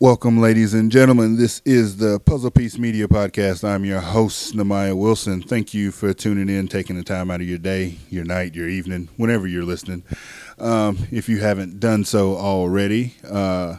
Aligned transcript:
Welcome, 0.00 0.40
ladies 0.40 0.74
and 0.74 0.90
gentlemen. 0.90 1.36
This 1.36 1.62
is 1.64 1.98
the 1.98 2.18
Puzzle 2.18 2.50
Piece 2.50 2.78
Media 2.78 3.06
Podcast. 3.06 3.62
I'm 3.62 3.84
your 3.84 4.00
host, 4.00 4.52
Nehemiah 4.52 4.96
Wilson. 4.96 5.40
Thank 5.40 5.72
you 5.72 5.92
for 5.92 6.12
tuning 6.12 6.48
in, 6.48 6.66
taking 6.66 6.96
the 6.96 7.04
time 7.04 7.30
out 7.30 7.40
of 7.40 7.48
your 7.48 7.58
day, 7.58 7.98
your 8.10 8.24
night, 8.24 8.56
your 8.56 8.68
evening, 8.68 9.08
whenever 9.16 9.46
you're 9.46 9.62
listening. 9.62 10.02
Um, 10.58 10.98
if 11.12 11.28
you 11.28 11.38
haven't 11.38 11.78
done 11.78 12.04
so 12.04 12.34
already, 12.34 13.14
uh, 13.30 13.76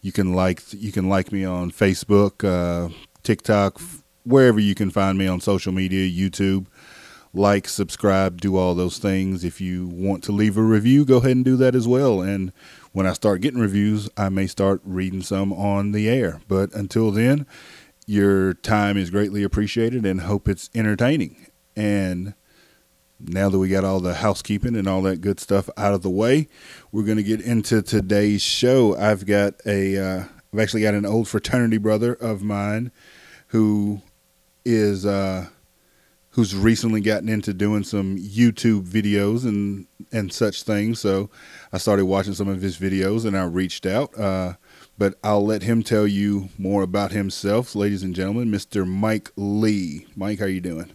you 0.00 0.10
can 0.10 0.34
like 0.34 0.60
you 0.72 0.90
can 0.90 1.08
like 1.08 1.30
me 1.30 1.44
on 1.44 1.70
Facebook, 1.70 2.42
uh, 2.44 2.92
TikTok, 3.22 3.80
wherever 4.24 4.58
you 4.58 4.74
can 4.74 4.90
find 4.90 5.16
me 5.16 5.28
on 5.28 5.40
social 5.40 5.72
media, 5.72 6.10
YouTube. 6.10 6.66
Like, 7.34 7.66
subscribe, 7.66 8.42
do 8.42 8.56
all 8.58 8.74
those 8.74 8.98
things. 8.98 9.42
If 9.42 9.58
you 9.58 9.86
want 9.86 10.22
to 10.24 10.32
leave 10.32 10.58
a 10.58 10.62
review, 10.62 11.06
go 11.06 11.16
ahead 11.16 11.30
and 11.30 11.44
do 11.44 11.56
that 11.56 11.74
as 11.74 11.88
well. 11.88 12.20
And 12.20 12.52
when 12.92 13.06
I 13.06 13.14
start 13.14 13.40
getting 13.40 13.60
reviews, 13.60 14.08
I 14.16 14.28
may 14.28 14.46
start 14.46 14.80
reading 14.84 15.22
some 15.22 15.52
on 15.52 15.92
the 15.92 16.08
air. 16.08 16.40
But 16.46 16.72
until 16.74 17.10
then, 17.10 17.46
your 18.06 18.54
time 18.54 18.96
is 18.96 19.10
greatly 19.10 19.42
appreciated 19.42 20.04
and 20.04 20.22
hope 20.22 20.48
it's 20.48 20.70
entertaining. 20.74 21.46
And 21.74 22.34
now 23.18 23.48
that 23.48 23.58
we 23.58 23.68
got 23.68 23.84
all 23.84 24.00
the 24.00 24.14
housekeeping 24.14 24.76
and 24.76 24.88
all 24.88 25.02
that 25.02 25.20
good 25.20 25.40
stuff 25.40 25.70
out 25.76 25.94
of 25.94 26.02
the 26.02 26.10
way, 26.10 26.48
we're 26.90 27.04
going 27.04 27.16
to 27.16 27.22
get 27.22 27.40
into 27.40 27.80
today's 27.80 28.42
show. 28.42 28.96
I've 28.96 29.26
got 29.26 29.54
a, 29.64 29.96
uh, 29.96 30.24
I've 30.52 30.58
actually 30.58 30.82
got 30.82 30.94
an 30.94 31.06
old 31.06 31.28
fraternity 31.28 31.78
brother 31.78 32.12
of 32.14 32.42
mine 32.42 32.92
who 33.48 34.02
is, 34.64 35.06
uh, 35.06 35.46
who's 36.32 36.56
recently 36.56 37.00
gotten 37.00 37.28
into 37.28 37.54
doing 37.54 37.84
some 37.84 38.16
YouTube 38.16 38.86
videos 38.86 39.44
and 39.44 39.86
and 40.10 40.32
such 40.32 40.62
things. 40.62 41.00
So 41.00 41.30
I 41.72 41.78
started 41.78 42.06
watching 42.06 42.34
some 42.34 42.48
of 42.48 42.60
his 42.60 42.76
videos 42.76 43.24
and 43.24 43.36
I 43.36 43.44
reached 43.44 43.86
out. 43.86 44.18
Uh, 44.18 44.54
but 44.98 45.14
I'll 45.24 45.44
let 45.44 45.62
him 45.62 45.82
tell 45.82 46.06
you 46.06 46.48
more 46.58 46.82
about 46.82 47.12
himself, 47.12 47.74
ladies 47.74 48.02
and 48.02 48.14
gentlemen. 48.14 48.50
Mr. 48.50 48.86
Mike 48.86 49.30
Lee. 49.36 50.06
Mike, 50.14 50.38
how 50.38 50.44
are 50.44 50.48
you 50.48 50.60
doing? 50.60 50.92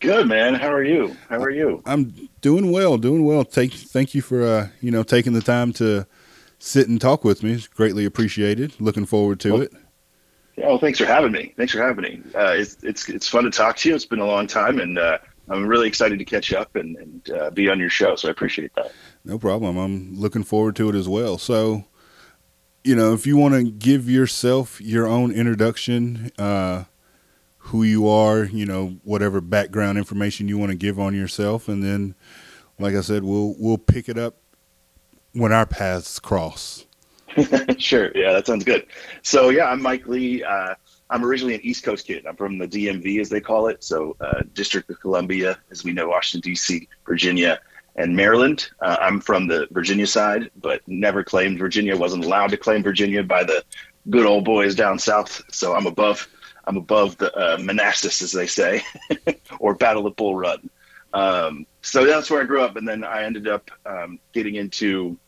Good 0.00 0.28
man. 0.28 0.54
How 0.54 0.72
are 0.72 0.84
you? 0.84 1.16
How 1.28 1.40
are 1.40 1.50
you? 1.50 1.82
I'm 1.84 2.28
doing 2.40 2.70
well, 2.70 2.98
doing 2.98 3.24
well. 3.24 3.44
Take 3.44 3.72
thank 3.72 4.14
you 4.14 4.22
for 4.22 4.42
uh, 4.42 4.68
you 4.80 4.90
know 4.90 5.02
taking 5.02 5.32
the 5.32 5.40
time 5.40 5.72
to 5.74 6.06
sit 6.58 6.88
and 6.88 7.00
talk 7.00 7.24
with 7.24 7.42
me. 7.42 7.52
It's 7.52 7.66
greatly 7.66 8.04
appreciated. 8.04 8.80
Looking 8.80 9.06
forward 9.06 9.40
to 9.40 9.52
well, 9.52 9.62
it. 9.62 9.72
Oh, 10.62 10.78
thanks 10.78 10.98
for 10.98 11.06
having 11.06 11.32
me. 11.32 11.52
Thanks 11.56 11.72
for 11.72 11.82
having 11.82 12.02
me. 12.02 12.22
Uh, 12.34 12.54
it's, 12.56 12.76
it's, 12.82 13.08
it's 13.08 13.28
fun 13.28 13.44
to 13.44 13.50
talk 13.50 13.76
to 13.78 13.88
you. 13.88 13.94
It's 13.94 14.06
been 14.06 14.20
a 14.20 14.26
long 14.26 14.46
time, 14.46 14.80
and 14.80 14.98
uh, 14.98 15.18
I'm 15.48 15.66
really 15.66 15.88
excited 15.88 16.18
to 16.18 16.24
catch 16.24 16.52
up 16.52 16.76
and, 16.76 16.96
and 16.96 17.30
uh, 17.30 17.50
be 17.50 17.68
on 17.68 17.78
your 17.78 17.90
show. 17.90 18.16
So 18.16 18.28
I 18.28 18.30
appreciate 18.30 18.74
that. 18.74 18.92
No 19.24 19.38
problem. 19.38 19.76
I'm 19.76 20.14
looking 20.18 20.44
forward 20.44 20.76
to 20.76 20.88
it 20.88 20.94
as 20.94 21.08
well. 21.08 21.38
So, 21.38 21.84
you 22.84 22.96
know, 22.96 23.12
if 23.12 23.26
you 23.26 23.36
want 23.36 23.54
to 23.54 23.70
give 23.70 24.08
yourself 24.08 24.80
your 24.80 25.06
own 25.06 25.32
introduction, 25.32 26.30
uh, 26.38 26.84
who 27.58 27.82
you 27.82 28.08
are, 28.08 28.44
you 28.44 28.64
know, 28.64 28.98
whatever 29.04 29.40
background 29.40 29.98
information 29.98 30.48
you 30.48 30.56
want 30.56 30.70
to 30.70 30.76
give 30.76 30.98
on 30.98 31.14
yourself, 31.14 31.68
and 31.68 31.82
then, 31.82 32.14
like 32.78 32.94
I 32.94 33.02
said, 33.02 33.24
we'll 33.24 33.54
we'll 33.58 33.78
pick 33.78 34.08
it 34.08 34.16
up 34.16 34.36
when 35.32 35.52
our 35.52 35.66
paths 35.66 36.18
cross. 36.18 36.86
sure. 37.78 38.10
Yeah, 38.14 38.32
that 38.32 38.46
sounds 38.46 38.64
good. 38.64 38.86
So 39.22 39.50
yeah, 39.50 39.66
I'm 39.66 39.82
Mike 39.82 40.06
Lee. 40.06 40.42
Uh, 40.42 40.74
I'm 41.10 41.24
originally 41.24 41.54
an 41.54 41.60
East 41.62 41.84
Coast 41.84 42.06
kid. 42.06 42.26
I'm 42.26 42.36
from 42.36 42.58
the 42.58 42.68
DMV, 42.68 43.20
as 43.20 43.28
they 43.28 43.40
call 43.40 43.68
it. 43.68 43.82
So 43.82 44.16
uh, 44.20 44.42
District 44.52 44.88
of 44.90 45.00
Columbia, 45.00 45.58
as 45.70 45.84
we 45.84 45.92
know, 45.92 46.08
Washington 46.08 46.50
D.C., 46.50 46.88
Virginia, 47.06 47.60
and 47.96 48.14
Maryland. 48.14 48.70
Uh, 48.80 48.96
I'm 49.00 49.20
from 49.20 49.46
the 49.46 49.66
Virginia 49.70 50.06
side, 50.06 50.50
but 50.60 50.82
never 50.86 51.24
claimed 51.24 51.58
Virginia. 51.58 51.96
wasn't 51.96 52.24
allowed 52.24 52.50
to 52.50 52.56
claim 52.56 52.82
Virginia 52.82 53.22
by 53.22 53.42
the 53.42 53.64
good 54.10 54.26
old 54.26 54.44
boys 54.44 54.74
down 54.74 54.98
south. 54.98 55.42
So 55.50 55.74
I'm 55.74 55.86
above. 55.86 56.28
I'm 56.64 56.76
above 56.76 57.16
the 57.16 57.34
uh, 57.34 57.56
Manassas, 57.58 58.20
as 58.20 58.30
they 58.32 58.46
say, 58.46 58.82
or 59.58 59.74
Battle 59.74 60.06
of 60.06 60.16
Bull 60.16 60.36
Run. 60.36 60.68
Um, 61.14 61.66
so 61.80 62.04
that's 62.04 62.30
where 62.30 62.42
I 62.42 62.44
grew 62.44 62.60
up, 62.60 62.76
and 62.76 62.86
then 62.86 63.04
I 63.04 63.24
ended 63.24 63.48
up 63.48 63.70
um, 63.86 64.18
getting 64.34 64.56
into 64.56 65.18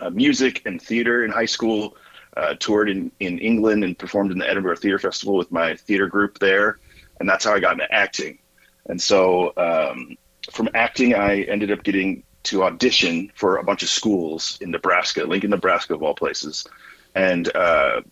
uh, 0.00 0.10
music 0.10 0.62
and 0.66 0.80
theater 0.80 1.24
in 1.24 1.30
high 1.30 1.46
school. 1.46 1.96
Uh, 2.36 2.54
toured 2.60 2.90
in, 2.90 3.10
in 3.18 3.38
England 3.38 3.82
and 3.82 3.98
performed 3.98 4.30
in 4.30 4.36
the 4.36 4.46
Edinburgh 4.46 4.76
Theatre 4.76 4.98
Festival 4.98 5.36
with 5.36 5.50
my 5.50 5.74
theater 5.74 6.06
group 6.06 6.38
there, 6.38 6.78
and 7.18 7.26
that's 7.26 7.46
how 7.46 7.54
I 7.54 7.60
got 7.60 7.72
into 7.72 7.90
acting. 7.90 8.38
And 8.84 9.00
so 9.00 9.54
um, 9.56 10.18
from 10.52 10.68
acting, 10.74 11.14
I 11.14 11.42
ended 11.42 11.70
up 11.70 11.82
getting 11.82 12.24
to 12.44 12.62
audition 12.64 13.32
for 13.34 13.56
a 13.56 13.64
bunch 13.64 13.82
of 13.82 13.88
schools 13.88 14.58
in 14.60 14.70
Nebraska, 14.70 15.24
Lincoln, 15.24 15.50
Nebraska, 15.50 15.94
of 15.94 16.02
all 16.02 16.14
places. 16.14 16.66
And 17.14 17.54
uh, 17.54 18.02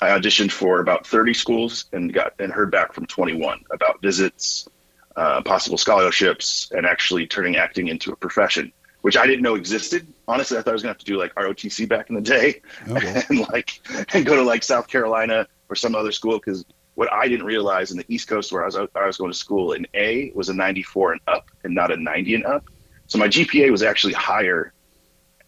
I 0.00 0.08
auditioned 0.08 0.50
for 0.50 0.80
about 0.80 1.06
30 1.06 1.34
schools 1.34 1.86
and 1.92 2.12
got 2.12 2.34
and 2.38 2.52
heard 2.52 2.70
back 2.70 2.92
from 2.92 3.06
21 3.06 3.64
about 3.70 4.00
visits, 4.00 4.68
uh, 5.14 5.42
possible 5.42 5.78
scholarships, 5.78 6.70
and 6.74 6.86
actually 6.86 7.26
turning 7.26 7.56
acting 7.56 7.88
into 7.88 8.12
a 8.12 8.16
profession 8.16 8.72
which 9.06 9.16
I 9.16 9.24
didn't 9.24 9.42
know 9.42 9.54
existed. 9.54 10.12
Honestly, 10.26 10.58
I 10.58 10.62
thought 10.62 10.70
I 10.70 10.72
was 10.72 10.82
gonna 10.82 10.90
have 10.90 10.98
to 10.98 11.04
do 11.04 11.16
like 11.16 11.32
ROTC 11.36 11.88
back 11.88 12.08
in 12.08 12.16
the 12.16 12.20
day, 12.20 12.60
okay. 12.88 13.22
and 13.28 13.38
like 13.50 13.80
and 14.12 14.26
go 14.26 14.34
to 14.34 14.42
like 14.42 14.64
South 14.64 14.88
Carolina 14.88 15.46
or 15.68 15.76
some 15.76 15.94
other 15.94 16.10
school 16.10 16.40
because 16.40 16.64
what 16.96 17.12
I 17.12 17.28
didn't 17.28 17.46
realize 17.46 17.92
in 17.92 17.98
the 17.98 18.04
East 18.08 18.26
Coast 18.26 18.50
where 18.50 18.64
I 18.64 18.66
was 18.66 18.74
I 18.74 19.06
was 19.06 19.16
going 19.16 19.30
to 19.30 19.38
school, 19.38 19.74
an 19.74 19.86
A 19.94 20.32
was 20.34 20.48
a 20.48 20.54
94 20.54 21.12
and 21.12 21.20
up, 21.28 21.48
and 21.62 21.72
not 21.72 21.92
a 21.92 21.96
90 21.96 22.34
and 22.34 22.46
up. 22.46 22.64
So 23.06 23.16
my 23.16 23.28
GPA 23.28 23.70
was 23.70 23.84
actually 23.84 24.14
higher 24.14 24.72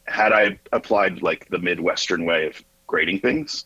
had 0.07 0.33
I 0.33 0.61
applied 0.71 1.23
like 1.23 1.49
the 1.49 1.59
Midwestern 1.59 2.25
way 2.25 2.47
of 2.47 2.63
grading 2.87 3.19
things. 3.23 3.65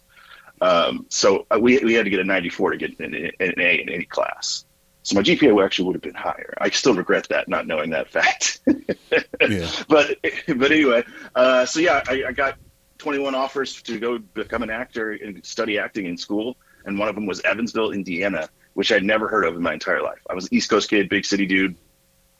Um, 0.62 1.04
so 1.10 1.46
uh, 1.50 1.58
we, 1.60 1.78
we 1.80 1.92
had 1.92 2.04
to 2.04 2.10
get 2.10 2.20
a 2.20 2.24
94 2.24 2.70
to 2.70 2.76
get 2.78 2.98
an, 2.98 3.14
an 3.14 3.60
A 3.60 3.82
in 3.82 3.90
any 3.90 4.06
class. 4.06 4.64
So 5.02 5.16
my 5.16 5.22
GPA 5.22 5.64
actually 5.64 5.86
would 5.86 5.94
have 5.96 6.02
been 6.02 6.14
higher. 6.14 6.54
I 6.58 6.70
still 6.70 6.94
regret 6.94 7.26
that, 7.30 7.48
not 7.48 7.66
knowing 7.66 7.90
that 7.90 8.08
fact. 8.08 8.60
yeah. 8.66 9.68
But 9.88 10.16
but 10.56 10.70
anyway, 10.70 11.02
uh, 11.34 11.66
so 11.66 11.80
yeah, 11.80 12.02
I, 12.06 12.24
I, 12.28 12.32
got 12.32 12.56
21 12.98 13.34
offers 13.34 13.82
to 13.82 13.98
go 13.98 14.18
become 14.18 14.62
an 14.62 14.70
actor 14.70 15.10
and 15.10 15.44
study 15.44 15.78
acting 15.78 16.06
in 16.06 16.16
school, 16.16 16.56
and 16.84 16.98
one 16.98 17.08
of 17.08 17.16
them 17.16 17.26
was 17.26 17.40
Evansville, 17.40 17.90
Indiana, 17.90 18.48
which 18.74 18.92
I'd 18.92 19.02
never 19.02 19.26
heard 19.26 19.44
of 19.44 19.56
in 19.56 19.62
my 19.62 19.72
entire 19.72 20.02
life. 20.02 20.20
I 20.30 20.34
was 20.34 20.44
an 20.44 20.54
East 20.54 20.70
Coast 20.70 20.88
kid, 20.88 21.08
big 21.08 21.24
city 21.24 21.46
dude. 21.46 21.74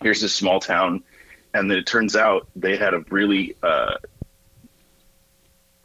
Here's 0.00 0.20
this 0.20 0.34
small 0.34 0.60
town, 0.60 1.02
and 1.54 1.68
then 1.68 1.78
it 1.78 1.86
turns 1.86 2.14
out 2.14 2.48
they 2.54 2.76
had 2.76 2.94
a 2.94 3.00
really 3.10 3.56
uh, 3.60 3.94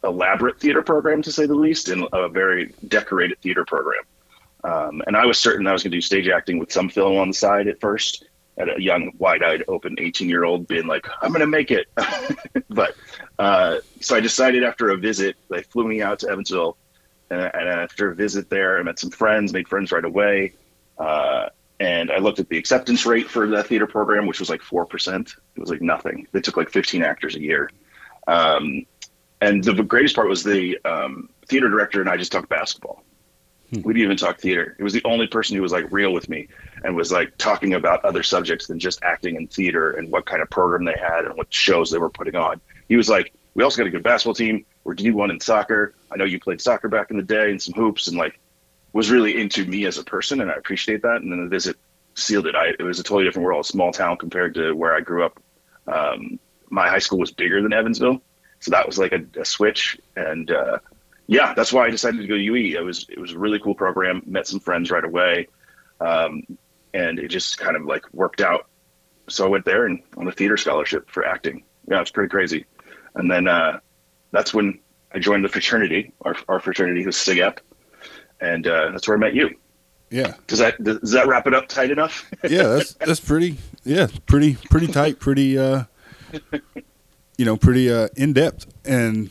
elaborate 0.04 0.60
theater 0.60 0.84
program, 0.84 1.24
to 1.24 1.32
say 1.32 1.48
the 1.48 1.56
least, 1.56 1.90
and 1.90 2.08
a 2.14 2.30
very 2.30 2.74
decorated 2.88 3.42
theater 3.42 3.66
program. 3.66 4.04
Um, 4.64 5.02
and 5.06 5.16
I 5.16 5.26
was 5.26 5.38
certain 5.38 5.68
I 5.68 5.74
was 5.74 5.84
going 5.84 5.92
to 5.92 5.98
do 5.98 6.02
stage 6.02 6.28
acting 6.28 6.60
with 6.60 6.72
some 6.72 6.90
film 6.90 7.18
on 7.18 7.30
the 7.30 7.34
side 7.34 7.68
at 7.68 7.80
first, 7.80 8.26
at 8.58 8.76
a 8.76 8.82
young, 8.82 9.12
wide-eyed, 9.18 9.64
open 9.68 9.96
18-year-old 9.98 10.68
being 10.68 10.88
like, 10.88 11.08
"I'm 11.22 11.30
going 11.30 11.42
to 11.42 11.48
make 11.48 11.72
it." 11.72 11.88
but 12.70 12.96
uh, 13.38 13.78
so 14.02 14.16
I 14.16 14.20
decided 14.20 14.64
after 14.64 14.90
a 14.90 14.98
visit, 14.98 15.36
they 15.50 15.62
flew 15.62 15.88
me 15.88 16.02
out 16.02 16.20
to 16.20 16.30
Evansville, 16.30 16.78
and, 17.30 17.40
and 17.40 17.70
after 17.70 18.12
a 18.12 18.16
visit 18.16 18.50
there, 18.50 18.80
I 18.80 18.84
met 18.84 19.00
some 19.00 19.12
friends, 19.12 19.54
made 19.54 19.68
friends 19.68 19.92
right 19.92 20.04
away, 20.04 20.54
uh, 20.98 21.50
and 21.80 22.12
I 22.12 22.18
looked 22.18 22.40
at 22.40 22.50
the 22.50 22.58
acceptance 22.58 23.06
rate 23.06 23.30
for 23.30 23.48
the 23.48 23.64
theater 23.64 23.86
program, 23.86 24.26
which 24.26 24.40
was 24.40 24.50
like 24.50 24.64
four 24.64 24.86
percent. 24.86 25.36
It 25.56 25.60
was 25.60 25.70
like 25.70 25.82
nothing. 25.82 26.28
They 26.32 26.42
took 26.42 26.58
like 26.58 26.70
15 26.70 27.04
actors 27.04 27.36
a 27.36 27.42
year. 27.42 27.70
Um, 28.28 28.86
and 29.40 29.64
the 29.64 29.84
greatest 29.84 30.16
part 30.16 30.28
was 30.28 30.44
the 30.44 30.78
um, 30.84 31.30
theater 31.48 31.70
director 31.70 32.02
and 32.02 32.10
I 32.10 32.18
just 32.18 32.32
talked 32.32 32.50
basketball. 32.50 33.04
Hmm. 33.74 33.82
We 33.82 33.94
didn't 33.94 34.06
even 34.06 34.18
talk 34.18 34.40
theater. 34.40 34.76
It 34.80 34.84
was 34.84 34.94
the 34.94 35.02
only 35.04 35.28
person 35.28 35.56
who 35.56 35.62
was 35.62 35.72
like 35.72 35.92
real 35.92 36.14
with 36.14 36.30
me 36.30 36.48
and 36.84 36.96
was 36.96 37.12
like 37.12 37.38
talking 37.38 37.74
about 37.74 38.04
other 38.06 38.24
subjects 38.24 38.68
than 38.68 38.80
just 38.80 39.04
acting 39.04 39.36
and 39.36 39.52
theater 39.52 39.92
and 39.92 40.10
what 40.10 40.26
kind 40.26 40.42
of 40.42 40.50
program 40.50 40.86
they 40.86 40.96
had 40.98 41.26
and 41.26 41.36
what 41.36 41.54
shows 41.54 41.92
they 41.92 41.98
were 41.98 42.10
putting 42.10 42.36
on. 42.36 42.62
He 42.88 42.96
was 42.96 43.10
like, 43.10 43.34
"We 43.56 43.64
also 43.64 43.78
got 43.78 43.88
a 43.88 43.92
good 43.92 44.04
basketball 44.04 44.36
team. 44.36 44.66
We're 44.84 44.94
D 44.94 45.12
one 45.12 45.32
in 45.32 45.40
soccer. 45.40 45.94
I 46.10 46.16
know 46.16 46.24
you 46.24 46.40
played 46.40 46.62
soccer 46.62 46.88
back 46.88 47.12
in 47.12 47.18
the 47.18 47.24
day 47.24 47.52
and 47.52 47.62
some 47.62 47.74
hoops 47.74 48.08
and 48.08 48.18
like 48.18 48.40
was 48.94 49.12
really 49.12 49.40
into 49.40 49.66
me 49.66 49.86
as 49.86 49.98
a 49.98 50.04
person 50.04 50.40
and 50.40 50.50
I 50.50 50.54
appreciate 50.54 51.02
that. 51.02 51.22
And 51.22 51.32
then 51.32 51.44
the 51.44 51.50
visit 51.50 51.76
sealed 52.16 52.48
it. 52.48 52.56
I, 52.56 52.70
it 52.80 52.84
was 52.84 53.00
a 53.00 53.04
totally 53.04 53.26
different 53.26 53.46
world, 53.46 53.66
small 53.66 53.92
town 53.92 54.18
compared 54.18 54.54
to 54.56 54.72
where 54.74 54.96
I 54.96 55.02
grew 55.02 55.26
up. 55.26 55.40
Um, 55.88 56.40
my 56.70 56.88
high 56.88 57.00
school 57.00 57.20
was 57.20 57.32
bigger 57.32 57.62
than 57.62 57.74
Evansville, 57.74 58.22
so 58.60 58.72
that 58.72 58.86
was 58.86 58.98
like 58.98 59.12
a, 59.12 59.26
a 59.40 59.44
switch 59.46 59.98
and. 60.16 60.50
Uh, 60.52 60.80
yeah, 61.28 61.54
that's 61.54 61.72
why 61.74 61.86
I 61.86 61.90
decided 61.90 62.22
to 62.22 62.28
go 62.28 62.36
to 62.36 62.42
UE. 62.42 62.78
It 62.78 62.84
was 62.84 63.06
it 63.10 63.20
was 63.20 63.34
a 63.34 63.40
really 63.40 63.60
cool 63.60 63.76
program. 63.76 64.24
Met 64.26 64.48
some 64.48 64.60
friends 64.60 64.90
right 64.90 65.04
away, 65.04 65.48
um, 66.00 66.44
and 66.94 67.20
it 67.20 67.28
just 67.28 67.58
kind 67.58 67.76
of 67.76 67.86
like 67.86 68.04
worked 68.14 68.42
out. 68.42 68.68
So 69.30 69.46
I 69.46 69.50
went 69.50 69.66
there 69.66 69.86
and 69.86 70.02
on 70.16 70.28
a 70.28 70.32
theater 70.32 70.58
scholarship 70.58 71.10
for 71.10 71.26
acting. 71.26 71.64
Yeah, 71.90 72.02
it's 72.02 72.12
pretty 72.12 72.30
crazy. 72.30 72.66
And 73.16 73.30
then 73.30 73.48
uh, 73.48 73.80
that's 74.32 74.54
when 74.54 74.80
I 75.14 75.20
joined 75.20 75.44
the 75.44 75.50
fraternity. 75.50 76.14
Our, 76.22 76.36
our 76.48 76.60
fraternity 76.60 77.06
was 77.06 77.16
SIGEP, 77.16 77.58
and 78.40 78.66
uh, 78.66 78.92
that's 78.92 79.08
where 79.08 79.18
I 79.18 79.20
met 79.20 79.34
you. 79.34 79.56
Yeah. 80.10 80.36
Does 80.48 80.60
that 80.60 80.82
does 80.82 81.12
that 81.12 81.28
wrap 81.28 81.48
it 81.48 81.54
up 81.54 81.68
tight 81.68 81.92
enough? 81.92 82.30
yeah, 82.50 82.64
that's 82.64 82.94
that's 82.94 83.20
pretty. 83.20 83.58
Yeah, 83.84 84.08
pretty 84.26 84.56
pretty 84.70 84.88
tight. 84.88 85.20
Pretty. 85.20 85.58
uh 85.58 85.84
You 87.38 87.46
know, 87.46 87.58
pretty 87.58 87.92
uh 87.92 88.08
in 88.16 88.34
depth 88.34 88.66
and 88.86 89.30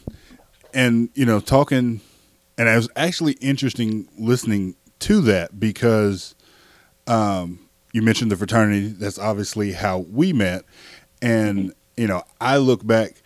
and 0.77 1.09
you 1.15 1.25
know 1.25 1.41
talking 1.41 2.01
and 2.59 2.69
it 2.69 2.77
was 2.77 2.89
actually 2.95 3.33
interesting 3.35 4.09
listening 4.19 4.77
to 5.01 5.21
that 5.23 5.59
because 5.59 6.35
um, 7.07 7.69
you 7.93 8.03
mentioned 8.03 8.31
the 8.31 8.37
fraternity. 8.37 8.89
That's 8.89 9.19
obviously 9.19 9.73
how 9.73 9.99
we 9.99 10.33
met, 10.33 10.65
and 11.21 11.73
you 11.97 12.07
know, 12.07 12.23
I 12.41 12.59
look 12.59 12.87
back. 12.87 13.23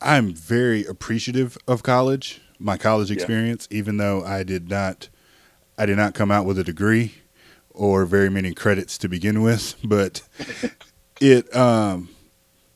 I'm 0.00 0.34
very 0.34 0.84
appreciative 0.84 1.56
of 1.68 1.82
college, 1.82 2.40
my 2.58 2.76
college 2.76 3.10
Yeah. 3.10 3.14
experience, 3.14 3.68
even 3.70 3.98
though 3.98 4.24
I 4.24 4.42
did 4.42 4.68
not, 4.68 5.08
I 5.78 5.86
did 5.86 5.96
not 5.96 6.14
come 6.14 6.30
out 6.32 6.44
with 6.44 6.58
a 6.58 6.64
degree 6.64 7.14
or 7.70 8.04
very 8.04 8.28
many 8.28 8.52
credits 8.52 8.98
to 8.98 9.08
begin 9.08 9.42
with, 9.42 9.76
but 9.84 10.22
it 11.20 11.54
um, 11.54 12.08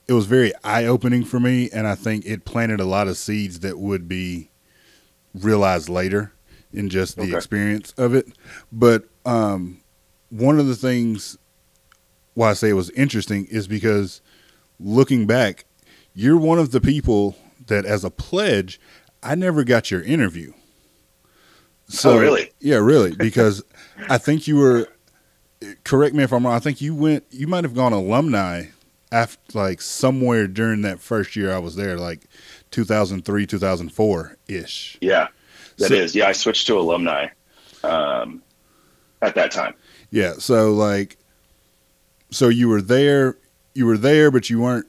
it 0.08 0.12
was 0.12 0.26
very 0.26 0.52
eye 0.64 0.84
opening 0.86 1.24
for 1.24 1.40
me, 1.40 1.68
and 1.72 1.86
I 1.86 1.94
think 1.94 2.24
it 2.26 2.44
planted 2.44 2.80
a 2.80 2.84
lot 2.84 3.08
of 3.08 3.16
seeds 3.16 3.60
that 3.60 3.78
would 3.78 4.08
be 4.08 4.50
realized 5.34 5.88
later 5.88 6.32
in 6.72 6.88
just 6.88 7.16
the 7.16 7.22
Okay. 7.22 7.36
experience 7.36 7.92
of 7.96 8.14
it. 8.14 8.26
But 8.70 9.04
um, 9.24 9.80
one 10.30 10.58
of 10.60 10.66
the 10.66 10.76
things 10.76 11.36
why 12.34 12.50
I 12.50 12.52
say 12.54 12.68
it 12.68 12.74
was 12.74 12.90
interesting 12.90 13.46
is 13.46 13.66
because 13.66 14.20
looking 14.78 15.26
back, 15.26 15.64
you're 16.14 16.36
one 16.36 16.58
of 16.58 16.70
the 16.70 16.80
people 16.80 17.34
that, 17.66 17.84
as 17.84 18.04
a 18.04 18.10
pledge, 18.10 18.78
I 19.22 19.34
never 19.34 19.64
got 19.64 19.90
your 19.90 20.02
interview. 20.02 20.52
So, 21.88 22.12
Oh, 22.12 22.18
really? 22.18 22.50
Yeah, 22.60 22.76
really. 22.76 23.14
Because 23.14 23.62
I 24.08 24.18
think 24.18 24.46
you 24.46 24.56
were. 24.56 24.88
Correct 25.84 26.14
me 26.14 26.22
if 26.22 26.32
I'm 26.32 26.44
wrong. 26.44 26.54
I 26.54 26.58
think 26.58 26.80
you 26.80 26.94
went. 26.94 27.24
You 27.30 27.46
might 27.46 27.64
have 27.64 27.74
gone 27.74 27.92
alumni 27.92 28.66
after, 29.12 29.58
like, 29.58 29.80
somewhere 29.80 30.46
during 30.46 30.82
that 30.82 31.00
first 31.00 31.36
year 31.36 31.52
I 31.52 31.58
was 31.58 31.76
there, 31.76 31.96
like 31.98 32.26
2003, 32.70 33.46
2004 33.46 34.36
ish. 34.48 34.98
Yeah, 35.00 35.28
that 35.78 35.88
So- 35.88 35.94
is. 35.94 36.14
Yeah, 36.14 36.28
I 36.28 36.32
switched 36.32 36.66
to 36.68 36.78
alumni 36.78 37.28
um, 37.84 38.42
at 39.22 39.34
that 39.36 39.50
time. 39.52 39.74
Yeah. 40.10 40.34
So 40.38 40.72
like, 40.72 41.16
so 42.30 42.48
you 42.48 42.68
were 42.68 42.82
there. 42.82 43.36
You 43.74 43.86
were 43.86 43.98
there, 43.98 44.30
but 44.30 44.48
you 44.50 44.60
weren't. 44.60 44.86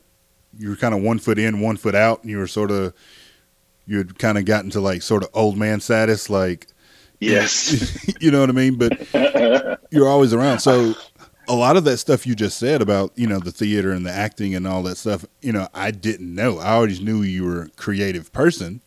You 0.58 0.70
were 0.70 0.76
kind 0.76 0.96
of 0.96 1.02
one 1.02 1.20
foot 1.20 1.38
in, 1.38 1.60
one 1.60 1.78
foot 1.78 1.94
out, 1.96 2.22
and 2.22 2.30
you 2.32 2.38
were 2.38 2.48
sort 2.48 2.72
of. 2.72 2.94
You 3.86 4.00
had 4.00 4.18
kind 4.20 4.38
of 4.38 4.46
gotten 4.46 4.70
to 4.72 4.82
like 4.82 5.02
sort 5.02 5.24
of 5.24 5.30
old 5.34 5.58
man 5.58 5.80
status, 5.80 6.30
like 6.30 6.68
Yes. 7.20 8.06
you 8.22 8.32
know 8.32 8.40
what 8.42 8.50
I 8.50 8.54
mean. 8.54 8.76
But 8.76 9.08
you're 9.92 10.08
always 10.08 10.34
around. 10.34 10.60
So 10.60 10.94
a 11.48 11.56
lot 11.56 11.78
of 11.78 11.84
that 11.86 11.98
stuff 11.98 12.28
you 12.28 12.36
just 12.36 12.58
said 12.58 12.82
about 12.82 13.12
you 13.16 13.28
know 13.28 13.40
the 13.40 13.52
theater 13.52 13.92
and 13.92 14.06
the 14.06 14.12
acting 14.12 14.54
and 14.56 14.68
all 14.68 14.84
that 14.84 14.98
stuff, 14.98 15.26
you 15.42 15.52
know, 15.52 15.68
I 15.74 15.92
didn't 15.92 16.34
know. 16.34 16.60
I 16.60 16.72
always 16.74 17.02
knew 17.02 17.22
you 17.22 17.46
were 17.46 17.64
a 17.64 17.70
creative 17.70 18.32
person 18.34 18.82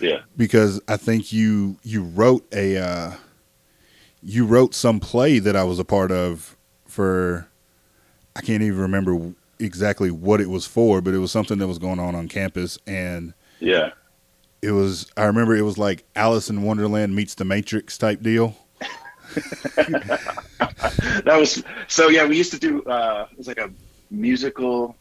yeah. 0.00 0.20
because 0.36 0.80
I 0.88 0.96
think 0.96 1.32
you 1.32 1.78
you 1.82 2.02
wrote 2.02 2.46
a 2.52 2.76
uh, 2.76 3.12
you 4.22 4.44
wrote 4.46 4.74
some 4.74 5.00
play 5.00 5.38
that 5.38 5.56
I 5.56 5.64
was 5.64 5.78
a 5.78 5.84
part 5.84 6.10
of 6.12 6.56
for 6.86 7.48
I 8.36 8.40
can't 8.40 8.62
even 8.62 8.78
remember 8.80 9.34
exactly 9.58 10.10
what 10.10 10.40
it 10.40 10.48
was 10.48 10.66
for, 10.66 11.00
but 11.00 11.14
it 11.14 11.18
was 11.18 11.32
something 11.32 11.58
that 11.58 11.66
was 11.66 11.78
going 11.78 11.98
on 11.98 12.14
on 12.14 12.28
campus 12.28 12.78
and 12.86 13.34
Yeah. 13.60 13.90
it 14.62 14.70
was 14.72 15.10
I 15.16 15.24
remember 15.24 15.56
it 15.56 15.62
was 15.62 15.78
like 15.78 16.04
Alice 16.14 16.48
in 16.48 16.62
Wonderland 16.62 17.14
meets 17.14 17.34
the 17.34 17.44
Matrix 17.44 17.98
type 17.98 18.22
deal. 18.22 18.56
that 21.24 21.36
was 21.38 21.62
so 21.86 22.08
yeah 22.08 22.24
we 22.26 22.36
used 22.36 22.52
to 22.52 22.58
do 22.58 22.82
uh 22.84 23.26
it 23.30 23.38
was 23.38 23.46
like 23.46 23.58
a 23.58 23.70
musical 24.10 24.96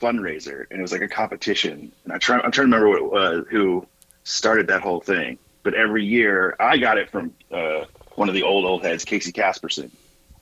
fundraiser 0.00 0.66
and 0.70 0.78
it 0.78 0.82
was 0.82 0.92
like 0.92 1.02
a 1.02 1.08
competition. 1.08 1.92
And 2.04 2.12
i 2.12 2.18
try 2.18 2.36
i'm 2.36 2.52
trying 2.52 2.70
to 2.70 2.76
remember 2.76 2.88
what 2.88 2.98
it 2.98 3.10
was 3.10 3.44
who 3.50 3.86
started 4.24 4.66
that 4.68 4.80
whole 4.82 5.00
thing. 5.00 5.38
But 5.62 5.74
every 5.74 6.04
year 6.04 6.56
i 6.60 6.76
got 6.76 6.98
it 6.98 7.10
from 7.10 7.32
uh 7.50 7.84
one 8.14 8.28
of 8.28 8.34
the 8.34 8.42
old 8.42 8.64
old 8.64 8.84
heads 8.84 9.04
casey 9.04 9.32
casperson. 9.32 9.90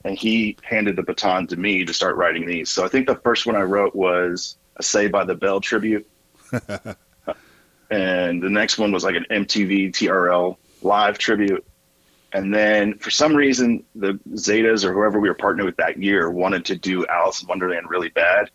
And 0.05 0.17
he 0.17 0.56
handed 0.62 0.96
the 0.96 1.03
baton 1.03 1.46
to 1.49 1.56
me 1.56 1.85
to 1.85 1.94
start 1.94 2.17
writing 2.17 2.46
these. 2.46 2.70
So 2.70 2.85
i 2.85 2.88
think 2.88 3.06
the 3.06 3.17
first 3.17 3.46
one 3.46 3.56
i 3.56 3.62
wrote 3.62 3.94
was 3.94 4.56
a 4.76 4.82
Saved 4.82 5.12
by 5.12 5.25
the 5.25 5.35
Bell 5.35 5.61
tribute. 5.61 6.06
And 7.91 8.41
the 8.41 8.49
next 8.49 8.79
one 8.79 8.93
was 8.93 9.03
like 9.03 9.17
an 9.17 9.26
mtv 9.31 9.93
trl 9.93 10.56
live 10.82 11.19
tribute 11.19 11.64
and 12.32 12.55
then 12.55 12.97
for 12.99 13.11
some 13.11 13.35
reason, 13.35 13.85
the 13.94 14.15
Zetas 14.35 14.85
or 14.85 14.93
whoever 14.93 15.19
we 15.19 15.29
were 15.29 15.35
partnered 15.35 15.67
with 15.67 15.77
that 15.77 16.00
year 16.03 16.31
wanted 16.31 16.65
to 16.67 16.77
do 16.77 17.06
Alice 17.06 17.43
in 17.43 17.49
Wonderland 17.49 17.91
really 17.91 18.09
bad. 18.09 18.50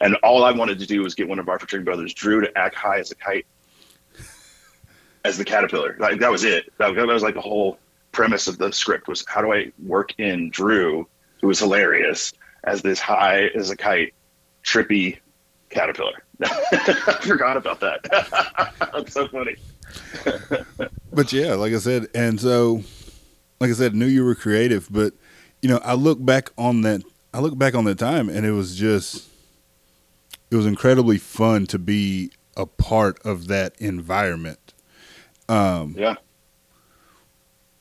And 0.00 0.16
all 0.16 0.44
I 0.44 0.52
wanted 0.52 0.78
to 0.78 0.86
do 0.86 1.02
was 1.02 1.14
get 1.14 1.28
one 1.28 1.38
of 1.38 1.48
our 1.48 1.58
fraternity 1.58 1.84
brothers, 1.84 2.14
Drew, 2.14 2.40
to 2.40 2.58
act 2.58 2.74
high 2.74 2.98
as 2.98 3.10
a 3.10 3.14
kite, 3.14 3.46
as 5.24 5.36
the 5.36 5.44
caterpillar. 5.44 5.96
Like 5.98 6.20
that 6.20 6.30
was 6.30 6.44
it. 6.44 6.72
That, 6.78 6.94
that 6.94 7.06
was 7.06 7.22
like 7.22 7.34
the 7.34 7.42
whole 7.42 7.78
premise 8.12 8.46
of 8.46 8.56
the 8.56 8.72
script 8.72 9.06
was 9.06 9.24
how 9.28 9.42
do 9.42 9.52
I 9.52 9.72
work 9.84 10.18
in 10.18 10.48
Drew, 10.50 11.06
who 11.42 11.48
was 11.48 11.58
hilarious, 11.58 12.32
as 12.64 12.80
this 12.80 12.98
high 12.98 13.48
as 13.48 13.68
a 13.68 13.76
kite, 13.76 14.14
trippy 14.64 15.18
caterpillar. 15.68 16.22
I 16.42 17.18
forgot 17.20 17.58
about 17.58 17.80
that. 17.80 18.72
That's 18.92 19.12
so 19.12 19.28
funny. 19.28 19.56
But 21.12 21.32
yeah, 21.32 21.54
like 21.54 21.72
I 21.72 21.78
said, 21.78 22.06
and 22.14 22.40
so 22.40 22.84
like 23.60 23.70
I 23.70 23.74
said, 23.74 23.94
knew 23.94 24.06
you 24.06 24.24
were 24.24 24.34
creative, 24.34 24.88
but 24.90 25.12
you 25.62 25.68
know, 25.68 25.78
I 25.84 25.94
look 25.94 26.24
back 26.24 26.50
on 26.56 26.80
that 26.82 27.02
I 27.32 27.40
look 27.40 27.56
back 27.56 27.74
on 27.74 27.84
that 27.84 27.98
time 27.98 28.28
and 28.28 28.44
it 28.46 28.52
was 28.52 28.76
just 28.76 29.28
it 30.50 30.56
was 30.56 30.66
incredibly 30.66 31.18
fun 31.18 31.66
to 31.66 31.78
be 31.78 32.32
a 32.56 32.66
part 32.66 33.20
of 33.24 33.46
that 33.48 33.74
environment. 33.78 34.74
Um 35.48 35.94
Yeah, 35.98 36.14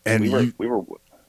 and 0.05 0.23
we 0.23 0.29
were 0.29 0.41
you 0.41 0.53
we 0.57 0.67
were 0.67 0.81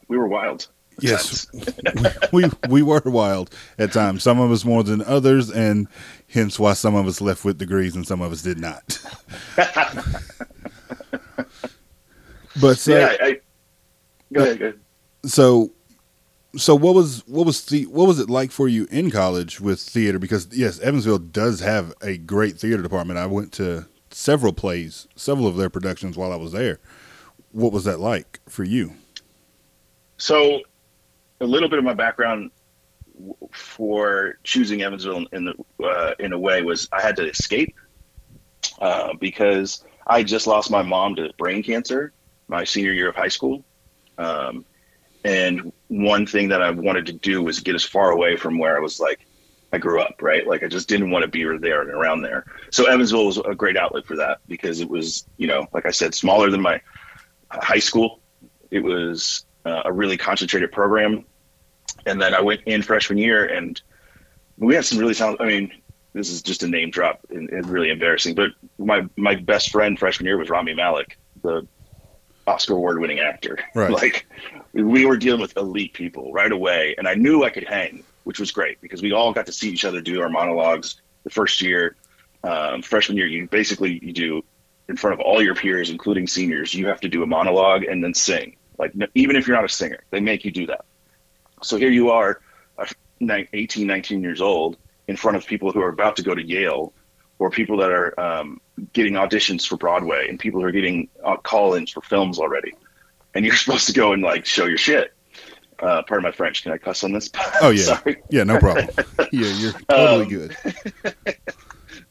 we 0.09 0.19
were 0.19 0.29
wild. 0.29 0.67
Yes, 0.99 1.47
times. 1.47 2.19
we 2.33 2.51
we 2.69 2.83
were 2.83 3.01
wild 3.07 3.55
at 3.79 3.93
times. 3.93 4.23
Some 4.23 4.39
of 4.39 4.51
us 4.51 4.67
more 4.67 4.83
than 4.83 5.01
others, 5.03 5.51
and 5.51 5.89
hence 6.29 6.59
why 6.59 6.75
some 6.75 6.95
of 6.95 7.07
us 7.07 7.23
left 7.23 7.43
with 7.45 7.57
degrees 7.57 7.97
and 7.97 8.07
some 8.07 8.21
of 8.21 8.33
us 8.33 8.43
did 8.43 8.59
not. 8.59 9.03
but 12.61 12.77
so, 12.77 12.99
yeah, 12.99 13.17
I, 13.19 13.40
go 14.33 14.43
ahead. 14.43 14.59
Go 14.59 14.67
ahead. 14.67 14.81
so, 15.25 15.71
so 16.57 16.75
what 16.75 16.95
was 16.95 17.27
what 17.27 17.47
was 17.47 17.65
the 17.67 17.87
what 17.87 18.07
was 18.07 18.19
it 18.19 18.29
like 18.29 18.51
for 18.51 18.69
you 18.69 18.87
in 18.91 19.11
college 19.11 19.61
with 19.61 19.81
theater? 19.81 20.19
Because 20.19 20.49
yes, 20.53 20.81
Evansville 20.81 21.19
does 21.19 21.61
have 21.61 21.95
a 22.03 22.19
great 22.19 22.59
theater 22.59 22.83
department. 22.83 23.19
I 23.19 23.27
went 23.27 23.53
to 23.55 23.87
several 24.11 24.53
plays, 24.53 25.07
several 25.15 25.47
of 25.47 25.57
their 25.57 25.71
productions 25.71 26.17
while 26.17 26.33
I 26.33 26.37
was 26.37 26.53
there. 26.53 26.81
What 27.53 27.73
was 27.73 27.85
that 27.85 28.01
like 28.01 28.41
for 28.49 28.65
you? 28.65 28.95
So, 30.19 30.61
a 31.41 31.47
little 31.47 31.69
bit 31.69 31.79
of 31.79 31.85
my 31.85 31.95
background 31.95 32.51
for 33.53 34.39
choosing 34.45 34.83
Evansville 34.83 35.27
in 35.33 35.45
the 35.45 35.85
uh, 35.85 36.15
in 36.19 36.33
a 36.33 36.39
way 36.39 36.63
was 36.63 36.89
I 36.93 37.01
had 37.01 37.17
to 37.17 37.29
escape 37.29 37.75
uh, 38.81 39.15
because 39.21 39.85
I 40.07 40.23
just 40.23 40.47
lost 40.47 40.71
my 40.71 40.83
mom 40.83 41.17
to 41.17 41.33
brain 41.39 41.63
cancer 41.63 42.13
my 42.49 42.65
senior 42.65 42.93
year 42.93 43.09
of 43.09 43.15
high 43.15 43.29
school, 43.29 43.65
um, 44.21 44.65
and 45.25 45.73
one 45.89 46.27
thing 46.27 46.49
that 46.49 46.63
I 46.63 46.71
wanted 46.71 47.07
to 47.07 47.13
do 47.13 47.43
was 47.43 47.61
get 47.61 47.75
as 47.75 47.85
far 47.85 48.11
away 48.11 48.37
from 48.37 48.59
where 48.59 48.77
I 48.77 48.81
was 48.81 49.01
like 49.01 49.27
I 49.73 49.79
grew 49.79 50.01
up, 50.01 50.21
right? 50.21 50.47
Like 50.47 50.63
I 50.63 50.69
just 50.69 50.89
didn't 50.89 51.11
want 51.11 51.23
to 51.23 51.29
be 51.29 51.45
there 51.59 51.83
and 51.83 51.91
around 51.91 52.23
there. 52.23 52.45
So 52.71 52.87
Evansville 52.87 53.27
was 53.27 53.39
a 53.39 53.55
great 53.55 53.77
outlet 53.77 54.05
for 54.05 54.17
that 54.17 54.39
because 54.49 54.81
it 54.81 54.89
was, 54.89 55.25
you 55.37 55.47
know, 55.47 55.67
like 55.73 55.87
I 55.87 55.91
said, 55.91 56.15
smaller 56.15 56.51
than 56.51 56.61
my 56.61 56.81
high 57.51 57.79
school. 57.79 58.21
It 58.71 58.81
was 58.81 59.45
uh, 59.65 59.83
a 59.85 59.93
really 59.93 60.17
concentrated 60.17 60.73
program. 60.73 61.25
And 62.07 62.21
then 62.21 62.35
I 62.35 62.41
went 62.41 62.63
in 62.67 62.83
freshman 62.83 63.19
year 63.19 63.47
and 63.47 63.81
we 64.57 64.75
had 64.75 64.85
some 64.85 64.99
really 64.99 65.15
talented, 65.15 65.47
I 65.47 65.49
mean, 65.49 65.73
this 66.15 66.31
is 66.31 66.43
just 66.43 66.65
a 66.65 66.69
name 66.69 66.91
drop 66.91 67.21
and, 67.31 67.49
and 67.51 67.69
really 67.69 67.91
embarrassing, 67.91 68.35
but 68.35 68.51
my, 68.79 69.07
my 69.17 69.37
best 69.37 69.71
friend 69.71 69.97
freshman 69.97 70.27
year 70.27 70.37
was 70.37 70.51
Rami 70.51 70.75
Malek, 70.75 71.17
the 71.43 71.67
Oscar 72.51 72.75
award 72.75 73.01
winning 73.01 73.21
actor. 73.21 73.59
Right. 73.75 73.91
Like 73.91 74.27
we 74.73 75.07
were 75.07 75.17
dealing 75.17 75.41
with 75.41 75.57
elite 75.57 75.93
people 75.93 76.33
right 76.33 76.51
away. 76.51 76.95
And 76.99 77.07
I 77.09 77.15
knew 77.15 77.45
I 77.45 77.51
could 77.51 77.67
hang, 77.67 78.05
which 78.25 78.41
was 78.41 78.51
great 78.51 78.81
because 78.81 79.03
we 79.03 79.13
all 79.13 79.33
got 79.33 79.47
to 79.47 79.53
see 79.53 79.71
each 79.71 79.85
other 79.85 80.01
do 80.01 80.21
our 80.21 80.29
monologues 80.29 81.01
the 81.25 81.31
first 81.31 81.61
year. 81.61 81.97
Um, 82.43 82.83
freshman 82.83 83.19
year, 83.19 83.27
you 83.27 83.47
basically, 83.47 84.03
you 84.03 84.13
do 84.13 84.45
in 84.89 84.97
front 84.97 85.15
of 85.15 85.21
all 85.21 85.43
your 85.43 85.55
peers, 85.55 85.91
including 85.91 86.27
seniors, 86.27 86.75
you 86.75 86.89
have 86.89 87.01
to 87.01 87.09
do 87.09 87.23
a 87.23 87.27
monologue 87.27 87.85
and 87.85 88.03
then 88.03 88.15
sing. 88.15 88.57
Like 88.79 88.93
even 89.15 89.37
if 89.37 89.47
you're 89.47 89.57
not 89.57 89.65
a 89.65 89.69
singer, 89.69 90.01
they 90.11 90.21
make 90.21 90.45
you 90.45 90.51
do 90.51 90.67
that. 90.67 90.85
So 91.63 91.77
here 91.77 91.91
you 91.91 92.11
are, 92.11 92.41
uh, 92.79 92.87
18, 93.53 93.87
19 93.87 94.23
years 94.23 94.41
old, 94.41 94.79
in 95.07 95.17
front 95.17 95.37
of 95.37 95.47
people 95.47 95.71
who 95.71 95.81
are 95.81 95.91
about 95.91 96.17
to 96.17 96.23
go 96.23 96.35
to 96.35 96.43
Yale, 96.43 96.93
or 97.41 97.51
people 97.51 97.79
that 97.79 97.91
are 97.91 98.19
um, 98.21 98.61
getting 98.93 99.15
auditions 99.15 99.67
for 99.67 99.77
Broadway, 99.77 100.29
and 100.29 100.39
people 100.39 100.61
who 100.61 100.67
are 100.67 100.71
getting 100.73 101.09
uh, 101.25 101.37
call-ins 101.39 101.91
for 101.91 102.03
films 102.03 102.39
already, 102.39 102.73
and 103.35 103.45
you're 103.45 103.57
supposed 103.65 103.87
to 103.89 103.93
go 103.93 104.13
and 104.13 104.23
like 104.23 104.47
show 104.47 104.67
your 104.67 104.79
shit. 104.79 105.13
Uh, 105.81 106.03
pardon 106.07 106.23
my 106.23 106.31
French. 106.31 106.63
Can 106.63 106.73
I 106.73 106.79
cuss 106.79 107.03
on 107.03 107.13
this? 107.13 107.31
Oh 107.63 107.71
yeah, 107.71 107.83
Sorry. 107.97 108.19
yeah, 108.29 108.45
no 108.45 108.59
problem. 108.61 108.87
Yeah, 109.33 109.49
you're 109.59 109.73
totally 109.89 110.25
Um, 110.25 110.29
good. 110.29 110.57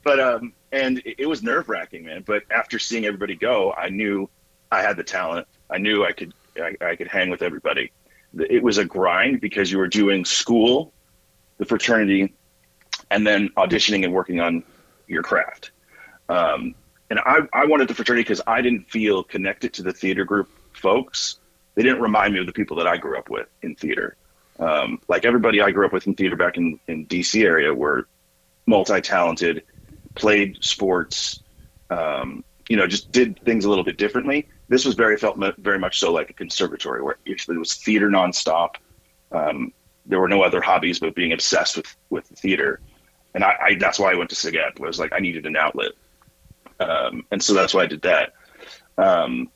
but 0.04 0.20
um 0.20 0.54
and 0.72 0.98
it, 1.06 1.16
it 1.20 1.26
was 1.26 1.42
nerve 1.42 1.70
wracking 1.70 2.04
man 2.06 2.24
but 2.26 2.44
after 2.52 2.78
seeing 2.80 3.06
everybody 3.06 3.36
go 3.36 3.74
i 3.78 3.90
knew 3.90 4.30
I 4.72 4.82
had 4.84 4.98
the 4.98 5.04
talent. 5.04 5.48
I 5.70 5.78
knew 5.80 6.04
I 6.06 6.12
could 6.12 6.32
I, 6.58 6.76
I 6.82 6.96
could 6.96 7.08
hang 7.08 7.30
with 7.32 7.42
everybody. 7.42 7.92
It 8.38 8.62
was 8.62 8.78
a 8.78 8.86
grind 8.86 9.42
because 9.42 9.72
you 9.72 9.80
were 9.80 9.88
doing 9.88 10.26
school, 10.26 10.94
the 11.58 11.66
fraternity, 11.66 12.36
and 13.10 13.26
then 13.26 13.50
auditioning 13.58 14.04
and 14.04 14.14
working 14.14 14.40
on 14.42 14.64
your 15.10 15.24
craft. 15.24 15.72
Um, 16.30 16.76
and 17.10 17.20
I, 17.20 17.40
I 17.54 17.66
wanted 17.66 17.88
the 17.88 17.96
fraternity 17.96 18.24
because 18.24 18.42
I 18.46 18.62
didn't 18.62 18.90
feel 18.90 19.24
connected 19.24 19.74
to 19.74 19.84
the 19.84 19.92
theater 19.92 20.24
group 20.24 20.50
folks. 20.74 21.38
They 21.76 21.84
didn't 21.84 22.02
remind 22.02 22.34
me 22.34 22.40
of 22.40 22.46
the 22.46 22.54
people 22.54 22.78
that 22.78 22.88
I 22.88 22.98
grew 22.98 23.18
up 23.18 23.30
with 23.30 23.48
in 23.62 23.76
theater. 23.76 24.16
Um, 24.60 25.02
like 25.08 25.26
everybody 25.26 25.62
I 25.62 25.72
grew 25.72 25.86
up 25.86 25.94
with 25.94 26.06
in 26.06 26.14
theater 26.14 26.36
back 26.36 26.58
in, 26.58 26.80
in 26.88 27.06
DC 27.08 27.44
area 27.44 27.74
were 27.74 28.08
multi-talented, 28.66 29.64
played 30.16 30.58
sports, 30.62 31.42
um, 31.90 32.44
you 32.68 32.78
know, 32.78 32.86
just 32.86 33.12
did 33.12 33.40
things 33.44 33.66
a 33.66 33.70
little 33.70 33.84
bit 33.84 33.98
differently. 33.98 34.48
This 34.68 34.86
was 34.86 34.94
very 34.94 35.18
felt 35.18 35.38
very 35.58 35.80
much 35.80 36.00
so 36.00 36.14
like 36.14 36.30
a 36.30 36.34
conservatory 36.34 37.02
where 37.02 37.18
it 37.26 37.48
was 37.58 37.74
theater 37.74 38.10
nonstop. 38.10 38.76
Um, 39.32 39.74
there 40.06 40.20
were 40.20 40.28
no 40.28 40.44
other 40.44 40.62
hobbies 40.62 41.00
but 41.00 41.16
being 41.16 41.34
obsessed 41.34 41.78
with 41.78 41.96
with 42.10 42.26
theater, 42.26 42.80
and 43.34 43.44
I, 43.44 43.56
I 43.62 43.76
that's 43.76 44.00
why 44.00 44.12
I 44.12 44.16
went 44.16 44.30
to 44.32 44.36
SIGEP. 44.36 44.80
Was 44.80 45.00
like 45.00 45.14
I 45.14 45.20
needed 45.20 45.46
an 45.46 45.56
outlet, 45.56 45.92
um, 46.80 47.26
and 47.32 47.42
so 47.42 47.54
that's 47.54 47.74
why 47.74 47.84
I 47.84 47.88
did 47.88 48.02
that. 48.04 48.34
Um, 48.98 49.50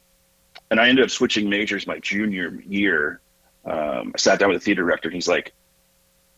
and 0.71 0.79
I 0.79 0.89
ended 0.89 1.03
up 1.03 1.11
switching 1.11 1.49
majors 1.49 1.87
my 1.87 1.99
junior 1.99 2.61
year. 2.67 3.21
Um, 3.65 4.11
I 4.15 4.17
sat 4.17 4.39
down 4.39 4.49
with 4.49 4.61
the 4.61 4.65
theater 4.65 4.83
director, 4.83 5.09
and 5.09 5.15
he's 5.15 5.27
like, 5.27 5.53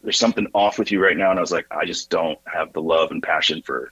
"There's 0.03 0.19
something 0.19 0.47
off 0.53 0.79
with 0.79 0.91
you 0.91 1.01
right 1.01 1.17
now," 1.17 1.29
and 1.29 1.39
I 1.39 1.41
was 1.41 1.51
like, 1.51 1.67
"I 1.71 1.85
just 1.85 2.09
don't 2.09 2.39
have 2.51 2.73
the 2.73 2.81
love 2.81 3.11
and 3.11 3.21
passion 3.21 3.61
for 3.61 3.91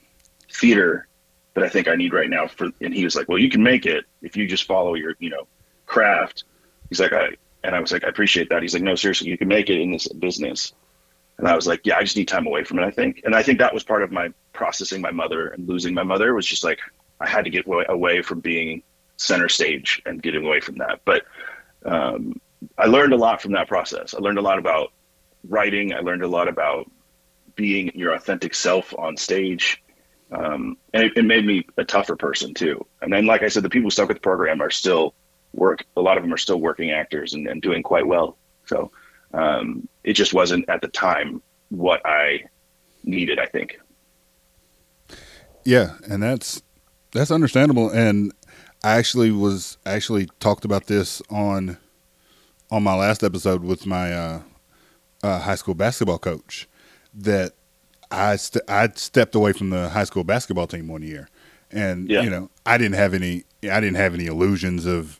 theater 0.50 1.08
that 1.54 1.64
I 1.64 1.68
think 1.68 1.88
I 1.88 1.96
need 1.96 2.12
right 2.12 2.30
now." 2.30 2.46
For 2.46 2.70
and 2.80 2.94
he 2.94 3.04
was 3.04 3.16
like, 3.16 3.28
"Well, 3.28 3.38
you 3.38 3.50
can 3.50 3.62
make 3.62 3.86
it 3.86 4.04
if 4.22 4.36
you 4.36 4.46
just 4.46 4.64
follow 4.64 4.94
your, 4.94 5.14
you 5.18 5.30
know, 5.30 5.46
craft." 5.86 6.44
He's 6.88 7.00
like, 7.00 7.12
"I," 7.12 7.30
and 7.62 7.74
I 7.74 7.80
was 7.80 7.92
like, 7.92 8.04
"I 8.04 8.08
appreciate 8.08 8.48
that." 8.50 8.62
He's 8.62 8.74
like, 8.74 8.82
"No, 8.82 8.94
seriously, 8.94 9.28
you 9.28 9.38
can 9.38 9.48
make 9.48 9.68
it 9.68 9.80
in 9.80 9.92
this 9.92 10.08
business." 10.08 10.72
And 11.38 11.48
I 11.48 11.54
was 11.54 11.66
like, 11.66 11.80
"Yeah, 11.84 11.96
I 11.96 12.02
just 12.02 12.16
need 12.16 12.28
time 12.28 12.46
away 12.46 12.64
from 12.64 12.78
it." 12.78 12.84
I 12.84 12.90
think, 12.90 13.22
and 13.24 13.34
I 13.34 13.42
think 13.42 13.58
that 13.58 13.74
was 13.74 13.82
part 13.82 14.02
of 14.02 14.12
my 14.12 14.32
processing 14.52 15.00
my 15.00 15.10
mother 15.10 15.48
and 15.48 15.68
losing 15.68 15.94
my 15.94 16.04
mother 16.04 16.34
was 16.34 16.46
just 16.46 16.64
like 16.64 16.78
I 17.20 17.28
had 17.28 17.44
to 17.44 17.50
get 17.50 17.66
away 17.66 18.22
from 18.22 18.40
being 18.40 18.82
center 19.16 19.48
stage 19.48 20.02
and 20.06 20.22
getting 20.22 20.44
away 20.44 20.60
from 20.60 20.76
that. 20.76 21.00
But 21.04 21.24
um, 21.84 22.40
I 22.78 22.86
learned 22.86 23.12
a 23.12 23.16
lot 23.16 23.42
from 23.42 23.52
that 23.52 23.68
process. 23.68 24.14
I 24.14 24.18
learned 24.18 24.38
a 24.38 24.42
lot 24.42 24.58
about 24.58 24.92
writing. 25.48 25.94
I 25.94 26.00
learned 26.00 26.22
a 26.22 26.28
lot 26.28 26.48
about 26.48 26.90
being 27.54 27.92
your 27.94 28.14
authentic 28.14 28.54
self 28.54 28.94
on 28.98 29.16
stage. 29.16 29.82
Um, 30.32 30.78
and 30.92 31.04
it, 31.04 31.12
it, 31.16 31.24
made 31.24 31.46
me 31.46 31.66
a 31.76 31.84
tougher 31.84 32.16
person 32.16 32.54
too. 32.54 32.84
And 33.02 33.12
then, 33.12 33.26
like 33.26 33.42
I 33.42 33.48
said, 33.48 33.62
the 33.62 33.70
people 33.70 33.90
stuck 33.90 34.08
with 34.08 34.16
the 34.16 34.22
program 34.22 34.60
are 34.60 34.70
still 34.70 35.14
work. 35.52 35.84
A 35.96 36.00
lot 36.00 36.16
of 36.16 36.24
them 36.24 36.32
are 36.32 36.38
still 36.38 36.60
working 36.60 36.90
actors 36.90 37.34
and, 37.34 37.46
and 37.46 37.62
doing 37.62 37.82
quite 37.82 38.06
well. 38.06 38.36
So 38.66 38.90
um, 39.32 39.88
it 40.04 40.12
just 40.12 40.34
wasn't 40.34 40.68
at 40.68 40.80
the 40.80 40.88
time 40.88 41.42
what 41.70 42.00
I 42.04 42.44
needed. 43.02 43.38
I 43.38 43.46
think. 43.46 43.78
Yeah, 45.64 45.94
and 46.08 46.22
that's 46.22 46.62
that's 47.12 47.30
understandable. 47.30 47.90
And 47.90 48.32
I 48.82 48.96
actually 48.98 49.30
was 49.30 49.78
actually 49.86 50.28
talked 50.40 50.64
about 50.64 50.86
this 50.86 51.22
on 51.30 51.78
on 52.70 52.82
my 52.82 52.94
last 52.94 53.22
episode 53.22 53.62
with 53.62 53.86
my 53.86 54.12
uh, 54.12 54.42
uh, 55.22 55.40
high 55.40 55.54
school 55.54 55.74
basketball 55.74 56.18
coach 56.18 56.68
that 57.14 57.52
I 58.10 58.36
st- 58.36 58.68
I 58.68 58.88
stepped 58.94 59.34
away 59.34 59.52
from 59.52 59.70
the 59.70 59.88
high 59.88 60.04
school 60.04 60.24
basketball 60.24 60.66
team 60.66 60.88
one 60.88 61.02
year, 61.02 61.28
and 61.70 62.10
yeah. 62.10 62.22
you 62.22 62.30
know 62.30 62.50
I 62.66 62.76
didn't 62.78 62.96
have 62.96 63.14
any 63.14 63.44
I 63.62 63.80
didn't 63.80 63.96
have 63.96 64.14
any 64.14 64.26
illusions 64.26 64.84
of 64.86 65.18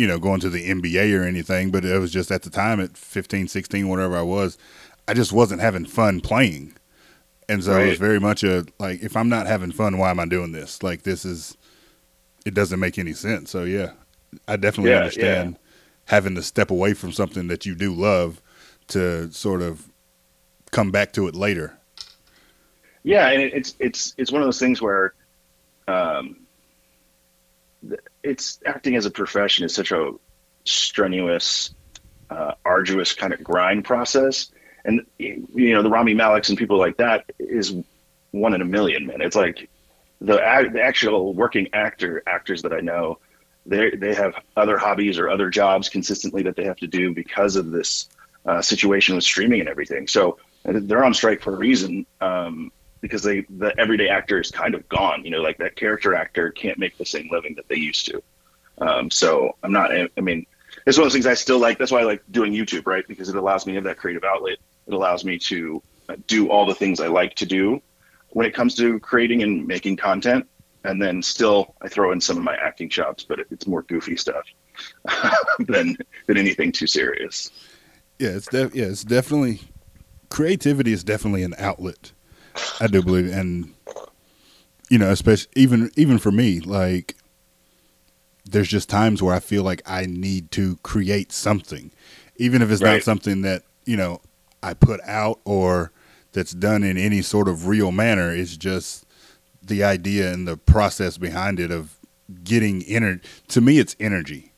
you 0.00 0.06
know 0.06 0.18
going 0.18 0.40
to 0.40 0.48
the 0.48 0.70
NBA 0.70 1.18
or 1.18 1.24
anything, 1.24 1.70
but 1.70 1.84
it 1.84 1.98
was 1.98 2.10
just 2.10 2.30
at 2.30 2.42
the 2.42 2.50
time 2.50 2.80
at 2.80 2.96
15, 2.96 3.48
16, 3.48 3.86
whatever 3.86 4.16
I 4.16 4.22
was, 4.22 4.56
I 5.06 5.12
just 5.12 5.30
wasn't 5.30 5.60
having 5.60 5.84
fun 5.84 6.20
playing, 6.22 6.74
and 7.48 7.62
so 7.62 7.74
right. 7.74 7.84
it 7.84 7.88
was 7.90 7.98
very 7.98 8.18
much 8.18 8.42
a 8.42 8.64
like 8.78 9.02
if 9.02 9.16
I'm 9.16 9.28
not 9.28 9.46
having 9.46 9.72
fun, 9.72 9.98
why 9.98 10.10
am 10.10 10.18
I 10.18 10.26
doing 10.26 10.52
this? 10.52 10.82
Like 10.82 11.02
this 11.02 11.24
is 11.26 11.56
it 12.46 12.54
doesn't 12.54 12.80
make 12.80 12.98
any 12.98 13.12
sense. 13.12 13.50
So 13.50 13.64
yeah, 13.64 13.90
I 14.48 14.56
definitely 14.56 14.92
yeah, 14.92 14.98
understand 14.98 15.52
yeah. 15.52 15.58
having 16.06 16.34
to 16.36 16.42
step 16.42 16.70
away 16.70 16.94
from 16.94 17.12
something 17.12 17.48
that 17.48 17.66
you 17.66 17.74
do 17.74 17.92
love 17.92 18.40
to 18.88 19.30
sort 19.32 19.60
of 19.60 19.86
come 20.70 20.90
back 20.90 21.12
to 21.12 21.28
it 21.28 21.34
later. 21.34 21.76
Yeah, 23.02 23.28
and 23.28 23.42
it's 23.42 23.74
it's 23.78 24.14
it's 24.16 24.32
one 24.32 24.40
of 24.42 24.46
those 24.46 24.58
things 24.58 24.80
where, 24.80 25.14
um, 25.88 26.36
it's 28.22 28.60
acting 28.66 28.96
as 28.96 29.06
a 29.06 29.10
profession 29.10 29.64
is 29.64 29.74
such 29.74 29.92
a 29.92 30.12
strenuous, 30.64 31.74
uh, 32.30 32.52
arduous 32.64 33.14
kind 33.14 33.32
of 33.32 33.42
grind 33.42 33.84
process, 33.84 34.50
and 34.84 35.04
you 35.18 35.74
know 35.74 35.82
the 35.82 35.90
Rami 35.90 36.14
Maleks 36.14 36.48
and 36.48 36.58
people 36.58 36.78
like 36.78 36.96
that 36.98 37.24
is 37.38 37.74
one 38.30 38.54
in 38.54 38.62
a 38.62 38.64
million, 38.64 39.06
man. 39.06 39.20
It's 39.20 39.36
like 39.36 39.68
the, 40.20 40.36
the 40.72 40.82
actual 40.82 41.34
working 41.34 41.68
actor 41.72 42.22
actors 42.26 42.62
that 42.62 42.72
I 42.72 42.80
know, 42.80 43.18
they 43.66 43.90
they 43.90 44.14
have 44.14 44.34
other 44.56 44.78
hobbies 44.78 45.18
or 45.18 45.28
other 45.28 45.50
jobs 45.50 45.88
consistently 45.88 46.42
that 46.42 46.56
they 46.56 46.64
have 46.64 46.78
to 46.78 46.86
do 46.86 47.14
because 47.14 47.56
of 47.56 47.70
this 47.70 48.08
uh, 48.46 48.62
situation 48.62 49.14
with 49.14 49.24
streaming 49.24 49.60
and 49.60 49.68
everything. 49.68 50.06
So 50.06 50.38
they're 50.64 51.04
on 51.04 51.14
strike 51.14 51.42
for 51.42 51.54
a 51.54 51.58
reason 51.58 52.06
um, 52.20 52.72
because 53.00 53.22
they 53.22 53.42
the 53.48 53.78
everyday 53.78 54.08
actor 54.08 54.40
is 54.40 54.50
kind 54.50 54.74
of 54.74 54.88
gone. 54.88 55.24
You 55.24 55.30
know, 55.30 55.40
like 55.40 55.58
that 55.58 55.76
character 55.76 56.14
actor 56.14 56.50
can't 56.50 56.78
make 56.78 56.98
the 56.98 57.06
same 57.06 57.28
living 57.30 57.54
that 57.56 57.68
they 57.68 57.76
used 57.76 58.06
to. 58.06 58.22
Um, 58.78 59.10
so 59.10 59.56
I'm 59.62 59.72
not. 59.72 59.90
I 59.92 60.20
mean, 60.20 60.46
it's 60.86 60.96
one 60.96 61.06
of 61.06 61.06
those 61.06 61.12
things 61.12 61.26
I 61.26 61.34
still 61.34 61.58
like. 61.58 61.78
That's 61.78 61.90
why 61.90 62.00
I 62.00 62.04
like 62.04 62.22
doing 62.30 62.52
YouTube, 62.52 62.86
right? 62.86 63.06
Because 63.06 63.28
it 63.28 63.36
allows 63.36 63.66
me 63.66 63.72
to 63.72 63.76
have 63.76 63.84
that 63.84 63.98
creative 63.98 64.24
outlet. 64.24 64.58
It 64.86 64.94
allows 64.94 65.24
me 65.24 65.38
to 65.38 65.82
do 66.26 66.48
all 66.48 66.66
the 66.66 66.74
things 66.74 67.00
I 67.00 67.06
like 67.06 67.34
to 67.36 67.46
do 67.46 67.80
when 68.30 68.46
it 68.46 68.54
comes 68.54 68.74
to 68.76 68.98
creating 69.00 69.42
and 69.42 69.66
making 69.66 69.96
content. 69.96 70.46
And 70.84 71.00
then 71.00 71.22
still, 71.22 71.74
I 71.82 71.88
throw 71.88 72.12
in 72.12 72.20
some 72.20 72.38
of 72.38 72.42
my 72.42 72.56
acting 72.56 72.88
chops, 72.88 73.22
but 73.22 73.40
it's 73.50 73.66
more 73.66 73.82
goofy 73.82 74.16
stuff 74.16 74.44
than 75.58 75.96
than 76.26 76.38
anything 76.38 76.72
too 76.72 76.86
serious. 76.86 77.50
Yeah, 78.18 78.30
it's 78.30 78.46
def- 78.46 78.74
yeah, 78.74 78.86
it's 78.86 79.04
definitely 79.04 79.60
creativity 80.30 80.92
is 80.92 81.04
definitely 81.04 81.42
an 81.42 81.54
outlet. 81.58 82.12
I 82.80 82.86
do 82.86 83.02
believe, 83.02 83.32
and 83.32 83.74
you 84.88 84.98
know, 84.98 85.10
especially 85.10 85.50
even 85.56 85.90
even 85.96 86.18
for 86.18 86.32
me, 86.32 86.60
like 86.60 87.16
there's 88.44 88.68
just 88.68 88.88
times 88.88 89.22
where 89.22 89.34
I 89.34 89.40
feel 89.40 89.62
like 89.62 89.82
I 89.86 90.06
need 90.06 90.50
to 90.52 90.76
create 90.82 91.32
something, 91.32 91.90
even 92.36 92.62
if 92.62 92.70
it's 92.70 92.82
right. 92.82 92.94
not 92.94 93.02
something 93.02 93.42
that 93.42 93.62
you 93.84 93.96
know 93.96 94.20
I 94.62 94.74
put 94.74 95.00
out 95.04 95.40
or 95.44 95.92
that's 96.32 96.52
done 96.52 96.82
in 96.82 96.96
any 96.96 97.22
sort 97.22 97.48
of 97.48 97.66
real 97.66 97.92
manner. 97.92 98.34
It's 98.34 98.56
just 98.56 99.06
the 99.62 99.84
idea 99.84 100.32
and 100.32 100.46
the 100.46 100.56
process 100.56 101.18
behind 101.18 101.60
it 101.60 101.70
of 101.70 101.96
getting 102.44 102.82
energy. 102.84 103.22
To 103.48 103.60
me, 103.60 103.78
it's 103.78 103.96
energy. 104.00 104.52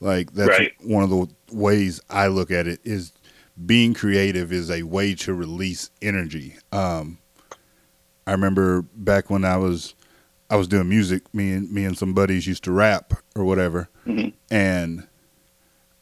Like 0.00 0.32
that's 0.32 0.50
right. 0.50 0.72
one 0.82 1.02
of 1.02 1.10
the 1.10 1.28
ways 1.52 2.00
I 2.10 2.26
look 2.26 2.50
at 2.50 2.66
it 2.66 2.80
is 2.84 3.12
being 3.64 3.94
creative 3.94 4.52
is 4.52 4.70
a 4.70 4.82
way 4.82 5.14
to 5.14 5.32
release 5.32 5.90
energy. 6.02 6.56
Um, 6.72 7.18
I 8.26 8.32
remember 8.32 8.82
back 8.82 9.30
when 9.30 9.44
I 9.44 9.56
was 9.56 9.94
I 10.50 10.56
was 10.56 10.68
doing 10.68 10.88
music. 10.88 11.32
Me 11.34 11.52
and 11.52 11.70
me 11.70 11.84
and 11.84 11.96
some 11.96 12.14
buddies 12.14 12.46
used 12.46 12.64
to 12.64 12.72
rap 12.72 13.14
or 13.34 13.44
whatever, 13.44 13.88
mm-hmm. 14.06 14.28
and 14.50 15.06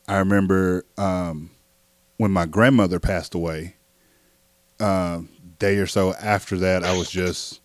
I 0.09 0.19
remember 0.19 0.85
um, 0.99 1.51
when 2.17 2.31
my 2.31 2.47
grandmother 2.47 3.01
passed 3.01 3.35
away 3.35 3.77
uh, 4.83 5.21
day 5.59 5.79
or 5.79 5.87
so 5.87 6.13
after 6.15 6.57
that, 6.59 6.85
I 6.85 6.97
was 6.97 7.11
just, 7.11 7.61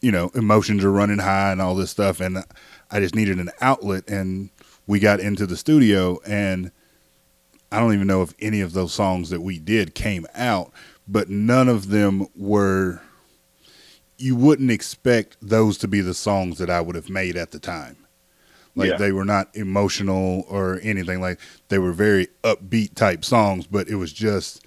you 0.00 0.10
know, 0.10 0.30
emotions 0.34 0.82
are 0.82 0.90
running 0.90 1.18
high 1.18 1.52
and 1.52 1.60
all 1.60 1.74
this 1.74 1.90
stuff, 1.90 2.20
and 2.20 2.42
I 2.90 3.00
just 3.00 3.14
needed 3.14 3.38
an 3.38 3.50
outlet. 3.60 4.08
And 4.08 4.50
we 4.86 4.98
got 4.98 5.20
into 5.20 5.46
the 5.46 5.56
studio, 5.56 6.18
and 6.26 6.72
I 7.70 7.78
don't 7.78 7.92
even 7.92 8.06
know 8.06 8.22
if 8.22 8.34
any 8.40 8.60
of 8.60 8.72
those 8.72 8.94
songs 8.94 9.30
that 9.30 9.42
we 9.42 9.58
did 9.58 9.94
came 9.94 10.26
out, 10.34 10.72
but 11.06 11.28
none 11.28 11.68
of 11.68 11.90
them 11.90 12.26
were. 12.34 13.02
You 14.18 14.36
wouldn't 14.36 14.70
expect 14.70 15.36
those 15.40 15.78
to 15.78 15.88
be 15.88 16.00
the 16.00 16.14
songs 16.14 16.58
that 16.58 16.68
I 16.68 16.80
would 16.80 16.96
have 16.96 17.08
made 17.08 17.36
at 17.36 17.52
the 17.52 17.58
time. 17.58 17.96
Like 18.74 18.90
yeah. 18.90 18.96
they 18.96 19.12
were 19.12 19.24
not 19.24 19.48
emotional 19.56 20.44
or 20.48 20.78
anything. 20.82 21.20
Like 21.20 21.40
they 21.68 21.78
were 21.78 21.92
very 21.92 22.28
upbeat 22.44 22.94
type 22.94 23.24
songs, 23.24 23.66
but 23.66 23.88
it 23.88 23.96
was 23.96 24.12
just 24.12 24.64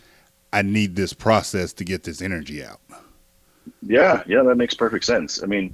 I 0.52 0.62
need 0.62 0.96
this 0.96 1.14
process 1.14 1.72
to 1.74 1.86
get 1.86 2.04
this 2.04 2.22
energy 2.22 2.64
out. 2.64 2.82
Yeah, 3.82 4.24
yeah, 4.28 4.44
that 4.44 4.56
makes 4.56 4.74
perfect 4.74 5.06
sense. 5.06 5.42
I 5.42 5.46
mean, 5.46 5.74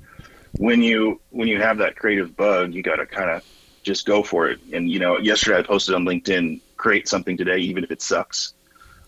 when 0.57 0.81
you 0.81 1.19
when 1.31 1.47
you 1.47 1.59
have 1.61 1.77
that 1.79 1.95
creative 1.95 2.35
bug, 2.35 2.73
you 2.73 2.83
got 2.83 2.97
to 2.97 3.05
kind 3.05 3.29
of 3.29 3.43
just 3.83 4.05
go 4.05 4.23
for 4.23 4.49
it. 4.49 4.59
And 4.73 4.89
you 4.89 4.99
know, 4.99 5.17
yesterday 5.17 5.59
I 5.59 5.63
posted 5.63 5.95
on 5.95 6.05
LinkedIn, 6.05 6.61
create 6.77 7.07
something 7.07 7.37
today, 7.37 7.57
even 7.57 7.83
if 7.83 7.91
it 7.91 8.01
sucks, 8.01 8.53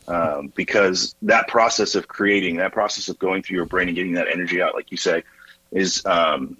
um, 0.09 0.51
because 0.55 1.15
that 1.21 1.47
process 1.47 1.95
of 1.95 2.07
creating, 2.07 2.57
that 2.57 2.73
process 2.73 3.09
of 3.09 3.19
going 3.19 3.43
through 3.43 3.57
your 3.57 3.65
brain 3.65 3.87
and 3.87 3.95
getting 3.95 4.13
that 4.13 4.27
energy 4.27 4.61
out, 4.61 4.73
like 4.73 4.91
you 4.91 4.97
say, 4.97 5.23
is 5.71 6.03
um, 6.05 6.57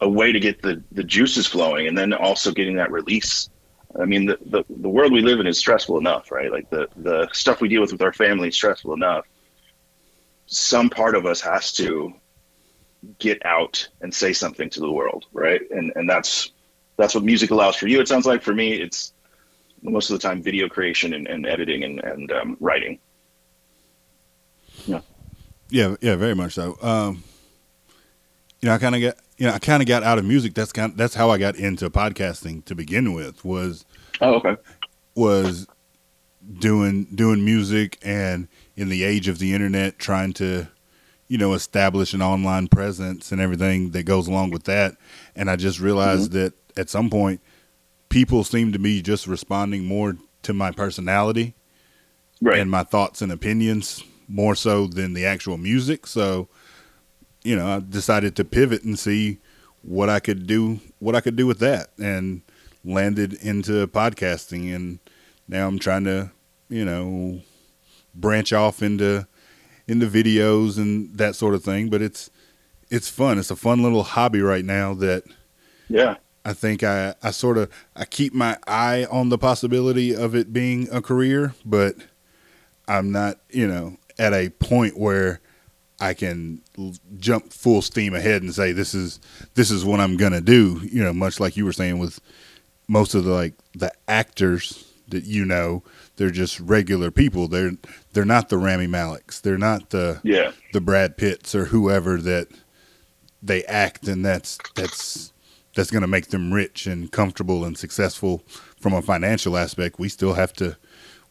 a 0.00 0.08
way 0.08 0.30
to 0.30 0.38
get 0.38 0.60
the 0.62 0.82
the 0.92 1.02
juices 1.02 1.46
flowing, 1.46 1.86
and 1.86 1.96
then 1.96 2.12
also 2.12 2.52
getting 2.52 2.76
that 2.76 2.92
release. 2.92 3.48
I 4.00 4.04
mean, 4.04 4.26
the, 4.26 4.38
the, 4.46 4.64
the 4.68 4.88
world 4.88 5.12
we 5.12 5.20
live 5.20 5.40
in 5.40 5.48
is 5.48 5.58
stressful 5.58 5.98
enough, 5.98 6.30
right? 6.30 6.52
Like 6.52 6.70
the, 6.70 6.86
the 6.94 7.28
stuff 7.32 7.60
we 7.60 7.66
deal 7.66 7.80
with 7.80 7.90
with 7.90 8.02
our 8.02 8.12
family 8.12 8.46
is 8.46 8.54
stressful 8.54 8.94
enough. 8.94 9.26
Some 10.46 10.90
part 10.90 11.16
of 11.16 11.26
us 11.26 11.40
has 11.40 11.72
to 11.72 12.12
get 13.18 13.44
out 13.44 13.88
and 14.00 14.14
say 14.14 14.32
something 14.32 14.70
to 14.70 14.80
the 14.80 14.92
world, 14.92 15.24
right? 15.32 15.62
And 15.70 15.92
and 15.96 16.08
that's 16.08 16.52
that's 16.98 17.14
what 17.14 17.24
music 17.24 17.50
allows 17.50 17.76
for 17.76 17.88
you. 17.88 18.00
It 18.00 18.08
sounds 18.08 18.26
like 18.26 18.42
for 18.42 18.54
me, 18.54 18.74
it's 18.74 19.12
most 19.82 20.10
of 20.10 20.20
the 20.20 20.28
time 20.28 20.42
video 20.42 20.68
creation 20.68 21.14
and, 21.14 21.26
and 21.26 21.46
editing 21.46 21.84
and, 21.84 22.00
and 22.00 22.32
um, 22.32 22.56
writing. 22.60 22.98
Yeah. 24.86 25.00
Yeah, 25.68 25.96
yeah, 26.00 26.16
very 26.16 26.34
much 26.34 26.54
so. 26.54 26.76
Um, 26.82 27.22
you 28.60 28.68
know, 28.68 28.74
I 28.74 28.78
kind 28.78 28.94
of 28.94 29.00
got, 29.00 29.16
you 29.38 29.46
know, 29.46 29.52
I 29.52 29.58
kind 29.58 29.82
of 29.82 29.88
got 29.88 30.02
out 30.02 30.18
of 30.18 30.24
music. 30.24 30.54
That's 30.54 30.72
kind, 30.72 30.96
that's 30.96 31.14
how 31.14 31.30
I 31.30 31.38
got 31.38 31.56
into 31.56 31.88
podcasting 31.90 32.64
to 32.66 32.74
begin 32.74 33.14
with. 33.14 33.44
Was 33.44 33.84
oh, 34.20 34.34
okay. 34.34 34.56
Was 35.14 35.66
doing 36.58 37.04
doing 37.14 37.44
music 37.44 37.98
and 38.02 38.48
in 38.76 38.88
the 38.88 39.04
age 39.04 39.28
of 39.28 39.38
the 39.38 39.54
internet, 39.54 39.98
trying 39.98 40.32
to, 40.34 40.68
you 41.28 41.38
know, 41.38 41.54
establish 41.54 42.12
an 42.14 42.22
online 42.22 42.68
presence 42.68 43.30
and 43.32 43.40
everything 43.40 43.90
that 43.92 44.02
goes 44.02 44.26
along 44.26 44.50
with 44.50 44.64
that. 44.64 44.96
And 45.36 45.48
I 45.50 45.56
just 45.56 45.80
realized 45.80 46.32
mm-hmm. 46.32 46.40
that 46.40 46.54
at 46.76 46.90
some 46.90 47.08
point, 47.08 47.40
people 48.10 48.44
seem 48.44 48.72
to 48.72 48.78
be 48.78 49.00
just 49.00 49.26
responding 49.26 49.86
more 49.86 50.16
to 50.42 50.52
my 50.52 50.70
personality 50.70 51.54
right. 52.42 52.58
and 52.58 52.70
my 52.70 52.82
thoughts 52.82 53.22
and 53.22 53.32
opinions 53.32 54.04
more 54.28 54.54
so 54.54 54.86
than 54.86 55.14
the 55.14 55.24
actual 55.24 55.56
music. 55.56 56.06
So, 56.06 56.48
you 57.42 57.56
know, 57.56 57.66
I 57.66 57.80
decided 57.80 58.36
to 58.36 58.44
pivot 58.44 58.82
and 58.82 58.98
see 58.98 59.38
what 59.82 60.10
I 60.10 60.20
could 60.20 60.46
do, 60.46 60.80
what 60.98 61.14
I 61.14 61.20
could 61.20 61.36
do 61.36 61.46
with 61.46 61.58
that, 61.60 61.90
and 61.98 62.42
landed 62.84 63.32
into 63.34 63.86
podcasting. 63.86 64.74
And 64.74 64.98
now 65.48 65.66
I'm 65.66 65.78
trying 65.78 66.04
to, 66.04 66.30
you 66.68 66.84
know, 66.84 67.40
branch 68.14 68.52
off 68.52 68.82
into 68.82 69.26
into 69.86 70.06
videos 70.06 70.76
and 70.76 71.16
that 71.16 71.34
sort 71.34 71.54
of 71.54 71.64
thing. 71.64 71.88
But 71.88 72.02
it's 72.02 72.30
it's 72.90 73.08
fun. 73.08 73.38
It's 73.38 73.50
a 73.50 73.56
fun 73.56 73.82
little 73.82 74.02
hobby 74.02 74.40
right 74.40 74.64
now 74.64 74.94
that 74.94 75.24
yeah 75.88 76.16
I 76.44 76.52
think 76.52 76.82
I, 76.82 77.14
I 77.22 77.30
sort 77.30 77.58
of 77.58 77.70
I 77.94 78.04
keep 78.04 78.32
my 78.32 78.56
eye 78.66 79.06
on 79.10 79.28
the 79.28 79.38
possibility 79.38 80.14
of 80.14 80.34
it 80.34 80.52
being 80.52 80.88
a 80.90 81.02
career, 81.02 81.54
but 81.64 81.96
I'm 82.88 83.12
not, 83.12 83.38
you 83.50 83.68
know, 83.68 83.96
at 84.18 84.32
a 84.32 84.48
point 84.50 84.98
where 84.98 85.40
I 86.00 86.14
can 86.14 86.62
jump 87.18 87.52
full 87.52 87.82
steam 87.82 88.14
ahead 88.14 88.42
and 88.42 88.54
say 88.54 88.72
this 88.72 88.94
is 88.94 89.20
this 89.54 89.70
is 89.70 89.84
what 89.84 90.00
I'm 90.00 90.16
gonna 90.16 90.40
do. 90.40 90.80
You 90.90 91.04
know, 91.04 91.12
much 91.12 91.40
like 91.40 91.56
you 91.56 91.64
were 91.64 91.72
saying 91.72 91.98
with 91.98 92.20
most 92.88 93.14
of 93.14 93.24
the 93.24 93.32
like 93.32 93.54
the 93.74 93.92
actors 94.08 94.86
that 95.08 95.24
you 95.24 95.44
know, 95.44 95.82
they're 96.16 96.30
just 96.30 96.58
regular 96.60 97.10
people. 97.10 97.48
They're 97.48 97.72
they're 98.12 98.24
not 98.24 98.48
the 98.48 98.58
Rami 98.58 98.86
Maleks. 98.86 99.40
They're 99.40 99.58
not 99.58 99.90
the 99.90 100.20
yeah 100.22 100.52
the 100.72 100.80
Brad 100.80 101.16
Pitts 101.16 101.54
or 101.54 101.66
whoever 101.66 102.16
that 102.18 102.48
they 103.42 103.64
act, 103.64 104.08
and 104.08 104.24
that's 104.24 104.58
that's 104.74 105.32
that's 105.74 105.90
going 105.90 106.02
to 106.02 106.08
make 106.08 106.28
them 106.28 106.52
rich 106.52 106.86
and 106.86 107.10
comfortable 107.12 107.64
and 107.64 107.78
successful 107.78 108.42
from 108.78 108.92
a 108.92 109.02
financial 109.02 109.56
aspect. 109.56 109.98
We 109.98 110.08
still 110.08 110.34
have 110.34 110.52
to, 110.54 110.76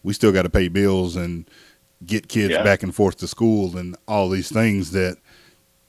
we 0.03 0.13
still 0.13 0.31
got 0.31 0.43
to 0.43 0.49
pay 0.49 0.67
bills 0.67 1.15
and 1.15 1.49
get 2.05 2.29
kids 2.29 2.53
yeah. 2.53 2.63
back 2.63 2.83
and 2.83 2.95
forth 2.95 3.17
to 3.17 3.27
school 3.27 3.77
and 3.77 3.97
all 4.07 4.29
these 4.29 4.51
things 4.51 4.91
that 4.91 5.17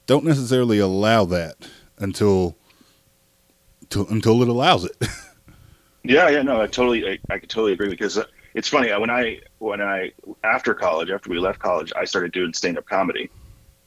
don't 0.05 0.25
necessarily 0.25 0.79
allow 0.79 1.23
that 1.25 1.55
until, 1.97 2.57
to, 3.89 4.05
until 4.07 4.41
it 4.41 4.49
allows 4.49 4.83
it. 4.83 4.97
yeah, 6.03 6.27
yeah, 6.29 6.41
no, 6.41 6.61
I 6.61 6.67
totally, 6.67 7.07
I, 7.07 7.19
I 7.29 7.39
totally 7.39 7.73
agree 7.73 7.89
because 7.89 8.17
uh, 8.17 8.25
it's 8.53 8.67
funny 8.67 8.91
when 8.91 9.09
I 9.09 9.39
when 9.59 9.81
I 9.81 10.11
after 10.43 10.73
college, 10.73 11.09
after 11.09 11.29
we 11.29 11.39
left 11.39 11.59
college, 11.59 11.93
I 11.95 12.03
started 12.03 12.31
doing 12.33 12.53
stand 12.53 12.77
up 12.77 12.85
comedy, 12.85 13.29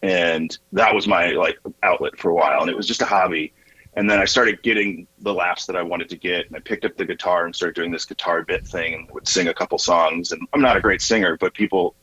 and 0.03 0.57
that 0.73 0.95
was 0.95 1.07
my 1.07 1.33
like 1.33 1.59
outlet 1.83 2.19
for 2.19 2.31
a 2.31 2.35
while, 2.35 2.63
and 2.63 2.71
it 2.71 2.77
was 2.77 2.87
just 2.87 3.03
a 3.03 3.05
hobby 3.05 3.53
and 3.97 4.11
then 4.11 4.19
I 4.19 4.25
started 4.25 4.63
getting 4.63 5.07
the 5.21 5.33
laughs 5.33 5.67
that 5.67 5.77
I 5.77 5.83
wanted 5.83 6.09
to 6.11 6.17
get, 6.17 6.47
and 6.47 6.57
I 6.57 6.61
picked 6.61 6.85
up 6.85 6.97
the 6.97 7.05
guitar 7.05 7.47
and 7.47 7.55
started 7.55 7.77
doing 7.77 7.93
this 7.93 8.05
guitar 8.05 8.43
bit 8.43 8.67
thing, 8.67 8.95
and 8.95 9.11
would 9.13 9.29
sing 9.29 9.49
a 9.49 9.55
couple 9.55 9.79
songs. 9.79 10.33
And 10.33 10.47
I'm 10.53 10.61
not 10.61 10.77
a 10.77 10.81
great 10.81 11.01
singer, 11.01 11.37
but 11.37 11.55
people 11.55 11.95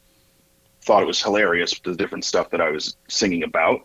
thought 0.84 1.04
it 1.04 1.08
was 1.08 1.22
hilarious 1.22 1.80
the 1.84 1.96
different 1.96 2.26
stuff 2.26 2.50
that 2.52 2.62
I 2.62 2.70
was 2.70 2.96
singing 3.08 3.44
about, 3.44 3.82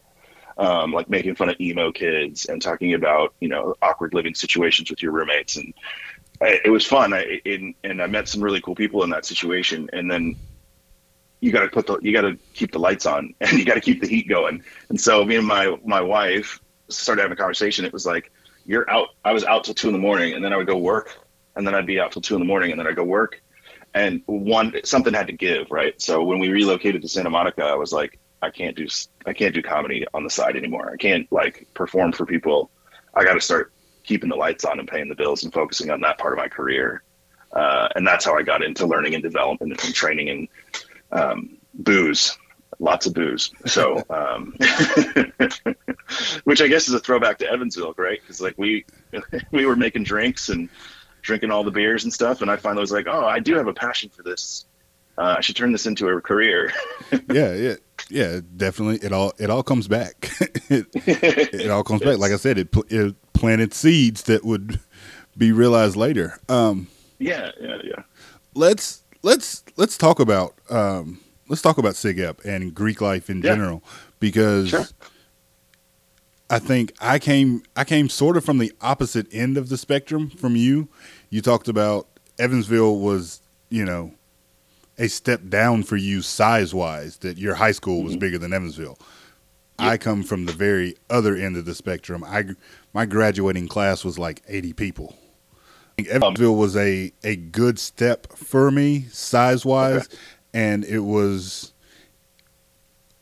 um, 0.56 0.92
like 0.92 1.10
making 1.10 1.34
fun 1.34 1.48
of 1.48 1.60
emo 1.60 1.90
kids 1.90 2.46
and 2.46 2.62
talking 2.62 2.94
about 2.94 3.34
you 3.40 3.48
know 3.48 3.74
awkward 3.82 4.14
living 4.14 4.34
situations 4.34 4.88
with 4.88 5.02
your 5.02 5.12
roommates, 5.12 5.56
and 5.56 5.74
I, 6.40 6.60
it 6.64 6.70
was 6.70 6.86
fun. 6.86 7.12
I 7.12 7.40
and 7.44 8.02
I 8.02 8.06
met 8.06 8.28
some 8.28 8.40
really 8.40 8.60
cool 8.60 8.76
people 8.76 9.02
in 9.02 9.10
that 9.10 9.26
situation, 9.26 9.90
and 9.92 10.08
then 10.08 10.36
you 11.40 11.50
got 11.50 11.62
to 11.62 11.68
put 11.68 11.88
the 11.88 11.98
you 12.02 12.12
got 12.12 12.22
to 12.22 12.38
keep 12.54 12.70
the 12.70 12.78
lights 12.78 13.04
on 13.04 13.34
and 13.40 13.52
you 13.52 13.64
got 13.64 13.74
to 13.74 13.80
keep 13.80 14.00
the 14.00 14.08
heat 14.08 14.28
going. 14.28 14.62
And 14.90 15.00
so 15.00 15.24
me 15.24 15.36
and 15.36 15.46
my 15.46 15.76
my 15.84 16.00
wife 16.00 16.60
started 16.88 17.22
having 17.22 17.34
a 17.34 17.36
conversation, 17.36 17.84
it 17.84 17.92
was 17.92 18.06
like, 18.06 18.32
you're 18.66 18.88
out. 18.90 19.08
I 19.24 19.32
was 19.32 19.44
out 19.44 19.64
till 19.64 19.74
two 19.74 19.88
in 19.88 19.92
the 19.92 19.98
morning, 19.98 20.34
and 20.34 20.44
then 20.44 20.52
I 20.52 20.56
would 20.56 20.66
go 20.66 20.76
work, 20.76 21.18
and 21.54 21.66
then 21.66 21.74
I'd 21.74 21.86
be 21.86 22.00
out 22.00 22.12
till 22.12 22.22
two 22.22 22.34
in 22.34 22.40
the 22.40 22.46
morning, 22.46 22.70
and 22.70 22.80
then 22.80 22.86
I'd 22.86 22.96
go 22.96 23.04
work. 23.04 23.42
And 23.94 24.22
one 24.26 24.74
something 24.84 25.14
had 25.14 25.28
to 25.28 25.32
give, 25.32 25.70
right? 25.70 26.00
So 26.02 26.22
when 26.22 26.38
we 26.38 26.50
relocated 26.50 27.00
to 27.02 27.08
Santa 27.08 27.30
Monica, 27.30 27.62
I 27.64 27.76
was 27.76 27.92
like, 27.92 28.18
I 28.42 28.50
can't 28.50 28.76
do 28.76 28.86
I 29.24 29.32
can't 29.32 29.54
do 29.54 29.62
comedy 29.62 30.04
on 30.12 30.24
the 30.24 30.30
side 30.30 30.56
anymore. 30.56 30.90
I 30.92 30.96
can't 30.96 31.30
like 31.32 31.66
perform 31.74 32.12
for 32.12 32.26
people. 32.26 32.70
I 33.14 33.24
got 33.24 33.34
to 33.34 33.40
start 33.40 33.72
keeping 34.04 34.28
the 34.28 34.36
lights 34.36 34.64
on 34.64 34.78
and 34.78 34.86
paying 34.86 35.08
the 35.08 35.14
bills 35.14 35.44
and 35.44 35.52
focusing 35.52 35.90
on 35.90 36.00
that 36.02 36.18
part 36.18 36.32
of 36.32 36.38
my 36.38 36.48
career. 36.48 37.02
Uh, 37.52 37.88
and 37.96 38.06
that's 38.06 38.24
how 38.24 38.36
I 38.36 38.42
got 38.42 38.62
into 38.62 38.86
learning 38.86 39.14
and 39.14 39.22
development 39.22 39.82
and 39.82 39.94
training 39.94 40.28
and 40.28 40.48
um, 41.12 41.56
booze 41.74 42.36
lots 42.78 43.06
of 43.06 43.14
booze. 43.14 43.50
So, 43.66 44.02
um, 44.10 44.54
which 46.44 46.60
I 46.60 46.68
guess 46.68 46.88
is 46.88 46.94
a 46.94 47.00
throwback 47.00 47.38
to 47.38 47.50
Evansville, 47.50 47.94
right? 47.96 48.20
Because 48.20 48.40
like 48.40 48.54
we 48.56 48.84
we 49.50 49.66
were 49.66 49.76
making 49.76 50.04
drinks 50.04 50.48
and 50.48 50.68
drinking 51.22 51.50
all 51.50 51.64
the 51.64 51.70
beers 51.70 52.04
and 52.04 52.12
stuff, 52.12 52.42
and 52.42 52.50
I 52.50 52.56
finally 52.56 52.80
was 52.80 52.92
like, 52.92 53.06
oh, 53.08 53.24
I 53.26 53.40
do 53.40 53.54
have 53.56 53.66
a 53.66 53.74
passion 53.74 54.10
for 54.10 54.22
this. 54.22 54.66
Uh, 55.18 55.36
I 55.38 55.40
should 55.40 55.56
turn 55.56 55.72
this 55.72 55.86
into 55.86 56.08
a 56.08 56.20
career. 56.20 56.72
yeah, 57.32 57.54
yeah, 57.54 57.74
yeah, 58.10 58.40
definitely. 58.56 58.98
It 59.06 59.12
all 59.12 59.32
it 59.38 59.50
all 59.50 59.62
comes 59.62 59.88
back. 59.88 60.30
it, 60.68 60.86
it, 60.94 61.70
all 61.70 61.82
comes 61.82 62.02
yes. 62.02 62.10
back. 62.10 62.18
Like 62.18 62.32
I 62.32 62.36
said, 62.36 62.58
it, 62.58 62.68
it 62.88 63.14
planted 63.32 63.72
seeds 63.72 64.24
that 64.24 64.44
would 64.44 64.78
be 65.36 65.52
realized 65.52 65.96
later. 65.96 66.38
Um, 66.48 66.88
yeah, 67.18 67.50
yeah, 67.60 67.78
yeah. 67.82 68.02
Let's 68.54 69.02
let's 69.22 69.64
let's 69.76 69.96
talk 69.96 70.20
about 70.20 70.54
um, 70.68 71.20
let's 71.48 71.62
talk 71.62 71.78
about 71.78 71.94
SIGEP 71.94 72.44
and 72.44 72.74
Greek 72.74 73.00
life 73.00 73.30
in 73.30 73.38
yeah. 73.38 73.54
general 73.54 73.82
because 74.20 74.68
sure. 74.68 74.84
I 76.48 76.58
think 76.58 76.92
I 77.00 77.18
came 77.18 77.62
I 77.76 77.84
came 77.84 78.08
sort 78.08 78.36
of 78.36 78.44
from 78.44 78.58
the 78.58 78.72
opposite 78.80 79.26
end 79.32 79.56
of 79.56 79.68
the 79.68 79.76
spectrum 79.76 80.30
from 80.30 80.56
you. 80.56 80.88
You 81.30 81.42
talked 81.42 81.68
about 81.68 82.06
Evansville 82.38 82.98
was, 82.98 83.40
you 83.68 83.84
know, 83.84 84.12
a 84.98 85.08
step 85.08 85.40
down 85.48 85.82
for 85.82 85.96
you 85.96 86.22
size 86.22 86.74
wise, 86.74 87.18
that 87.18 87.38
your 87.38 87.54
high 87.54 87.72
school 87.72 88.02
was 88.02 88.12
mm-hmm. 88.12 88.20
bigger 88.20 88.38
than 88.38 88.52
Evansville. 88.52 88.98
Yep. 89.78 89.88
I 89.88 89.96
come 89.98 90.22
from 90.22 90.46
the 90.46 90.52
very 90.52 90.94
other 91.10 91.36
end 91.36 91.56
of 91.56 91.66
the 91.66 91.74
spectrum. 91.74 92.24
I 92.24 92.44
my 92.94 93.06
graduating 93.06 93.68
class 93.68 94.04
was 94.04 94.18
like 94.18 94.42
80 94.48 94.72
people. 94.72 95.16
Evansville 96.10 96.56
was 96.56 96.76
a, 96.76 97.10
a 97.24 97.36
good 97.36 97.78
step 97.78 98.30
for 98.34 98.70
me 98.70 99.06
size 99.10 99.64
wise, 99.64 100.06
okay 100.06 100.16
and 100.56 100.86
it 100.86 101.00
was 101.00 101.74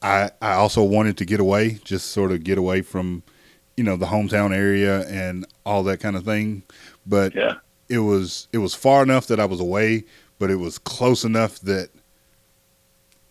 I 0.01 0.31
I 0.41 0.53
also 0.53 0.85
wanted 0.85 1.19
to 1.19 1.25
get 1.25 1.41
away, 1.41 1.81
just 1.85 2.11
sort 2.11 2.31
of 2.31 2.45
get 2.45 2.59
away 2.59 2.81
from 2.81 3.25
you 3.77 3.83
know 3.83 3.97
the 3.97 4.07
hometown 4.07 4.55
area 4.55 5.07
and 5.09 5.45
all 5.67 5.83
that 5.83 5.99
kind 5.99 6.15
of 6.17 6.25
thing. 6.25 6.63
But 7.05 7.35
yeah. 7.35 7.55
it 7.89 7.99
was 7.99 8.47
it 8.53 8.59
was 8.59 8.75
far 8.75 9.03
enough 9.03 9.27
that 9.27 9.41
I 9.41 9.47
was 9.47 9.59
away, 9.61 10.05
but 10.39 10.49
it 10.51 10.57
was 10.57 10.79
close 10.79 11.25
enough 11.25 11.59
that 11.61 11.91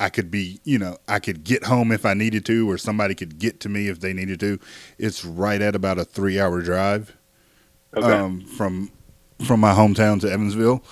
I 0.02 0.10
could 0.10 0.30
be, 0.30 0.60
you 0.66 0.78
know, 0.78 0.98
I 1.08 1.20
could 1.20 1.46
get 1.46 1.64
home 1.64 1.94
if 1.94 2.06
I 2.06 2.14
needed 2.14 2.46
to, 2.48 2.70
or 2.70 2.78
somebody 2.78 3.16
could 3.16 3.40
get 3.40 3.62
to 3.62 3.70
me 3.70 3.88
if 3.88 4.02
they 4.02 4.12
needed 4.12 4.42
to. 4.42 4.60
It's 4.98 5.24
right 5.24 5.62
at 5.62 5.76
about 5.76 5.98
a 5.98 6.04
three 6.04 6.42
hour 6.42 6.62
drive 6.62 7.16
okay. 7.96 8.12
um, 8.12 8.42
from 8.42 8.92
from 9.46 9.62
my 9.62 9.74
hometown 9.74 10.20
to 10.22 10.30
Evansville, 10.30 10.84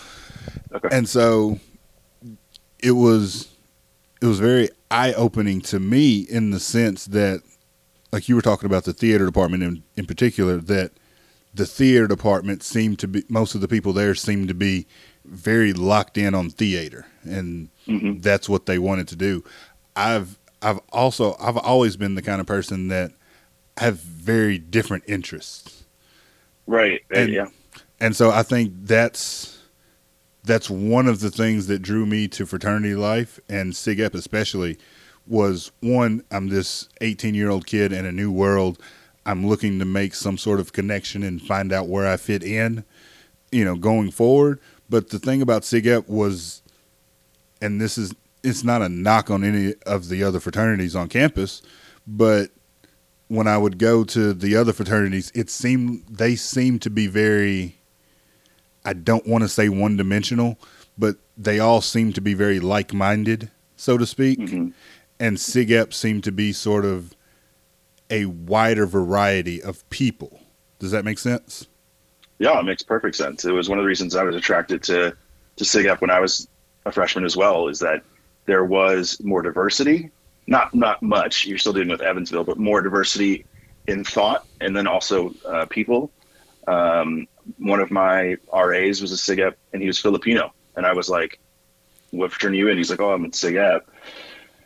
okay. 0.73 0.89
and 0.93 1.09
so 1.09 1.59
it 2.81 2.91
was 2.91 3.55
it 4.21 4.25
was 4.25 4.39
very 4.39 4.69
eye 4.89 5.13
opening 5.13 5.61
to 5.61 5.79
me 5.79 6.19
in 6.19 6.51
the 6.51 6.59
sense 6.59 7.05
that 7.05 7.41
like 8.11 8.27
you 8.27 8.35
were 8.35 8.41
talking 8.41 8.65
about 8.65 8.83
the 8.83 8.93
theater 8.93 9.25
department 9.25 9.63
in, 9.63 9.83
in 9.95 10.05
particular 10.05 10.57
that 10.57 10.91
the 11.53 11.65
theater 11.65 12.07
department 12.07 12.63
seemed 12.63 12.99
to 12.99 13.07
be 13.07 13.23
most 13.29 13.55
of 13.55 13.61
the 13.61 13.67
people 13.67 13.93
there 13.93 14.15
seemed 14.15 14.47
to 14.47 14.53
be 14.53 14.87
very 15.25 15.73
locked 15.73 16.17
in 16.17 16.33
on 16.33 16.49
theater 16.49 17.05
and 17.23 17.69
mm-hmm. 17.87 18.19
that's 18.19 18.49
what 18.49 18.65
they 18.65 18.79
wanted 18.79 19.07
to 19.07 19.15
do 19.15 19.43
i've 19.95 20.37
i've 20.61 20.79
also 20.89 21.35
i've 21.39 21.57
always 21.57 21.95
been 21.95 22.15
the 22.15 22.21
kind 22.21 22.41
of 22.41 22.47
person 22.47 22.87
that 22.87 23.11
have 23.77 23.99
very 23.99 24.57
different 24.57 25.03
interests. 25.07 25.83
Right. 26.67 27.01
And- 27.09 27.31
yeah. 27.31 27.47
And 27.99 28.15
so 28.15 28.31
I 28.31 28.41
think 28.43 28.73
that's 28.83 29.60
that's 30.43 30.69
one 30.69 31.07
of 31.07 31.19
the 31.19 31.31
things 31.31 31.67
that 31.67 31.81
drew 31.81 32.05
me 32.05 32.27
to 32.29 32.45
fraternity 32.45 32.95
life 32.95 33.39
and 33.49 33.75
Sig 33.75 33.99
Ep 33.99 34.15
especially 34.15 34.77
was 35.27 35.71
one, 35.81 36.23
I'm 36.31 36.49
this 36.49 36.89
18 37.01 37.35
year 37.35 37.49
old 37.49 37.65
kid 37.65 37.91
in 37.91 38.05
a 38.05 38.11
new 38.11 38.31
world. 38.31 38.79
I'm 39.25 39.45
looking 39.45 39.77
to 39.79 39.85
make 39.85 40.15
some 40.15 40.37
sort 40.37 40.59
of 40.59 40.73
connection 40.73 41.21
and 41.21 41.41
find 41.41 41.71
out 41.71 41.87
where 41.87 42.07
I 42.07 42.17
fit 42.17 42.43
in, 42.43 42.83
you 43.51 43.63
know, 43.63 43.75
going 43.75 44.09
forward. 44.09 44.59
But 44.89 45.09
the 45.09 45.19
thing 45.19 45.41
about 45.41 45.63
Sig 45.63 45.85
Ep 45.85 46.09
was, 46.09 46.63
and 47.61 47.79
this 47.79 47.97
is, 47.97 48.13
it's 48.43 48.63
not 48.63 48.81
a 48.81 48.89
knock 48.89 49.29
on 49.29 49.43
any 49.43 49.75
of 49.85 50.09
the 50.09 50.23
other 50.23 50.39
fraternities 50.39 50.95
on 50.95 51.07
campus, 51.07 51.61
but 52.07 52.49
when 53.27 53.47
I 53.47 53.57
would 53.57 53.77
go 53.77 54.03
to 54.03 54.33
the 54.33 54.55
other 54.55 54.73
fraternities, 54.73 55.31
it 55.35 55.49
seemed 55.49 56.03
they 56.09 56.35
seemed 56.35 56.81
to 56.81 56.89
be 56.89 57.07
very 57.07 57.80
I 58.83 58.93
don't 58.93 59.27
want 59.27 59.43
to 59.43 59.47
say 59.47 59.69
one 59.69 59.97
dimensional, 59.97 60.57
but 60.97 61.17
they 61.37 61.59
all 61.59 61.81
seem 61.81 62.13
to 62.13 62.21
be 62.21 62.33
very 62.33 62.59
like 62.59 62.93
minded, 62.93 63.51
so 63.75 63.97
to 63.97 64.05
speak. 64.05 64.39
hmm 64.39 64.69
And 65.19 65.37
SIGEP 65.37 65.93
seemed 65.93 66.23
to 66.23 66.31
be 66.31 66.51
sort 66.51 66.83
of 66.85 67.15
a 68.09 68.25
wider 68.25 68.85
variety 68.85 69.61
of 69.61 69.87
people. 69.89 70.39
Does 70.79 70.91
that 70.91 71.05
make 71.05 71.19
sense? 71.19 71.67
Yeah, 72.39 72.59
it 72.59 72.63
makes 72.63 72.81
perfect 72.81 73.15
sense. 73.15 73.45
It 73.45 73.51
was 73.51 73.69
one 73.69 73.77
of 73.77 73.83
the 73.83 73.87
reasons 73.87 74.15
I 74.15 74.23
was 74.23 74.35
attracted 74.35 74.81
to 74.83 75.15
to 75.57 75.63
SIGEP 75.63 76.01
when 76.01 76.09
I 76.09 76.19
was 76.19 76.47
a 76.85 76.91
freshman 76.91 77.23
as 77.23 77.37
well. 77.37 77.67
Is 77.67 77.79
that 77.79 78.03
there 78.45 78.65
was 78.65 79.21
more 79.23 79.41
diversity, 79.43 80.09
not 80.47 80.73
not 80.73 81.03
much. 81.03 81.45
You're 81.45 81.59
still 81.59 81.73
dealing 81.73 81.89
with 81.89 82.01
Evansville, 82.01 82.43
but 82.43 82.57
more 82.57 82.81
diversity 82.81 83.45
in 83.87 84.03
thought, 84.03 84.45
and 84.59 84.75
then 84.75 84.87
also 84.87 85.33
uh, 85.45 85.65
people. 85.67 86.11
Um, 86.67 87.27
one 87.57 87.79
of 87.79 87.91
my 87.91 88.37
RAs 88.53 89.01
was 89.01 89.11
a 89.11 89.15
SIGEP, 89.15 89.53
and 89.73 89.81
he 89.81 89.87
was 89.87 89.99
Filipino, 89.99 90.53
and 90.75 90.85
I 90.85 90.93
was 90.93 91.09
like, 91.09 91.39
"What 92.11 92.31
fraternity 92.31 92.59
you 92.59 92.69
in?" 92.69 92.77
He's 92.77 92.89
like, 92.89 93.01
"Oh, 93.01 93.11
I'm 93.11 93.25
in 93.25 93.31
SIGEP." 93.31 93.81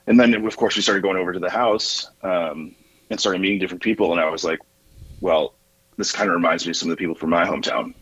And 0.08 0.20
then, 0.20 0.34
of 0.34 0.58
course, 0.58 0.76
we 0.76 0.82
started 0.82 1.02
going 1.02 1.18
over 1.18 1.34
to 1.34 1.40
the 1.40 1.50
house 1.50 2.10
um, 2.22 2.76
and 3.10 3.20
started 3.20 3.42
meeting 3.42 3.60
different 3.60 3.84
people, 3.84 4.12
and 4.12 4.22
I 4.22 4.30
was 4.30 4.44
like, 4.44 4.60
"Well, 5.22 5.56
this 5.98 6.12
kind 6.12 6.30
of 6.30 6.36
reminds 6.36 6.66
me 6.66 6.72
of 6.72 6.78
some 6.78 6.90
of 6.90 6.98
the 6.98 7.02
people 7.02 7.16
from 7.16 7.32
my 7.32 7.46
hometown." 7.46 7.94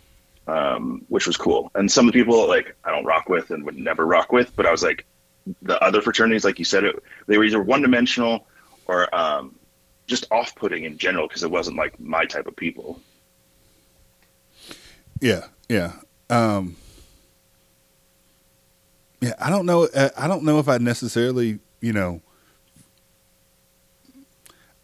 um, 0.48 1.06
which 1.08 1.28
was 1.28 1.38
cool. 1.38 1.72
And 1.76 1.92
some 1.92 2.08
of 2.08 2.14
the 2.14 2.20
people 2.20 2.48
like 2.48 2.76
I 2.84 2.92
don't 2.92 3.06
rock 3.06 3.30
with 3.30 3.52
and 3.52 3.64
would 3.66 3.78
never 3.78 4.06
rock 4.06 4.32
with, 4.32 4.56
but 4.56 4.66
I 4.66 4.72
was 4.72 4.84
like 4.84 5.06
the 5.62 5.82
other 5.84 6.02
fraternities, 6.02 6.46
like 6.46 6.60
you 6.60 6.66
said, 6.66 6.84
it 6.84 6.96
they 7.28 7.38
were 7.38 7.44
either 7.44 7.62
one 7.62 7.82
dimensional 7.82 8.48
or 8.86 9.14
um, 9.16 9.58
just 10.08 10.26
off 10.32 10.56
putting 10.56 10.84
in 10.84 10.98
general 10.98 11.28
because 11.28 11.44
it 11.44 11.52
wasn't 11.52 11.78
like 11.78 12.00
my 12.00 12.26
type 12.26 12.48
of 12.48 12.56
people. 12.56 13.00
Yeah, 15.24 15.46
yeah. 15.70 15.94
Um, 16.30 16.76
yeah, 19.22 19.36
I 19.40 19.50
don't 19.50 19.66
know. 19.66 19.86
uh, 19.86 20.10
I 20.18 20.28
don't 20.28 20.44
know 20.44 20.60
if 20.60 20.68
I 20.68 20.80
necessarily, 20.80 21.60
you 21.80 21.94
know. 21.94 22.22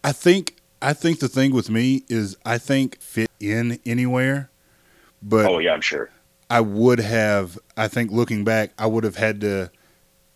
I 0.02 0.12
think 0.12 0.56
I 0.80 0.94
think 0.94 1.20
the 1.20 1.28
thing 1.28 1.52
with 1.52 1.68
me 1.68 2.04
is 2.08 2.38
I 2.46 2.56
think 2.56 3.02
fit 3.02 3.30
in 3.38 3.80
anywhere, 3.84 4.50
but 5.20 5.44
oh 5.44 5.58
yeah, 5.58 5.74
I'm 5.74 5.82
sure. 5.82 6.08
I 6.48 6.62
would 6.62 7.00
have. 7.00 7.58
I 7.76 7.88
think 7.88 8.10
looking 8.10 8.42
back, 8.42 8.72
I 8.78 8.86
would 8.86 9.04
have 9.04 9.16
had 9.16 9.42
to. 9.42 9.70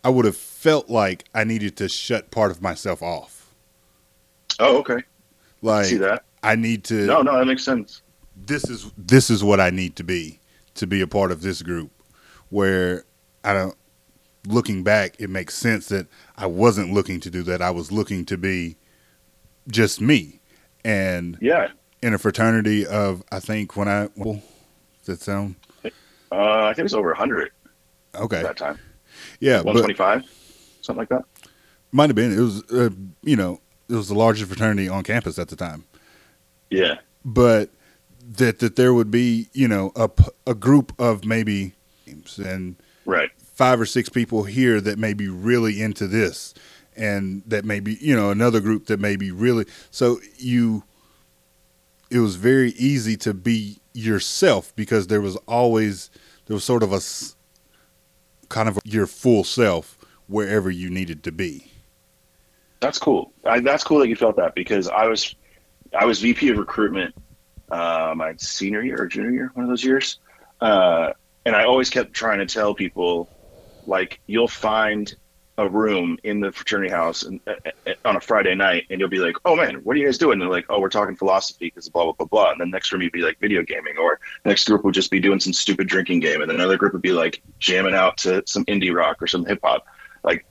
I 0.03 0.09
would 0.09 0.25
have 0.25 0.37
felt 0.37 0.87
like 0.87 1.25
I 1.33 1.45
needed 1.45 1.77
to 1.77 1.89
shut 1.89 2.29
part 2.29 2.51
of 2.51 2.61
myself 2.61 3.01
off. 3.01 3.51
Oh 4.59 4.77
okay, 4.81 5.01
Like 5.63 5.85
I 5.85 5.89
see 5.89 5.97
that? 5.97 6.25
I 6.43 6.55
need 6.55 6.83
to. 6.85 7.07
No, 7.07 7.23
no, 7.23 7.35
that 7.39 7.45
makes 7.45 7.63
sense. 7.63 8.03
This 8.47 8.69
is 8.69 8.91
this 8.97 9.29
is 9.29 9.43
what 9.43 9.59
I 9.59 9.69
need 9.69 9.95
to 9.97 10.03
be 10.03 10.39
to 10.75 10.87
be 10.87 11.01
a 11.01 11.07
part 11.07 11.31
of 11.31 11.41
this 11.41 11.61
group. 11.61 11.91
Where 12.49 13.03
I 13.43 13.53
don't. 13.53 13.75
Looking 14.47 14.83
back, 14.83 15.15
it 15.19 15.29
makes 15.31 15.55
sense 15.55 15.87
that 15.87 16.05
I 16.37 16.45
wasn't 16.45 16.93
looking 16.93 17.19
to 17.21 17.31
do 17.31 17.41
that. 17.43 17.63
I 17.63 17.71
was 17.71 17.91
looking 17.91 18.25
to 18.25 18.37
be 18.37 18.77
just 19.67 19.99
me, 19.99 20.39
and 20.83 21.37
Yeah, 21.41 21.69
in 22.03 22.13
a 22.13 22.19
fraternity 22.19 22.85
of 22.85 23.23
I 23.31 23.39
think 23.39 23.75
when 23.75 23.87
I 23.87 24.09
well, 24.15 24.41
does 25.03 25.17
that 25.19 25.21
sound 25.21 25.55
uh, 26.31 26.65
I 26.65 26.67
think 26.69 26.79
it 26.79 26.83
was 26.83 26.93
over 26.93 27.13
hundred 27.15 27.51
okay? 28.13 28.43
that 28.43 28.57
time. 28.57 28.77
Yeah, 29.39 29.61
one 29.61 29.75
twenty 29.75 29.95
five, 29.95 30.23
something 30.81 30.99
like 30.99 31.09
that. 31.09 31.23
might 31.91 32.09
have 32.09 32.15
been. 32.15 32.31
It 32.31 32.41
was 32.41 32.63
uh, 32.71 32.89
you 33.23 33.35
know 33.35 33.61
it 33.89 33.95
was 33.95 34.09
the 34.09 34.15
largest 34.15 34.47
fraternity 34.47 34.87
on 34.89 35.03
campus 35.03 35.39
at 35.39 35.47
the 35.47 35.55
time. 35.55 35.85
Yeah, 36.69 36.99
but 37.23 37.69
that 38.27 38.59
that 38.59 38.75
there 38.75 38.93
would 38.93 39.11
be 39.11 39.49
you 39.53 39.67
know 39.67 39.91
a, 39.95 40.09
a 40.47 40.55
group 40.55 40.93
of 40.99 41.25
maybe 41.25 41.73
and 42.37 42.75
right. 43.05 43.29
five 43.37 43.79
or 43.79 43.85
six 43.85 44.09
people 44.09 44.43
here 44.43 44.79
that 44.81 44.97
may 44.97 45.13
be 45.13 45.27
really 45.27 45.81
into 45.81 46.07
this 46.07 46.53
and 46.95 47.43
that 47.45 47.65
may 47.65 47.79
be 47.79 47.95
you 47.95 48.15
know 48.15 48.29
another 48.29 48.59
group 48.59 48.87
that 48.87 48.99
may 48.99 49.15
be 49.15 49.31
really 49.31 49.65
so 49.91 50.19
you 50.37 50.83
it 52.09 52.19
was 52.19 52.35
very 52.35 52.71
easy 52.71 53.17
to 53.17 53.33
be 53.33 53.79
yourself 53.93 54.75
because 54.75 55.07
there 55.07 55.21
was 55.21 55.35
always 55.47 56.09
there 56.45 56.53
was 56.53 56.63
sort 56.63 56.83
of 56.83 56.93
a 56.93 57.01
kind 58.49 58.69
of 58.69 58.79
your 58.83 59.07
full 59.07 59.43
self 59.43 59.97
wherever 60.27 60.69
you 60.69 60.89
needed 60.89 61.23
to 61.23 61.31
be 61.31 61.71
That's 62.79 62.99
cool. 62.99 63.31
I, 63.45 63.61
that's 63.61 63.83
cool 63.83 63.99
that 63.99 64.09
you 64.09 64.15
felt 64.15 64.35
that 64.37 64.53
because 64.53 64.87
I 64.87 65.07
was, 65.07 65.35
I 65.97 66.05
was 66.05 66.19
VP 66.21 66.49
of 66.49 66.57
recruitment, 66.57 67.15
uh, 67.69 68.13
my 68.15 68.33
senior 68.37 68.81
year 68.81 69.01
or 69.01 69.07
junior 69.07 69.31
year, 69.31 69.51
one 69.53 69.63
of 69.63 69.69
those 69.69 69.83
years, 69.83 70.19
uh, 70.61 71.11
and 71.45 71.55
I 71.55 71.65
always 71.65 71.89
kept 71.89 72.13
trying 72.13 72.39
to 72.39 72.45
tell 72.45 72.73
people, 72.73 73.29
like, 73.85 74.19
you'll 74.27 74.47
find 74.47 75.13
a 75.57 75.69
room 75.69 76.17
in 76.23 76.41
the 76.41 76.51
fraternity 76.51 76.91
house 76.91 77.23
and, 77.23 77.39
uh, 77.47 77.53
uh, 77.87 77.93
on 78.03 78.17
a 78.17 78.21
Friday 78.21 78.53
night, 78.55 78.85
and 78.89 78.99
you'll 78.99 79.09
be 79.09 79.19
like, 79.19 79.35
"Oh 79.45 79.55
man, 79.55 79.75
what 79.83 79.95
are 79.95 79.99
you 79.99 80.05
guys 80.05 80.17
doing?" 80.17 80.33
And 80.33 80.41
they're 80.41 80.49
like, 80.49 80.65
"Oh, 80.67 80.81
we're 80.81 80.89
talking 80.89 81.15
philosophy 81.15 81.67
because 81.67 81.87
blah 81.87 82.03
blah 82.03 82.13
blah 82.13 82.27
blah." 82.27 82.51
And 82.51 82.59
then 82.59 82.71
next 82.71 82.91
room 82.91 83.01
you'd 83.01 83.13
be 83.13 83.21
like 83.21 83.39
video 83.39 83.63
gaming, 83.63 83.97
or 83.97 84.19
next 84.43 84.65
group 84.67 84.83
would 84.83 84.93
just 84.93 85.11
be 85.11 85.19
doing 85.21 85.39
some 85.39 85.53
stupid 85.53 85.87
drinking 85.87 86.19
game, 86.19 86.41
and 86.41 86.51
another 86.51 86.77
group 86.77 86.91
would 86.91 87.01
be 87.01 87.13
like 87.13 87.41
jamming 87.59 87.95
out 87.95 88.17
to 88.17 88.43
some 88.45 88.65
indie 88.65 88.93
rock 88.93 89.21
or 89.21 89.27
some 89.27 89.45
hip 89.45 89.59
hop. 89.63 89.85
Like, 90.23 90.45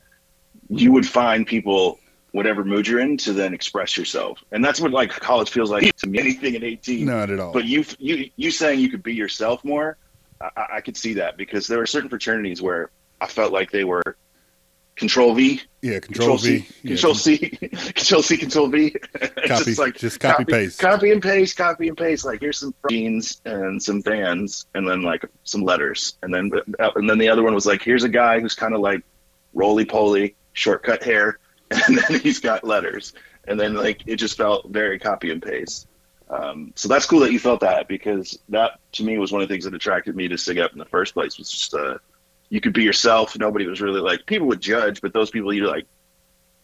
you 0.71 0.91
would 0.93 1.07
find 1.07 1.47
people 1.47 1.99
whatever 2.35 2.65
mood 2.65 2.89
you're 2.89 2.99
in 2.99 3.17
to 3.17 3.33
then 3.33 3.55
express 3.55 3.97
yourself, 3.97 4.43
and 4.51 4.63
that's 4.65 4.81
what 4.81 4.91
like 4.91 5.11
college 5.11 5.51
feels 5.51 5.71
like 5.71 5.95
to 5.97 6.09
me. 6.09 6.19
Anything 6.19 6.57
at 6.57 6.65
18, 6.65 7.07
not 7.07 7.31
at 7.31 7.39
all. 7.39 7.53
But 7.53 7.65
you 7.65 7.85
you 7.99 8.29
you 8.37 8.51
saying 8.51 8.81
you 8.81 8.89
could 8.91 9.05
be 9.05 9.15
yourself 9.15 9.65
more, 9.65 9.97
I, 10.41 10.67
I- 10.75 10.81
could 10.81 10.97
see 10.97 11.15
that 11.15 11.37
because 11.37 11.67
there 11.69 11.79
were 11.79 11.87
certain 11.87 12.11
fraternities 12.11 12.61
where 12.61 12.91
I 13.21 13.29
felt 13.29 13.53
like 13.53 13.71
they 13.71 13.85
were 13.85 14.17
control 14.97 15.35
V, 15.35 15.61
yeah 15.83 15.99
control, 16.01 16.37
control 16.37 16.39
v. 16.39 16.59
C, 16.61 16.67
yeah, 16.83 16.89
control 16.91 17.15
C, 17.15 17.39
control 17.95 18.23
C, 18.23 18.37
control 18.37 18.69
V. 18.69 18.91
copy. 19.47 19.65
Just 19.65 19.79
like 19.79 19.95
just 19.97 20.19
copy, 20.21 20.45
paste. 20.45 20.81
copy 20.81 21.13
and 21.13 21.23
paste, 21.23 21.57
copy 21.57 21.87
and 21.89 21.97
paste. 21.97 22.25
Like 22.25 22.41
here's 22.41 22.59
some 22.59 22.75
jeans 22.91 23.41
and 23.45 23.81
some 23.81 24.03
fans, 24.03 24.67
and 24.75 24.89
then 24.89 25.03
like 25.03 25.25
some 25.45 25.63
letters, 25.63 26.17
and 26.23 26.35
then 26.35 26.51
and 26.97 27.09
then 27.09 27.19
the 27.19 27.29
other 27.29 27.45
one 27.45 27.55
was 27.55 27.65
like 27.67 27.81
here's 27.83 28.03
a 28.05 28.09
guy 28.09 28.41
who's 28.41 28.55
kind 28.57 28.75
of 28.75 28.81
like 28.81 29.03
roly 29.53 29.85
poly, 29.85 30.35
shortcut 30.53 31.03
hair, 31.05 31.39
and 31.71 31.99
then 31.99 32.21
he's 32.21 32.41
got 32.41 32.65
letters, 32.65 33.13
and 33.47 33.59
then 33.59 33.75
like 33.75 34.03
it 34.07 34.17
just 34.17 34.37
felt 34.37 34.69
very 34.71 34.99
copy 34.99 35.31
and 35.31 35.43
paste. 35.43 35.89
Um, 36.29 36.73
so 36.75 36.89
that's 36.89 37.07
cool 37.07 37.21
that 37.21 37.33
you 37.33 37.39
felt 37.39 37.61
that 37.61 37.87
because 37.87 38.39
that 38.49 38.81
to 38.93 39.05
me 39.05 39.19
was 39.19 39.31
one 39.31 39.43
of 39.43 39.49
the 39.49 39.55
things 39.55 39.65
that 39.65 39.75
attracted 39.75 40.17
me 40.17 40.29
to 40.29 40.39
Sig 40.39 40.59
Ep 40.59 40.73
in 40.73 40.79
the 40.79 40.85
first 40.87 41.15
place 41.15 41.39
was 41.39 41.51
just 41.51 41.75
uh, 41.75 41.99
you 42.49 42.61
could 42.61 42.73
be 42.73 42.83
yourself. 42.83 43.39
Nobody 43.39 43.67
was 43.67 43.81
really 43.81 44.01
like 44.01 44.27
people 44.27 44.47
would 44.49 44.61
judge, 44.61 45.01
but 45.01 45.13
those 45.13 45.31
people 45.31 45.53
you 45.53 45.67
like 45.67 45.87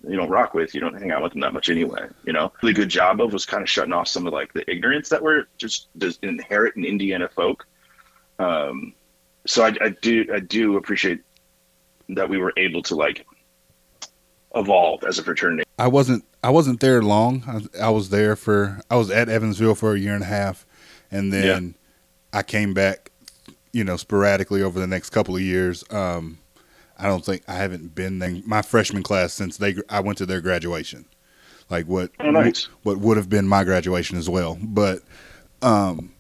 you 0.07 0.17
don't 0.17 0.31
rock 0.31 0.55
with, 0.55 0.75
you 0.75 0.81
don't 0.81 0.99
hang 0.99 1.11
out 1.11 1.23
with 1.23 1.33
them 1.33 1.43
that 1.43 1.53
much 1.53 1.69
anyway. 1.69 2.09
You 2.25 2.33
know, 2.33 2.53
really 2.63 2.73
good 2.73 2.89
job 2.89 3.21
of 3.21 3.33
was 3.33 3.45
kind 3.45 3.63
of 3.63 3.69
shutting 3.69 3.93
off 3.93 4.09
some 4.09 4.27
of 4.27 4.33
like 4.33 4.53
the 4.53 4.69
ignorance 4.71 5.11
that 5.11 5.23
were 5.23 5.49
just, 5.59 5.89
just 5.99 6.23
inherent 6.25 6.77
in 6.77 6.85
Indiana 6.85 7.29
folk. 7.29 7.67
Um, 8.39 8.95
so 9.47 9.65
I, 9.65 9.75
I 9.81 9.89
do 10.01 10.27
I 10.33 10.41
do 10.41 10.77
appreciate 10.77 11.21
that 12.11 12.29
we 12.29 12.39
were 12.39 12.53
able 12.57 12.83
to 12.85 12.95
like 12.95 13.27
evolve 14.55 15.05
as 15.05 15.19
a 15.19 15.23
fraternity. 15.23 15.65
I 15.79 15.89
wasn't 15.89 16.25
I 16.43 16.51
wasn't 16.51 16.81
there 16.81 17.03
long. 17.03 17.45
I, 17.79 17.87
I 17.87 17.91
was 17.91 18.11
there 18.11 18.37
for 18.37 18.81
I 18.91 18.97
was 18.97 19.11
at 19.11 19.29
Evansville 19.29 19.75
for 19.75 19.95
a 19.95 19.99
year 19.99 20.15
and 20.15 20.23
a 20.23 20.27
half, 20.27 20.67
and 21.11 21.33
then 21.33 21.75
I 22.33 22.43
came 22.43 22.75
back, 22.75 23.11
you 23.73 23.85
know, 23.85 23.97
sporadically 23.97 24.63
over 24.63 24.79
the 24.81 24.87
next 24.87 25.11
couple 25.11 25.35
of 25.37 25.43
years. 25.43 25.85
Um, 25.91 26.39
I 26.99 27.05
don't 27.05 27.25
think 27.25 27.43
I 27.49 27.55
haven't 27.55 27.95
been 27.95 28.19
there 28.19 28.37
my 28.45 28.63
freshman 28.63 29.03
class 29.03 29.33
since 29.33 29.57
they 29.57 29.77
I 29.89 30.01
went 30.01 30.19
to 30.19 30.27
their 30.27 30.41
graduation, 30.41 31.07
like 31.71 31.87
what 31.87 32.11
Oh, 32.21 32.31
nice. 32.31 32.69
what 32.83 32.99
would 32.99 33.17
have 33.17 33.29
been 33.29 33.49
my 33.49 33.65
graduation 33.65 34.19
as 34.19 34.29
well. 34.29 34.59
But 34.63 35.01
um, 35.63 36.13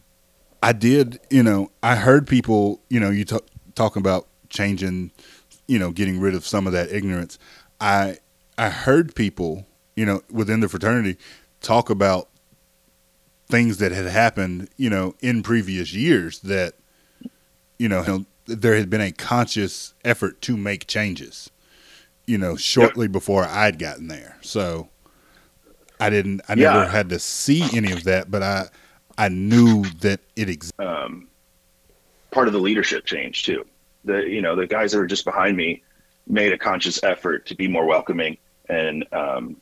I 0.62 0.72
did, 0.72 1.20
you 1.30 1.42
know, 1.42 1.70
I 1.82 1.96
heard 1.96 2.26
people, 2.26 2.80
you 2.88 3.00
know, 3.00 3.10
you 3.10 3.24
talk 3.24 3.44
talking 3.74 4.00
about 4.00 4.26
changing, 4.48 5.10
you 5.68 5.78
know, 5.78 5.90
getting 5.90 6.18
rid 6.20 6.34
of 6.34 6.46
some 6.46 6.66
of 6.66 6.72
that 6.72 6.90
ignorance. 6.92 7.38
I 7.80 8.18
I 8.58 8.68
heard 8.68 9.14
people, 9.14 9.66
you 9.96 10.04
know, 10.04 10.22
within 10.30 10.60
the 10.60 10.68
fraternity 10.68 11.16
talk 11.60 11.90
about 11.90 12.28
things 13.48 13.78
that 13.78 13.90
had 13.92 14.06
happened, 14.06 14.68
you 14.76 14.90
know, 14.90 15.14
in 15.20 15.42
previous 15.42 15.92
years 15.92 16.40
that, 16.40 16.74
you 17.78 17.88
know, 17.88 18.26
there 18.46 18.76
had 18.76 18.90
been 18.90 19.00
a 19.00 19.12
conscious 19.12 19.94
effort 20.04 20.40
to 20.42 20.56
make 20.56 20.86
changes, 20.86 21.50
you 22.26 22.38
know, 22.38 22.56
shortly 22.56 23.06
yep. 23.06 23.12
before 23.12 23.44
I'd 23.44 23.78
gotten 23.78 24.08
there. 24.08 24.36
So 24.40 24.88
I 25.98 26.10
didn't, 26.10 26.42
I 26.48 26.54
yeah. 26.54 26.72
never 26.72 26.86
had 26.86 27.08
to 27.10 27.18
see 27.18 27.64
any 27.76 27.92
of 27.92 28.04
that, 28.04 28.30
but 28.30 28.42
I, 28.42 28.68
I 29.18 29.28
knew 29.28 29.84
that 30.00 30.20
it 30.36 30.48
existed. 30.48 30.80
Um, 30.80 31.28
part 32.30 32.46
of 32.46 32.52
the 32.52 32.60
leadership 32.60 33.04
change 33.04 33.44
too. 33.44 33.64
The, 34.04 34.18
you 34.18 34.40
know, 34.40 34.54
the 34.54 34.66
guys 34.66 34.92
that 34.92 34.98
were 34.98 35.06
just 35.06 35.24
behind 35.24 35.56
me 35.56 35.82
made 36.30 36.52
a 36.52 36.58
conscious 36.58 37.02
effort 37.02 37.46
to 37.46 37.54
be 37.54 37.68
more 37.68 37.84
welcoming 37.84 38.38
and 38.68 39.04
um, 39.12 39.56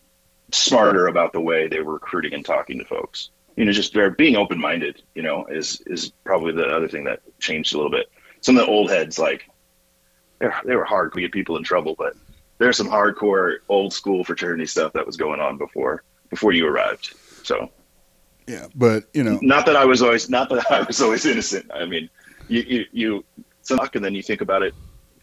smarter 0.53 1.07
about 1.07 1.33
the 1.33 1.41
way 1.41 1.67
they 1.67 1.81
were 1.81 1.95
recruiting 1.95 2.35
and 2.35 2.45
talking 2.45 2.79
to 2.79 2.85
folks. 2.85 3.31
You 3.57 3.65
know, 3.65 3.73
just 3.73 3.93
very, 3.93 4.11
being 4.11 4.37
open 4.37 4.61
minded. 4.61 5.03
You 5.15 5.23
know, 5.23 5.47
is 5.47 5.81
is 5.87 6.13
probably 6.25 6.53
the 6.53 6.67
other 6.67 6.87
thing 6.87 7.05
that 7.05 7.21
changed 7.41 7.75
a 7.75 7.77
little 7.77 7.91
bit. 7.91 8.11
Some 8.41 8.57
of 8.57 8.65
the 8.65 8.71
old 8.71 8.91
heads, 8.91 9.19
like 9.19 9.49
they 10.39 10.77
were 10.77 10.85
hard 10.85 11.13
to 11.13 11.21
get 11.21 11.33
people 11.33 11.57
in 11.57 11.65
trouble, 11.65 11.97
but 11.99 12.15
there's 12.59 12.77
some 12.77 12.89
hardcore 12.89 13.57
old 13.69 13.93
school 13.93 14.23
fraternity 14.23 14.67
stuff 14.67 14.93
that 14.93 15.05
was 15.05 15.17
going 15.17 15.41
on 15.41 15.59
before 15.59 16.05
before 16.31 16.53
you 16.53 16.69
arrived. 16.69 17.15
So 17.43 17.71
yeah, 18.47 18.67
but 18.77 19.05
you 19.13 19.25
know, 19.25 19.41
not 19.43 19.67
that 19.67 19.75
I 19.75 19.85
was 19.87 20.03
always 20.03 20.31
not 20.31 20.49
that 20.51 20.71
I 20.71 20.83
was 20.83 21.01
always 21.01 21.27
innocent. 21.27 21.69
I 21.75 21.85
mean, 21.85 22.09
you 22.47 22.61
you, 22.61 22.85
you 22.93 23.25
suck, 23.63 23.97
and 23.97 24.05
then 24.05 24.15
you 24.15 24.23
think 24.23 24.41
about 24.41 24.63
it 24.63 24.73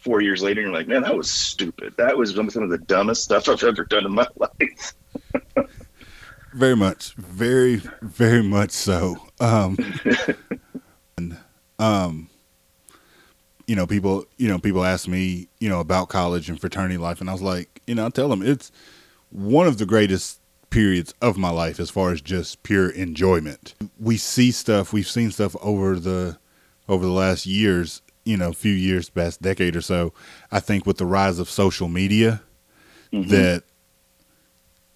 four 0.05 0.21
years 0.21 0.43
later, 0.43 0.61
and 0.61 0.69
you're 0.69 0.77
like, 0.77 0.87
man, 0.87 1.01
that 1.01 1.17
was 1.17 1.29
stupid. 1.29 1.95
That 1.97 2.15
was 2.15 2.35
some 2.35 2.63
of 2.63 2.69
the 2.69 2.77
dumbest 2.77 3.23
stuff 3.23 3.49
I've 3.49 3.63
ever 3.63 3.83
done 3.83 4.05
in 4.05 4.13
my 4.13 4.27
life. 4.37 4.93
very 6.53 6.75
much, 6.75 7.13
very, 7.15 7.81
very 8.01 8.43
much 8.43 8.69
so. 8.69 9.17
Um, 9.39 9.77
and, 11.17 11.37
um, 11.79 12.29
you 13.65 13.75
know, 13.75 13.87
people, 13.87 14.25
you 14.37 14.47
know, 14.47 14.59
people 14.59 14.85
ask 14.85 15.07
me, 15.07 15.47
you 15.59 15.67
know, 15.67 15.79
about 15.79 16.09
college 16.09 16.49
and 16.49 16.61
fraternity 16.61 16.97
life, 16.97 17.19
and 17.19 17.29
I 17.29 17.33
was 17.33 17.41
like, 17.41 17.81
you 17.87 17.95
know, 17.95 18.05
I 18.05 18.09
tell 18.09 18.29
them 18.29 18.43
it's 18.43 18.71
one 19.31 19.65
of 19.65 19.79
the 19.79 19.87
greatest 19.87 20.39
periods 20.69 21.15
of 21.19 21.35
my 21.35 21.49
life 21.49 21.79
as 21.79 21.89
far 21.89 22.11
as 22.11 22.21
just 22.21 22.61
pure 22.61 22.89
enjoyment. 22.91 23.73
We 23.99 24.17
see 24.17 24.51
stuff, 24.51 24.93
we've 24.93 25.07
seen 25.07 25.31
stuff 25.31 25.55
over 25.61 25.99
the 25.99 26.37
over 26.87 27.03
the 27.03 27.11
last 27.11 27.47
years 27.47 28.03
you 28.25 28.35
know 28.35 28.51
few 28.51 28.73
years 28.73 29.09
past 29.09 29.41
decade 29.41 29.75
or 29.75 29.81
so 29.81 30.11
i 30.51 30.59
think 30.59 30.85
with 30.85 30.97
the 30.97 31.05
rise 31.05 31.39
of 31.39 31.49
social 31.49 31.87
media 31.87 32.41
mm-hmm. 33.13 33.29
that 33.29 33.63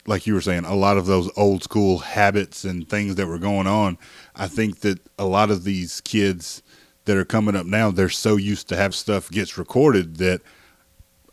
like 0.06 0.26
you 0.26 0.34
were 0.34 0.42
saying 0.42 0.66
a 0.66 0.76
lot 0.76 0.98
of 0.98 1.06
those 1.06 1.32
old 1.38 1.64
school 1.64 2.00
habits 2.00 2.66
and 2.66 2.90
things 2.90 3.16
that 3.16 3.28
were 3.28 3.38
going 3.38 3.68
on 3.68 3.98
i 4.36 4.48
think 4.48 4.80
that 4.80 5.00
a 5.18 5.26
lot 5.26 5.50
of 5.50 5.64
these 5.64 6.02
kids 6.02 6.62
that 7.06 7.16
are 7.16 7.26
coming 7.26 7.56
up 7.56 7.66
now 7.66 7.90
they're 7.90 8.10
so 8.10 8.36
used 8.36 8.68
to 8.68 8.76
have 8.76 8.94
stuff 8.94 9.30
gets 9.30 9.58
recorded 9.58 10.18
that 10.18 10.42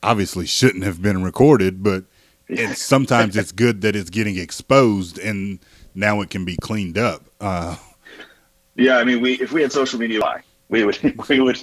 obviously 0.02 0.46
shouldn't 0.46 0.85
have 0.85 1.02
been 1.02 1.22
recorded 1.22 1.82
but 1.82 2.04
it's 2.46 2.80
sometimes 2.85 3.37
it's 3.37 3.52
good 3.52 3.80
that 3.80 3.96
it's 3.96 4.11
getting 4.11 4.37
exposed 4.37 5.18
and 5.18 5.59
now 5.94 6.20
it 6.20 6.28
can 6.28 6.44
be 6.44 6.56
cleaned 6.56 6.98
up 6.98 7.24
uh, 7.40 7.74
yeah 8.74 8.98
i 8.98 9.04
mean 9.04 9.22
we 9.22 9.35
if 9.35 9.52
we 9.52 9.62
had 9.62 9.72
social 9.72 9.98
media 9.98 10.20
we 10.68 10.85
would 10.85 10.98
we 11.29 11.40
would 11.40 11.62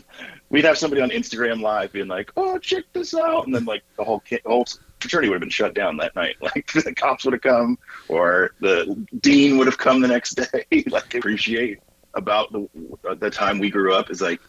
we'd 0.50 0.66
have 0.66 0.78
somebody 0.78 1.02
on 1.02 1.10
Instagram 1.10 1.62
live 1.62 1.92
being 1.92 2.08
like, 2.08 2.32
"Oh, 2.38 2.58
check 2.58 2.84
this 2.94 3.13
out," 3.13 3.46
and 3.46 3.54
then 3.56 3.66
like 3.66 3.84
the 3.98 4.04
whole 4.04 4.24
the 4.30 4.39
whole 4.46 4.66
fraternity 5.00 5.30
would 5.30 5.36
have 5.36 5.42
been 5.42 5.50
shut 5.50 5.74
down 5.74 5.98
that 5.98 6.16
night. 6.16 6.36
Like 6.42 6.72
the 6.72 6.94
cops 6.96 7.26
would 7.26 7.34
have 7.34 7.42
come, 7.42 7.78
or 8.08 8.52
the 8.60 9.06
dean 9.20 9.58
would 9.58 9.68
have 9.68 9.78
come 9.78 10.02
the 10.02 10.08
next 10.08 10.36
day. 10.54 10.84
like 10.88 11.16
appreciate 11.16 11.80
about 12.13 12.52
the 12.52 12.68
uh, 13.10 13.16
the 13.16 13.30
time 13.30 13.60
we 13.60 13.70
grew 13.70 13.94
up 13.94 14.10
is 14.10 14.22
like 14.22 14.39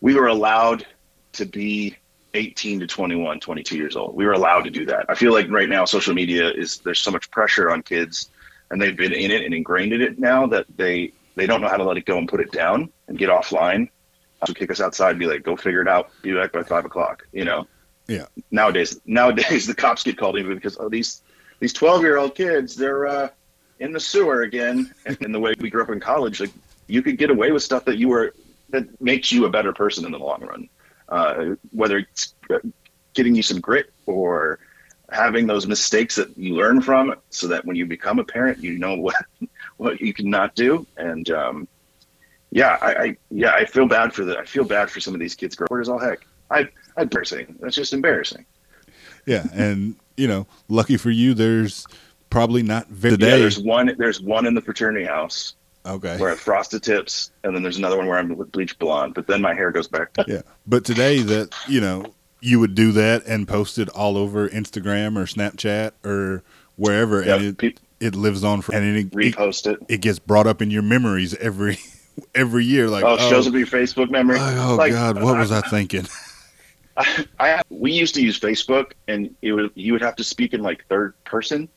we 0.00 0.14
were 0.14 0.28
allowed 0.28 0.86
to 1.32 1.44
be 1.44 1.96
18 2.34 2.80
to 2.80 2.86
21 2.86 3.40
22 3.40 3.76
years 3.76 3.96
old 3.96 4.14
we 4.14 4.24
were 4.24 4.32
allowed 4.32 4.62
to 4.62 4.70
do 4.70 4.86
that 4.86 5.04
i 5.08 5.14
feel 5.14 5.32
like 5.32 5.50
right 5.50 5.68
now 5.68 5.84
social 5.84 6.14
media 6.14 6.48
is 6.48 6.78
there's 6.78 7.00
so 7.00 7.10
much 7.10 7.28
pressure 7.32 7.70
on 7.72 7.82
kids 7.82 8.30
and 8.70 8.80
they've 8.80 8.96
been 8.96 9.12
in 9.12 9.32
it 9.32 9.44
and 9.44 9.52
ingrained 9.52 9.92
in 9.92 10.00
it 10.00 10.18
now 10.18 10.46
that 10.46 10.64
they 10.76 11.12
they 11.34 11.44
don't 11.46 11.60
know 11.60 11.68
how 11.68 11.76
to 11.76 11.84
let 11.84 11.96
it 11.96 12.06
go 12.06 12.18
and 12.18 12.28
put 12.28 12.40
it 12.40 12.52
down 12.52 12.88
and 13.10 13.18
get 13.18 13.28
offline. 13.28 13.90
So 14.46 14.54
kick 14.54 14.70
us 14.70 14.80
outside 14.80 15.10
and 15.10 15.18
be 15.18 15.26
like, 15.26 15.42
go 15.42 15.54
figure 15.54 15.82
it 15.82 15.88
out. 15.88 16.10
Be 16.22 16.32
back 16.32 16.52
by 16.52 16.62
five 16.62 16.86
o'clock. 16.86 17.26
You 17.32 17.44
know. 17.44 17.66
Yeah. 18.08 18.26
Nowadays, 18.50 18.98
nowadays 19.04 19.66
the 19.68 19.74
cops 19.74 20.02
get 20.02 20.16
called 20.16 20.38
in 20.38 20.48
because 20.48 20.78
oh 20.80 20.88
these 20.88 21.22
these 21.58 21.74
twelve 21.74 22.00
year 22.00 22.16
old 22.16 22.34
kids 22.34 22.74
they're 22.74 23.06
uh, 23.06 23.28
in 23.78 23.92
the 23.92 24.00
sewer 24.00 24.42
again. 24.42 24.94
And, 25.04 25.20
and 25.20 25.34
the 25.34 25.40
way 25.40 25.52
we 25.60 25.68
grew 25.68 25.82
up 25.82 25.90
in 25.90 26.00
college, 26.00 26.40
like 26.40 26.52
you 26.86 27.02
could 27.02 27.18
get 27.18 27.30
away 27.30 27.52
with 27.52 27.62
stuff 27.62 27.84
that 27.84 27.98
you 27.98 28.08
were 28.08 28.34
that 28.70 29.00
makes 29.00 29.30
you 29.30 29.44
a 29.44 29.50
better 29.50 29.74
person 29.74 30.06
in 30.06 30.12
the 30.12 30.18
long 30.18 30.40
run. 30.40 30.68
Uh, 31.08 31.56
whether 31.72 31.98
it's 31.98 32.34
getting 33.12 33.34
you 33.34 33.42
some 33.42 33.60
grit 33.60 33.92
or 34.06 34.60
having 35.10 35.48
those 35.48 35.66
mistakes 35.66 36.14
that 36.14 36.38
you 36.38 36.54
learn 36.54 36.80
from 36.80 37.14
so 37.30 37.48
that 37.48 37.64
when 37.64 37.74
you 37.74 37.84
become 37.84 38.20
a 38.20 38.24
parent 38.24 38.58
you 38.58 38.78
know 38.78 38.94
what 39.06 39.16
what 39.76 40.00
you 40.00 40.14
cannot 40.14 40.54
do 40.54 40.86
and 40.96 41.30
um, 41.30 41.66
yeah 42.50 42.78
I, 42.80 42.94
I, 42.94 43.16
yeah 43.30 43.52
i 43.52 43.64
feel 43.64 43.86
bad 43.86 44.12
for 44.12 44.24
the 44.24 44.38
i 44.38 44.44
feel 44.44 44.64
bad 44.64 44.90
for 44.90 45.00
some 45.00 45.14
of 45.14 45.20
these 45.20 45.34
kids 45.34 45.56
girls 45.56 45.88
all 45.88 45.98
heck 45.98 46.26
i 46.50 46.68
i 46.96 47.02
embarrassing 47.02 47.56
that's 47.60 47.76
just 47.76 47.92
embarrassing 47.92 48.44
yeah 49.26 49.46
and 49.52 49.96
you 50.16 50.26
know 50.26 50.46
lucky 50.68 50.96
for 50.96 51.10
you 51.10 51.34
there's 51.34 51.86
probably 52.30 52.62
not 52.62 52.86
very 52.88 53.16
today. 53.16 53.30
Yeah, 53.30 53.36
there's 53.38 53.58
one 53.58 53.94
there's 53.98 54.20
one 54.20 54.46
in 54.46 54.54
the 54.54 54.60
fraternity 54.60 55.04
house 55.04 55.54
Okay. 55.86 56.18
Where 56.18 56.28
I 56.28 56.32
have 56.32 56.40
frosted 56.40 56.82
tips, 56.82 57.30
and 57.42 57.54
then 57.54 57.62
there's 57.62 57.78
another 57.78 57.96
one 57.96 58.06
where 58.06 58.18
I'm 58.18 58.36
with 58.36 58.52
bleach 58.52 58.78
blonde, 58.78 59.14
but 59.14 59.26
then 59.26 59.40
my 59.40 59.54
hair 59.54 59.70
goes 59.70 59.88
back. 59.88 60.10
yeah, 60.26 60.42
but 60.66 60.84
today 60.84 61.22
that 61.22 61.54
you 61.66 61.80
know 61.80 62.04
you 62.40 62.60
would 62.60 62.74
do 62.74 62.92
that 62.92 63.24
and 63.26 63.48
post 63.48 63.78
it 63.78 63.88
all 63.88 64.16
over 64.16 64.48
Instagram 64.48 65.16
or 65.16 65.24
Snapchat 65.24 65.92
or 66.04 66.42
wherever, 66.76 67.22
and 67.22 67.62
it, 67.62 67.80
it 67.98 68.14
lives 68.14 68.44
on 68.44 68.60
for 68.60 68.74
and 68.74 68.96
it, 68.96 69.10
repost 69.12 69.66
it. 69.66 69.78
It 69.88 70.02
gets 70.02 70.18
brought 70.18 70.46
up 70.46 70.60
in 70.60 70.70
your 70.70 70.82
memories 70.82 71.34
every 71.36 71.78
every 72.34 72.64
year. 72.64 72.88
Like 72.88 73.04
oh, 73.04 73.14
it 73.14 73.20
shows 73.28 73.46
oh, 73.46 73.50
up 73.50 73.56
your 73.56 73.66
Facebook 73.66 74.10
memory. 74.10 74.38
oh 74.40 74.76
like, 74.78 74.92
God, 74.92 75.22
what 75.22 75.38
was 75.38 75.52
I 75.52 75.60
thinking? 75.60 76.06
I, 76.96 77.26
I, 77.38 77.62
we 77.70 77.92
used 77.92 78.14
to 78.16 78.22
use 78.22 78.38
Facebook, 78.38 78.92
and 79.08 79.34
it 79.42 79.52
would 79.52 79.70
you 79.74 79.92
would 79.92 80.02
have 80.02 80.16
to 80.16 80.24
speak 80.24 80.54
in 80.54 80.62
like 80.62 80.86
third 80.88 81.14
person. 81.24 81.68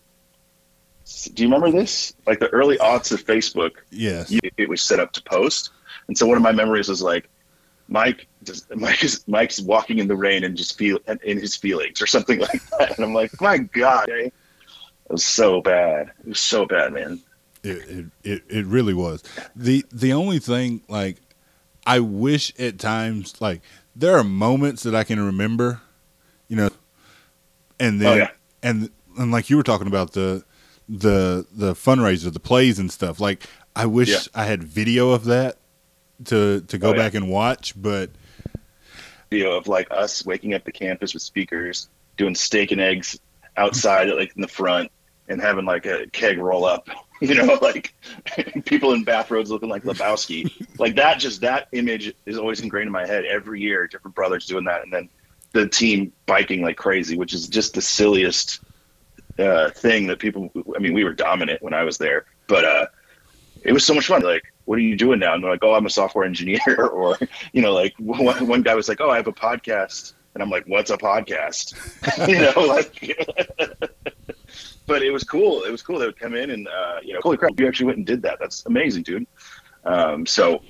Do 1.33 1.43
you 1.43 1.49
remember 1.49 1.71
this? 1.71 2.13
Like 2.25 2.39
the 2.39 2.49
early 2.49 2.77
aughts 2.77 3.11
of 3.11 3.25
Facebook. 3.25 3.71
Yes. 3.91 4.33
it 4.57 4.69
was 4.69 4.81
set 4.81 4.99
up 4.99 5.11
to 5.13 5.23
post, 5.23 5.71
and 6.07 6.17
so 6.17 6.25
one 6.25 6.37
of 6.37 6.43
my 6.43 6.51
memories 6.51 6.89
was 6.89 7.01
like 7.01 7.29
Mike 7.87 8.27
just 8.43 8.73
Mike 8.75 9.03
is 9.03 9.25
Mike's 9.27 9.61
walking 9.61 9.99
in 9.99 10.07
the 10.07 10.15
rain 10.15 10.43
and 10.43 10.57
just 10.57 10.77
feel 10.77 10.99
in 11.23 11.39
his 11.39 11.55
feelings 11.55 12.01
or 12.01 12.07
something 12.07 12.39
like 12.47 12.67
that. 12.79 12.95
And 12.97 13.05
I'm 13.05 13.13
like, 13.13 13.39
my 13.41 13.57
God, 13.57 14.09
eh? 14.09 14.25
it 14.25 14.33
was 15.09 15.23
so 15.23 15.61
bad. 15.61 16.11
It 16.19 16.29
was 16.29 16.39
so 16.39 16.65
bad, 16.65 16.93
man. 16.93 17.19
It, 17.63 18.07
it 18.23 18.43
it 18.49 18.65
really 18.65 18.93
was. 18.93 19.23
The 19.55 19.85
the 19.91 20.11
only 20.13 20.39
thing 20.39 20.81
like 20.89 21.17
I 21.85 21.99
wish 21.99 22.53
at 22.59 22.77
times 22.77 23.39
like 23.41 23.61
there 23.95 24.17
are 24.17 24.23
moments 24.23 24.83
that 24.83 24.95
I 24.95 25.03
can 25.03 25.23
remember, 25.23 25.81
you 26.47 26.57
know, 26.57 26.69
and 27.79 28.01
then 28.01 28.13
oh, 28.13 28.15
yeah. 28.15 28.31
and 28.61 28.89
and 29.17 29.31
like 29.31 29.49
you 29.49 29.57
were 29.57 29.63
talking 29.63 29.87
about 29.87 30.13
the 30.13 30.43
the 30.89 31.45
the 31.51 31.73
fundraiser, 31.73 32.31
the 32.33 32.39
plays 32.39 32.79
and 32.79 32.91
stuff. 32.91 33.19
Like 33.19 33.43
I 33.75 33.85
wish 33.85 34.09
yeah. 34.09 34.19
I 34.35 34.45
had 34.45 34.63
video 34.63 35.11
of 35.11 35.25
that 35.25 35.57
to 36.25 36.61
to 36.61 36.77
go 36.77 36.89
oh, 36.89 36.91
yeah. 36.91 36.97
back 36.97 37.13
and 37.13 37.29
watch, 37.29 37.73
but 37.75 38.09
video 39.29 39.55
of 39.57 39.67
like 39.67 39.87
us 39.91 40.25
waking 40.25 40.53
up 40.53 40.63
the 40.63 40.71
campus 40.71 41.13
with 41.13 41.23
speakers, 41.23 41.87
doing 42.17 42.35
steak 42.35 42.71
and 42.71 42.81
eggs 42.81 43.19
outside, 43.57 44.09
like 44.09 44.35
in 44.35 44.41
the 44.41 44.47
front, 44.47 44.91
and 45.27 45.41
having 45.41 45.65
like 45.65 45.85
a 45.85 46.07
keg 46.11 46.37
roll 46.37 46.65
up. 46.65 46.87
You 47.21 47.35
know, 47.35 47.57
like 47.61 47.93
people 48.65 48.91
in 48.93 49.05
bathrobes 49.05 49.49
looking 49.49 49.69
like 49.69 49.83
Lebowski. 49.83 50.51
like 50.77 50.95
that, 50.95 51.19
just 51.19 51.39
that 51.41 51.69
image 51.71 52.13
is 52.25 52.37
always 52.37 52.59
ingrained 52.59 52.87
in 52.87 52.91
my 52.91 53.07
head 53.07 53.23
every 53.23 53.61
year. 53.61 53.87
Different 53.87 54.13
brothers 54.13 54.45
doing 54.45 54.65
that, 54.65 54.83
and 54.83 54.91
then 54.91 55.09
the 55.53 55.69
team 55.69 56.11
biking 56.25 56.61
like 56.61 56.75
crazy, 56.75 57.15
which 57.17 57.33
is 57.33 57.47
just 57.47 57.75
the 57.75 57.81
silliest 57.81 58.59
uh, 59.39 59.69
thing 59.69 60.07
that 60.07 60.19
people. 60.19 60.51
I 60.75 60.79
mean, 60.79 60.93
we 60.93 61.05
were 61.05 61.13
dominant 61.13 61.61
when 61.61 61.73
I 61.73 61.83
was 61.83 61.97
there, 61.97 62.25
but 62.47 62.65
uh, 62.65 62.87
it 63.63 63.71
was 63.71 63.85
so 63.85 63.93
much 63.93 64.07
fun. 64.07 64.21
Like 64.21 64.53
what 64.65 64.77
are 64.77 64.81
you 64.81 64.95
doing 64.95 65.19
now? 65.19 65.33
And 65.33 65.43
they're 65.43 65.51
like, 65.51 65.63
oh, 65.63 65.73
I'm 65.73 65.85
a 65.85 65.89
software 65.89 66.25
engineer. 66.25 66.59
or, 66.91 67.17
you 67.51 67.61
know, 67.61 67.73
like 67.73 67.93
one, 67.99 68.47
one 68.47 68.61
guy 68.61 68.75
was 68.75 68.87
like, 68.87 69.01
oh, 69.01 69.09
I 69.09 69.17
have 69.17 69.27
a 69.27 69.33
podcast. 69.33 70.13
And 70.33 70.41
I'm 70.41 70.49
like, 70.49 70.65
what's 70.67 70.89
a 70.89 70.97
podcast? 70.97 71.75
you 72.27 72.39
know, 72.39 72.65
like, 72.65 73.99
but 74.85 75.01
it 75.01 75.11
was 75.11 75.23
cool. 75.23 75.63
It 75.63 75.71
was 75.71 75.81
cool. 75.81 75.99
They 75.99 76.05
would 76.05 76.19
come 76.19 76.35
in 76.35 76.51
and, 76.51 76.67
uh, 76.67 76.99
you 77.03 77.13
know, 77.13 77.19
holy 77.21 77.37
crap, 77.37 77.59
you 77.59 77.67
actually 77.67 77.87
went 77.87 77.97
and 77.97 78.05
did 78.07 78.21
that. 78.23 78.39
That's 78.39 78.65
amazing, 78.65 79.03
dude. 79.03 79.27
Um, 79.85 80.25
so, 80.25 80.61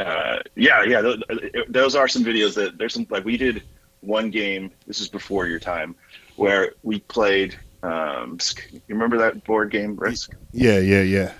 uh, 0.00 0.38
yeah, 0.54 0.84
yeah, 0.84 1.00
those, 1.00 1.22
those 1.68 1.94
are 1.94 2.08
some 2.08 2.24
videos 2.24 2.54
that 2.54 2.78
there's 2.78 2.94
some, 2.94 3.06
like 3.10 3.24
we 3.24 3.36
did 3.36 3.62
one 4.00 4.30
game, 4.30 4.70
this 4.86 5.00
is 5.00 5.08
before 5.08 5.46
your 5.46 5.58
time, 5.58 5.96
where 6.36 6.74
we 6.82 7.00
played, 7.00 7.58
um, 7.82 8.38
you 8.72 8.80
remember 8.88 9.18
that 9.18 9.44
board 9.44 9.70
game, 9.70 9.96
Risk? 9.96 10.34
Yeah, 10.52 10.78
yeah, 10.78 11.02
yeah 11.02 11.32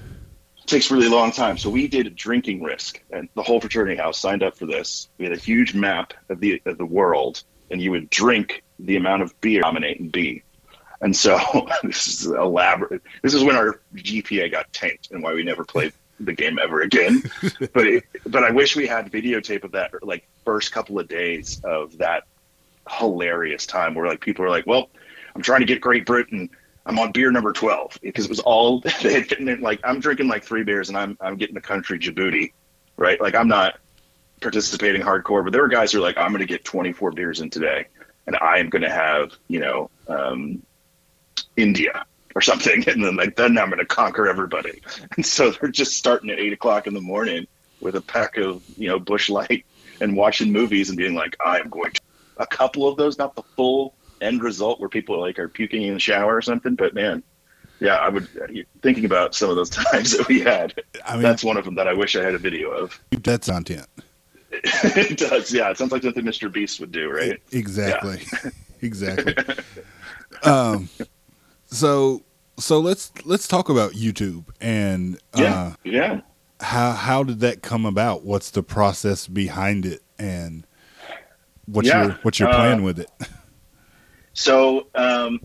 takes 0.68 0.90
really 0.90 1.08
long 1.08 1.32
time. 1.32 1.58
So 1.58 1.70
we 1.70 1.88
did 1.88 2.14
drinking 2.14 2.62
risk, 2.62 3.02
and 3.10 3.28
the 3.34 3.42
whole 3.42 3.60
fraternity 3.60 3.96
house 3.96 4.20
signed 4.20 4.42
up 4.42 4.56
for 4.56 4.66
this. 4.66 5.08
We 5.18 5.24
had 5.24 5.32
a 5.32 5.40
huge 5.40 5.74
map 5.74 6.12
of 6.28 6.40
the 6.40 6.62
of 6.66 6.78
the 6.78 6.86
world, 6.86 7.42
and 7.70 7.82
you 7.82 7.90
would 7.90 8.10
drink 8.10 8.62
the 8.78 8.96
amount 8.96 9.22
of 9.22 9.38
beer 9.40 9.62
dominate 9.62 9.98
and 9.98 10.12
B. 10.12 10.42
And 11.00 11.16
so 11.16 11.38
this 11.82 12.06
is 12.08 12.26
elaborate. 12.26 13.02
This 13.22 13.34
is 13.34 13.44
when 13.44 13.56
our 13.56 13.80
GPA 13.94 14.50
got 14.50 14.72
tanked, 14.72 15.10
and 15.10 15.22
why 15.22 15.34
we 15.34 15.42
never 15.42 15.64
played 15.64 15.92
the 16.20 16.32
game 16.32 16.58
ever 16.58 16.80
again. 16.80 17.22
but 17.72 17.86
it, 17.86 18.04
but 18.26 18.44
I 18.44 18.50
wish 18.50 18.76
we 18.76 18.86
had 18.86 19.10
videotape 19.10 19.64
of 19.64 19.72
that, 19.72 19.92
like 20.02 20.26
first 20.44 20.72
couple 20.72 20.98
of 20.98 21.08
days 21.08 21.60
of 21.64 21.98
that 21.98 22.24
hilarious 22.90 23.66
time 23.66 23.94
where 23.94 24.06
like 24.06 24.20
people 24.20 24.44
are 24.44 24.50
like, 24.50 24.66
well, 24.66 24.90
I'm 25.34 25.42
trying 25.42 25.60
to 25.60 25.66
get 25.66 25.80
Great 25.80 26.06
Britain. 26.06 26.50
I'm 26.86 26.98
on 26.98 27.12
beer 27.12 27.30
number 27.30 27.52
12 27.52 27.98
because 28.02 28.24
it 28.24 28.30
was 28.30 28.40
all 28.40 28.80
they 29.02 29.12
had 29.12 29.28
getting 29.28 29.60
like 29.60 29.80
I'm 29.84 30.00
drinking 30.00 30.28
like 30.28 30.42
three 30.42 30.64
beers 30.64 30.88
and 30.88 30.96
I'm 30.96 31.16
I'm 31.20 31.36
getting 31.36 31.54
the 31.54 31.60
country 31.60 31.98
Djibouti, 31.98 32.52
right? 32.96 33.20
Like 33.20 33.34
I'm 33.34 33.48
not 33.48 33.78
participating 34.40 35.02
hardcore, 35.02 35.44
but 35.44 35.52
there 35.52 35.62
were 35.62 35.68
guys 35.68 35.92
who 35.92 35.98
are 35.98 36.02
like 36.02 36.16
I'm 36.16 36.30
going 36.30 36.40
to 36.40 36.46
get 36.46 36.64
24 36.64 37.12
beers 37.12 37.40
in 37.40 37.50
today, 37.50 37.86
and 38.26 38.36
I 38.36 38.58
am 38.58 38.68
going 38.70 38.82
to 38.82 38.90
have 38.90 39.32
you 39.48 39.60
know 39.60 39.90
um, 40.08 40.62
India 41.56 42.04
or 42.34 42.40
something, 42.40 42.84
and 42.88 43.04
then 43.04 43.16
like 43.16 43.36
then 43.36 43.58
I'm 43.58 43.68
going 43.68 43.78
to 43.78 43.86
conquer 43.86 44.28
everybody. 44.28 44.80
And 45.16 45.24
so 45.26 45.50
they're 45.50 45.70
just 45.70 45.96
starting 45.96 46.30
at 46.30 46.38
eight 46.38 46.52
o'clock 46.52 46.86
in 46.86 46.94
the 46.94 47.00
morning 47.00 47.46
with 47.80 47.96
a 47.96 48.00
pack 48.00 48.36
of 48.36 48.62
you 48.76 48.88
know 48.88 48.98
Busch 48.98 49.28
Light 49.28 49.64
and 50.00 50.16
watching 50.16 50.52
movies 50.52 50.88
and 50.88 50.98
being 50.98 51.14
like 51.14 51.36
I'm 51.44 51.68
going 51.68 51.92
to 51.92 52.00
a 52.36 52.46
couple 52.46 52.86
of 52.86 52.96
those, 52.96 53.18
not 53.18 53.34
the 53.34 53.42
full 53.56 53.94
end 54.20 54.42
result 54.42 54.80
where 54.80 54.88
people 54.88 55.20
like 55.20 55.38
are 55.38 55.48
puking 55.48 55.82
in 55.82 55.94
the 55.94 56.00
shower 56.00 56.36
or 56.36 56.42
something. 56.42 56.74
But 56.74 56.94
man, 56.94 57.22
yeah, 57.80 57.96
I 57.96 58.08
would 58.08 58.28
thinking 58.82 59.04
about 59.04 59.34
some 59.34 59.50
of 59.50 59.56
those 59.56 59.70
times 59.90 60.16
that 60.16 60.28
we 60.28 60.40
had. 60.40 60.74
I 61.04 61.14
mean, 61.14 61.22
that's 61.22 61.44
one 61.44 61.56
of 61.56 61.64
them 61.64 61.74
that 61.76 61.88
I 61.88 61.94
wish 61.94 62.16
I 62.16 62.22
had 62.22 62.34
a 62.34 62.38
video 62.38 62.70
of. 62.70 62.98
That's 63.10 63.48
content. 63.48 63.86
it 64.50 65.18
does, 65.18 65.52
yeah. 65.52 65.70
It 65.70 65.78
sounds 65.78 65.92
like 65.92 66.02
something 66.02 66.24
Mr. 66.24 66.50
Beast 66.50 66.80
would 66.80 66.90
do, 66.90 67.10
right? 67.10 67.40
Exactly, 67.52 68.22
yeah. 68.32 68.50
exactly. 68.80 69.34
um, 70.42 70.88
so 71.68 72.22
so 72.58 72.80
let's 72.80 73.12
let's 73.24 73.46
talk 73.46 73.68
about 73.68 73.92
YouTube 73.92 74.44
and 74.60 75.18
yeah, 75.36 75.54
uh, 75.54 75.74
yeah. 75.84 76.20
How 76.60 76.92
how 76.92 77.22
did 77.22 77.40
that 77.40 77.62
come 77.62 77.86
about? 77.86 78.24
What's 78.24 78.50
the 78.50 78.62
process 78.62 79.26
behind 79.28 79.86
it, 79.86 80.02
and 80.18 80.66
what's 81.66 81.88
yeah. 81.88 82.04
your 82.04 82.12
what's 82.22 82.40
your 82.40 82.48
plan 82.48 82.80
uh, 82.80 82.82
with 82.82 82.98
it? 82.98 83.10
So, 84.34 84.86
um, 84.94 85.40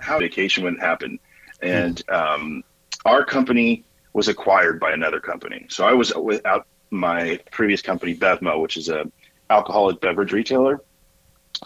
how 0.00 0.18
vacation 0.18 0.64
wouldn't 0.64 0.82
happen, 0.82 1.20
and 1.62 2.02
um, 2.10 2.64
our 3.04 3.24
company 3.24 3.84
was 4.14 4.26
acquired 4.26 4.80
by 4.80 4.90
another 4.90 5.20
company. 5.20 5.66
So 5.68 5.86
I 5.86 5.92
was 5.92 6.12
without 6.16 6.66
my 6.90 7.38
previous 7.52 7.82
company, 7.82 8.16
Bevmo, 8.16 8.60
which 8.60 8.76
is 8.76 8.88
a 8.88 9.10
alcoholic 9.48 10.00
beverage 10.00 10.32
retailer, 10.32 10.80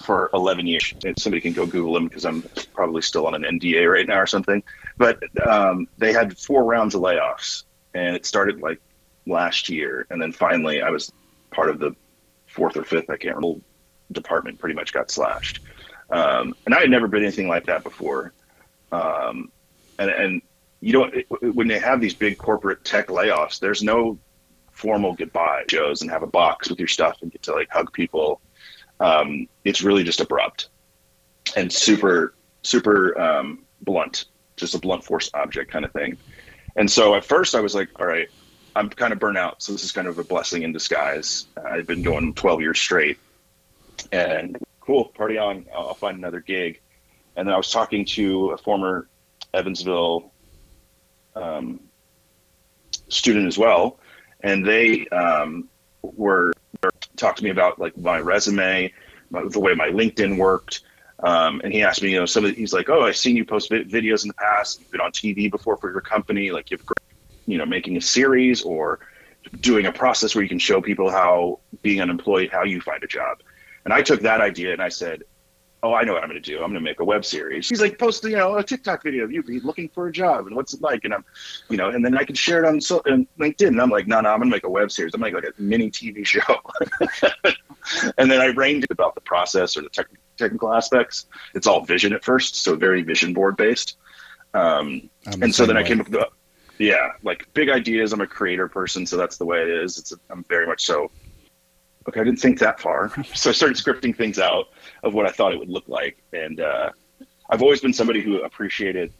for 0.03 0.31
11 0.35 0.66
years. 0.66 0.94
And 1.05 1.18
somebody 1.18 1.40
can 1.40 1.53
go 1.53 1.66
Google 1.66 1.94
them 1.94 2.09
because 2.09 2.25
I'm 2.25 2.42
probably 2.75 3.03
still 3.03 3.27
on 3.27 3.35
an 3.35 3.42
NDA 3.42 3.90
right 3.90 4.07
now 4.07 4.20
or 4.20 4.27
something. 4.27 4.62
But 4.99 5.18
um, 5.46 5.88
they 5.99 6.12
had 6.12 6.38
four 6.38 6.64
rounds 6.64 6.94
of 6.94 7.03
layoffs, 7.03 7.64
and 7.94 8.16
it 8.16 8.27
started 8.27 8.61
like 8.61 8.81
last 9.27 9.68
year, 9.68 10.07
and 10.11 10.20
then 10.20 10.33
finally 10.33 10.83
I 10.83 10.90
was 10.90 11.12
part 11.51 11.70
of 11.70 11.79
the 11.79 11.94
fourth 12.46 12.77
or 12.77 12.85
fifth, 12.85 13.11
I 13.11 13.16
can't 13.16 13.37
remember, 13.37 13.61
department 14.12 14.59
pretty 14.59 14.75
much 14.75 14.92
got 14.92 15.11
slashed. 15.11 15.61
Um, 16.11 16.55
and 16.64 16.75
I 16.75 16.81
had 16.81 16.90
never 16.90 17.09
been 17.09 17.22
anything 17.22 17.49
like 17.49 17.66
that 17.66 17.83
before. 17.83 18.33
Um, 18.92 19.51
and, 19.99 20.11
and 20.11 20.42
you 20.81 20.92
don't, 20.92 21.14
when 21.55 21.68
they 21.68 21.79
have 21.79 22.01
these 22.01 22.14
big 22.14 22.38
corporate 22.38 22.85
tech 22.85 23.09
layoffs, 23.09 23.59
there's 23.59 23.83
no 23.83 24.18
formal 24.70 25.14
goodbye 25.14 25.64
shows 25.70 26.03
and 26.03 26.11
have 26.11 26.22
a 26.22 26.27
box 26.27 26.68
with 26.68 26.79
your 26.79 26.88
stuff 26.88 27.18
and 27.22 27.33
get 27.33 27.42
to 27.42 27.53
like 27.53 27.68
hug 27.70 27.92
people. 27.92 28.40
Um, 29.00 29.48
it's 29.64 29.82
really 29.82 30.04
just 30.04 30.20
abrupt 30.20 30.68
and 31.56 31.72
super, 31.72 32.35
super 32.62 33.18
um, 33.20 33.64
blunt, 33.82 34.26
just 34.56 34.74
a 34.74 34.78
blunt 34.78 35.04
force 35.04 35.30
object 35.35 35.70
kind 35.70 35.85
of 35.85 35.92
thing. 35.92 36.16
And 36.76 36.90
so 36.90 37.14
at 37.14 37.24
first 37.24 37.54
I 37.54 37.61
was 37.61 37.74
like, 37.74 37.88
all 37.98 38.06
right, 38.06 38.28
I'm 38.74 38.90
kind 38.90 39.12
of 39.12 39.18
burnt 39.18 39.38
out. 39.38 39.62
So 39.62 39.72
this 39.72 39.85
is 39.85 39.92
kind 39.92 40.06
of 40.06 40.18
a 40.18 40.24
blessing 40.24 40.62
in 40.62 40.72
disguise. 40.72 41.46
I've 41.64 41.87
been 41.87 42.02
going 42.02 42.35
12 42.35 42.61
years 42.61 42.78
straight 42.78 43.18
and 44.12 44.59
cool, 44.80 45.06
party 45.06 45.38
on. 45.38 45.66
I'll 45.74 45.94
find 45.94 46.18
another 46.18 46.40
gig. 46.40 46.80
And 47.37 47.46
then 47.46 47.54
I 47.54 47.56
was 47.56 47.70
talking 47.70 48.04
to 48.06 48.50
a 48.50 48.59
former 48.59 49.09
Evansville 49.52 50.30
um, 51.35 51.80
student 53.09 53.46
as 53.46 53.59
well, 53.59 53.98
and 54.40 54.66
they 54.66 55.06
um, 55.09 55.68
were 56.02 56.52
talked 57.16 57.38
to 57.38 57.44
me 57.44 57.50
about 57.50 57.78
like 57.78 57.96
my 57.96 58.20
resume, 58.20 58.92
my, 59.30 59.42
the 59.48 59.61
way 59.61 59.74
my 59.74 59.88
LinkedIn 59.88 60.37
worked. 60.37 60.82
Um, 61.20 61.61
and 61.64 61.72
he 61.72 61.82
asked 61.82 62.02
me, 62.02 62.12
you 62.12 62.18
know, 62.18 62.26
some 62.26 62.44
of 62.44 62.50
the, 62.50 62.56
he's 62.56 62.72
like, 62.72 62.90
oh, 62.90 63.02
I've 63.02 63.16
seen 63.16 63.37
you 63.37 63.44
post 63.44 63.70
videos 63.70 64.22
in 64.22 64.28
the 64.28 64.35
past. 64.35 64.80
You've 64.80 64.90
been 64.90 65.00
on 65.00 65.12
TV 65.12 65.50
before 65.50 65.78
for 65.78 65.90
your 65.90 66.02
company. 66.02 66.50
Like 66.50 66.70
you've, 66.70 66.82
you 67.46 67.56
know, 67.59 67.66
making 67.66 67.96
a 67.96 68.00
series 68.00 68.62
or 68.62 69.00
doing 69.61 69.87
a 69.87 69.92
process 69.92 70.35
where 70.35 70.42
you 70.42 70.48
can 70.48 70.59
show 70.59 70.80
people 70.80 71.11
how 71.11 71.61
being 71.82 72.00
unemployed, 72.00 72.50
how 72.52 72.64
you 72.64 72.80
find 72.80 73.02
a 73.02 73.06
job. 73.06 73.38
And 73.85 73.94
I 73.94 74.02
took 74.02 74.20
that 74.22 74.40
idea 74.40 74.72
and 74.72 74.82
I 74.82 74.88
said, 74.88 75.22
oh, 75.87 75.94
I 75.94 76.05
know 76.05 76.14
what 76.14 76.22
I'm 76.22 76.29
going 76.29 76.40
to 76.42 76.51
do. 76.51 76.57
I'm 76.57 76.70
going 76.70 76.75
to 76.75 76.81
make 76.81 77.01
a 77.01 77.05
web 77.05 77.25
series. 77.25 77.68
He's 77.68 77.81
like, 77.81 77.99
post, 77.99 78.25
you 78.25 78.37
know, 78.37 78.57
a 78.57 78.62
TikTok 78.62 79.03
video 79.03 79.25
of 79.25 79.33
you 79.33 79.42
looking 79.62 79.88
for 79.88 80.09
a 80.09 80.12
job 80.12 80.46
and 80.46 80.57
what's 80.57 80.75
it 80.75 80.83
like? 80.83 81.05
And 81.05 81.14
I'm, 81.14 81.25
you 81.68 81.77
know, 81.77 81.90
and 81.90 82.05
then 82.05 82.16
I 82.16 82.25
can 82.25 82.35
share 82.35 82.64
it 82.64 82.68
on, 82.68 82.81
so, 82.81 83.03
on 83.07 83.27
LinkedIn. 83.38 83.68
And 83.68 83.81
I'm 83.81 83.90
like, 83.90 84.07
no, 84.07 84.20
no, 84.20 84.31
I'm 84.31 84.38
going 84.38 84.51
to 84.51 84.57
make 84.57 84.64
a 84.64 84.70
web 84.70 84.90
series. 84.90 85.14
I'm 85.14 85.20
going 85.20 85.33
to 85.33 85.37
make 85.37 85.44
like 85.44 85.55
a 85.59 85.62
mini 85.62 85.90
TV 85.90 86.27
show. 86.27 86.40
and 88.18 88.31
then 88.31 88.40
I 88.40 88.46
reined 88.46 88.87
about 88.90 89.14
the 89.14 89.20
process 89.20 89.77
or 89.77 89.83
the 89.83 89.88
tech, 89.88 90.09
technical 90.37 90.72
aspects. 90.72 91.27
It's 91.55 91.66
all 91.66 91.85
vision 91.85 92.12
at 92.12 92.25
first, 92.25 92.57
so 92.57 92.75
very 92.77 93.03
vision 93.03 93.33
board 93.33 93.57
based. 93.57 93.96
Um, 94.55 95.09
and 95.40 95.55
so 95.55 95.66
then 95.66 95.77
way. 95.77 95.83
I 95.83 95.87
came 95.87 96.01
up 96.01 96.09
with, 96.09 96.25
yeah, 96.79 97.12
like 97.22 97.49
big 97.55 97.68
ideas. 97.68 98.12
I'm 98.12 98.20
a 98.20 98.27
creator 98.27 98.68
person, 98.68 99.07
so 99.07 99.16
that's 99.16 99.38
the 99.38 99.44
way 99.44 99.62
it 99.62 99.68
is. 99.68 99.99
It's, 99.99 100.12
I'm 100.31 100.44
very 100.44 100.66
much 100.66 100.85
so 100.85 101.11
okay, 102.08 102.20
I 102.20 102.24
didn't 102.24 102.40
think 102.40 102.58
that 102.60 102.80
far. 102.80 103.12
So 103.34 103.50
I 103.50 103.52
started 103.52 103.76
scripting 103.76 104.16
things 104.16 104.38
out 104.38 104.66
of 105.02 105.14
what 105.14 105.26
I 105.26 105.30
thought 105.30 105.52
it 105.52 105.58
would 105.58 105.68
look 105.68 105.88
like. 105.88 106.22
And 106.32 106.60
uh, 106.60 106.90
I've 107.50 107.62
always 107.62 107.80
been 107.80 107.92
somebody 107.92 108.20
who 108.20 108.42
appreciated 108.42 109.12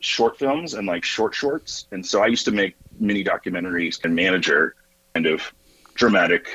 short 0.00 0.38
films 0.38 0.74
and 0.74 0.86
like 0.86 1.04
short 1.04 1.34
shorts. 1.34 1.86
And 1.92 2.04
so 2.04 2.22
I 2.22 2.26
used 2.26 2.44
to 2.44 2.52
make 2.52 2.76
mini 2.98 3.24
documentaries 3.24 4.04
and 4.04 4.14
manager 4.14 4.74
kind 5.14 5.26
of 5.26 5.42
dramatic 5.94 6.48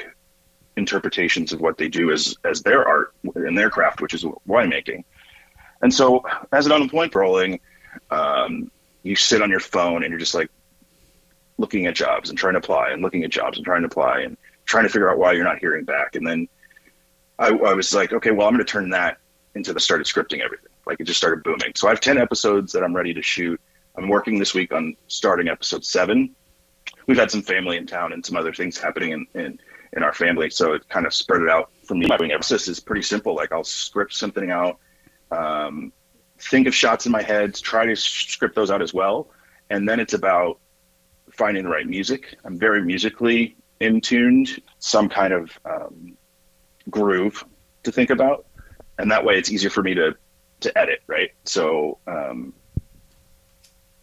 interpretations 0.77 1.51
of 1.51 1.59
what 1.59 1.77
they 1.77 1.89
do 1.89 2.11
as 2.11 2.35
as 2.45 2.61
their 2.61 2.87
art 2.87 3.13
and 3.35 3.57
their 3.57 3.69
craft, 3.69 4.01
which 4.01 4.13
is 4.13 4.23
winemaking. 4.47 5.03
And 5.81 5.93
so 5.93 6.23
as 6.51 6.65
an 6.65 6.71
unemployed 6.71 7.13
rolling, 7.13 7.59
um, 8.09 8.71
you 9.03 9.15
sit 9.15 9.41
on 9.41 9.49
your 9.49 9.59
phone 9.59 10.03
and 10.03 10.11
you're 10.11 10.19
just 10.19 10.35
like 10.35 10.49
looking 11.57 11.87
at 11.87 11.95
jobs 11.95 12.29
and 12.29 12.37
trying 12.37 12.53
to 12.53 12.59
apply 12.59 12.91
and 12.91 13.01
looking 13.01 13.23
at 13.23 13.31
jobs 13.31 13.57
and 13.57 13.65
trying 13.65 13.81
to 13.81 13.87
apply 13.87 14.21
and 14.21 14.37
trying 14.71 14.85
to 14.85 14.89
figure 14.89 15.11
out 15.11 15.17
why 15.17 15.33
you're 15.33 15.43
not 15.43 15.59
hearing 15.59 15.83
back. 15.83 16.15
And 16.15 16.25
then 16.25 16.47
I, 17.37 17.49
I 17.49 17.73
was 17.73 17.93
like, 17.93 18.13
okay, 18.13 18.31
well, 18.31 18.47
I'm 18.47 18.53
going 18.53 18.65
to 18.65 18.71
turn 18.71 18.89
that 18.91 19.17
into 19.53 19.73
the 19.73 19.81
started 19.81 20.07
scripting 20.07 20.39
everything. 20.39 20.69
Like 20.87 20.99
it 21.01 21.03
just 21.03 21.19
started 21.19 21.43
booming. 21.43 21.73
So 21.75 21.87
I 21.87 21.91
have 21.91 21.99
10 21.99 22.17
episodes 22.17 22.71
that 22.71 22.81
I'm 22.81 22.95
ready 22.95 23.13
to 23.13 23.21
shoot. 23.21 23.59
I'm 23.97 24.07
working 24.07 24.39
this 24.39 24.53
week 24.53 24.73
on 24.73 24.95
starting 25.07 25.49
episode 25.49 25.83
seven. 25.83 26.33
We've 27.05 27.17
had 27.17 27.29
some 27.29 27.41
family 27.41 27.75
in 27.75 27.85
town 27.85 28.13
and 28.13 28.25
some 28.25 28.37
other 28.37 28.53
things 28.53 28.77
happening 28.77 29.11
in, 29.11 29.27
in, 29.35 29.59
in 29.91 30.03
our 30.03 30.13
family. 30.13 30.49
So 30.49 30.71
it 30.73 30.87
kind 30.87 31.05
of 31.05 31.13
spread 31.13 31.41
it 31.41 31.49
out 31.49 31.69
for 31.83 31.95
me. 31.95 32.07
My 32.07 32.15
process 32.15 32.69
is 32.69 32.79
pretty 32.79 33.01
simple. 33.01 33.35
Like 33.35 33.51
I'll 33.51 33.65
script 33.65 34.13
something 34.13 34.51
out, 34.51 34.79
um, 35.31 35.91
think 36.39 36.65
of 36.67 36.73
shots 36.73 37.05
in 37.05 37.11
my 37.11 37.21
head, 37.21 37.55
try 37.55 37.85
to 37.85 37.95
script 37.97 38.55
those 38.55 38.71
out 38.71 38.81
as 38.81 38.93
well. 38.93 39.27
And 39.69 39.87
then 39.87 39.99
it's 39.99 40.13
about 40.13 40.59
finding 41.29 41.65
the 41.65 41.69
right 41.69 41.87
music. 41.87 42.37
I'm 42.45 42.57
very 42.57 42.81
musically 42.81 43.57
in 43.81 43.99
tuned, 44.01 44.61
some 44.79 45.09
kind 45.09 45.33
of 45.33 45.59
um, 45.65 46.17
groove 46.89 47.43
to 47.83 47.91
think 47.91 48.09
about, 48.09 48.45
and 48.97 49.11
that 49.11 49.25
way 49.25 49.37
it's 49.37 49.51
easier 49.51 49.69
for 49.69 49.83
me 49.83 49.93
to 49.95 50.15
to 50.61 50.77
edit. 50.77 51.01
Right. 51.07 51.31
So 51.43 51.97
um, 52.07 52.53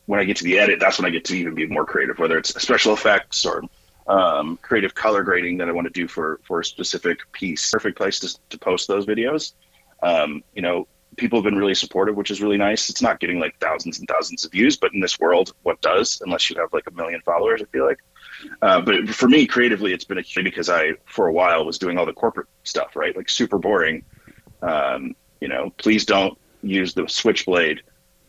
when 0.06 0.20
I 0.20 0.24
get 0.24 0.36
to 0.38 0.44
the 0.44 0.58
edit, 0.58 0.80
that's 0.80 0.98
when 0.98 1.06
I 1.06 1.10
get 1.10 1.24
to 1.26 1.36
even 1.36 1.54
be 1.54 1.66
more 1.66 1.84
creative, 1.84 2.18
whether 2.18 2.36
it's 2.36 2.60
special 2.60 2.92
effects 2.92 3.46
or 3.46 3.62
um, 4.08 4.58
creative 4.62 4.94
color 4.94 5.22
grading 5.22 5.58
that 5.58 5.68
I 5.68 5.72
want 5.72 5.86
to 5.86 5.92
do 5.92 6.08
for 6.08 6.40
for 6.44 6.60
a 6.60 6.64
specific 6.64 7.20
piece. 7.32 7.70
Perfect 7.70 7.96
place 7.96 8.18
to 8.20 8.38
to 8.50 8.58
post 8.58 8.88
those 8.88 9.06
videos. 9.06 9.52
Um, 10.02 10.42
you 10.54 10.62
know, 10.62 10.86
people 11.16 11.38
have 11.38 11.44
been 11.44 11.58
really 11.58 11.74
supportive, 11.74 12.16
which 12.16 12.30
is 12.30 12.40
really 12.40 12.56
nice. 12.56 12.88
It's 12.90 13.02
not 13.02 13.20
getting 13.20 13.38
like 13.38 13.58
thousands 13.60 13.98
and 13.98 14.08
thousands 14.08 14.44
of 14.44 14.52
views, 14.52 14.76
but 14.76 14.94
in 14.94 15.00
this 15.00 15.18
world, 15.20 15.52
what 15.62 15.80
does? 15.80 16.20
Unless 16.24 16.48
you 16.48 16.56
have 16.60 16.72
like 16.72 16.86
a 16.86 16.92
million 16.92 17.20
followers, 17.20 17.62
I 17.62 17.66
feel 17.66 17.84
like. 17.84 17.98
Uh, 18.62 18.80
but 18.80 19.08
for 19.08 19.28
me, 19.28 19.46
creatively, 19.46 19.92
it's 19.92 20.04
been 20.04 20.18
a 20.18 20.22
key 20.22 20.42
because 20.42 20.68
I, 20.68 20.92
for 21.04 21.26
a 21.26 21.32
while, 21.32 21.64
was 21.64 21.78
doing 21.78 21.98
all 21.98 22.06
the 22.06 22.12
corporate 22.12 22.48
stuff, 22.64 22.96
right? 22.96 23.16
Like 23.16 23.28
super 23.28 23.58
boring. 23.58 24.04
Um, 24.62 25.14
you 25.40 25.48
know, 25.48 25.70
please 25.78 26.04
don't 26.04 26.38
use 26.62 26.94
the 26.94 27.08
switchblade 27.08 27.82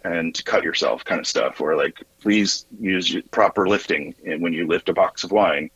and 0.03 0.33
to 0.35 0.43
cut 0.43 0.63
yourself 0.63 1.03
kind 1.03 1.19
of 1.19 1.27
stuff 1.27 1.59
or 1.59 1.75
like 1.75 2.03
please 2.21 2.65
use 2.79 3.17
proper 3.31 3.67
lifting 3.67 4.15
and 4.25 4.41
when 4.41 4.53
you 4.53 4.65
lift 4.65 4.89
a 4.89 4.93
box 4.93 5.23
of 5.23 5.31
wine 5.31 5.69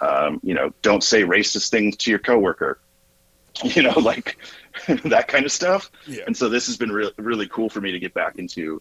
um, 0.00 0.40
you 0.42 0.54
know 0.54 0.72
don't 0.82 1.04
say 1.04 1.22
racist 1.22 1.70
things 1.70 1.96
to 1.96 2.10
your 2.10 2.18
coworker 2.18 2.80
you 3.62 3.82
know 3.82 3.98
like 4.00 4.38
that 5.04 5.28
kind 5.28 5.44
of 5.44 5.52
stuff 5.52 5.90
yeah. 6.06 6.22
and 6.26 6.36
so 6.36 6.48
this 6.48 6.66
has 6.66 6.76
been 6.76 6.90
re- 6.90 7.12
really 7.18 7.46
cool 7.48 7.68
for 7.68 7.80
me 7.80 7.92
to 7.92 7.98
get 7.98 8.12
back 8.14 8.38
into 8.38 8.80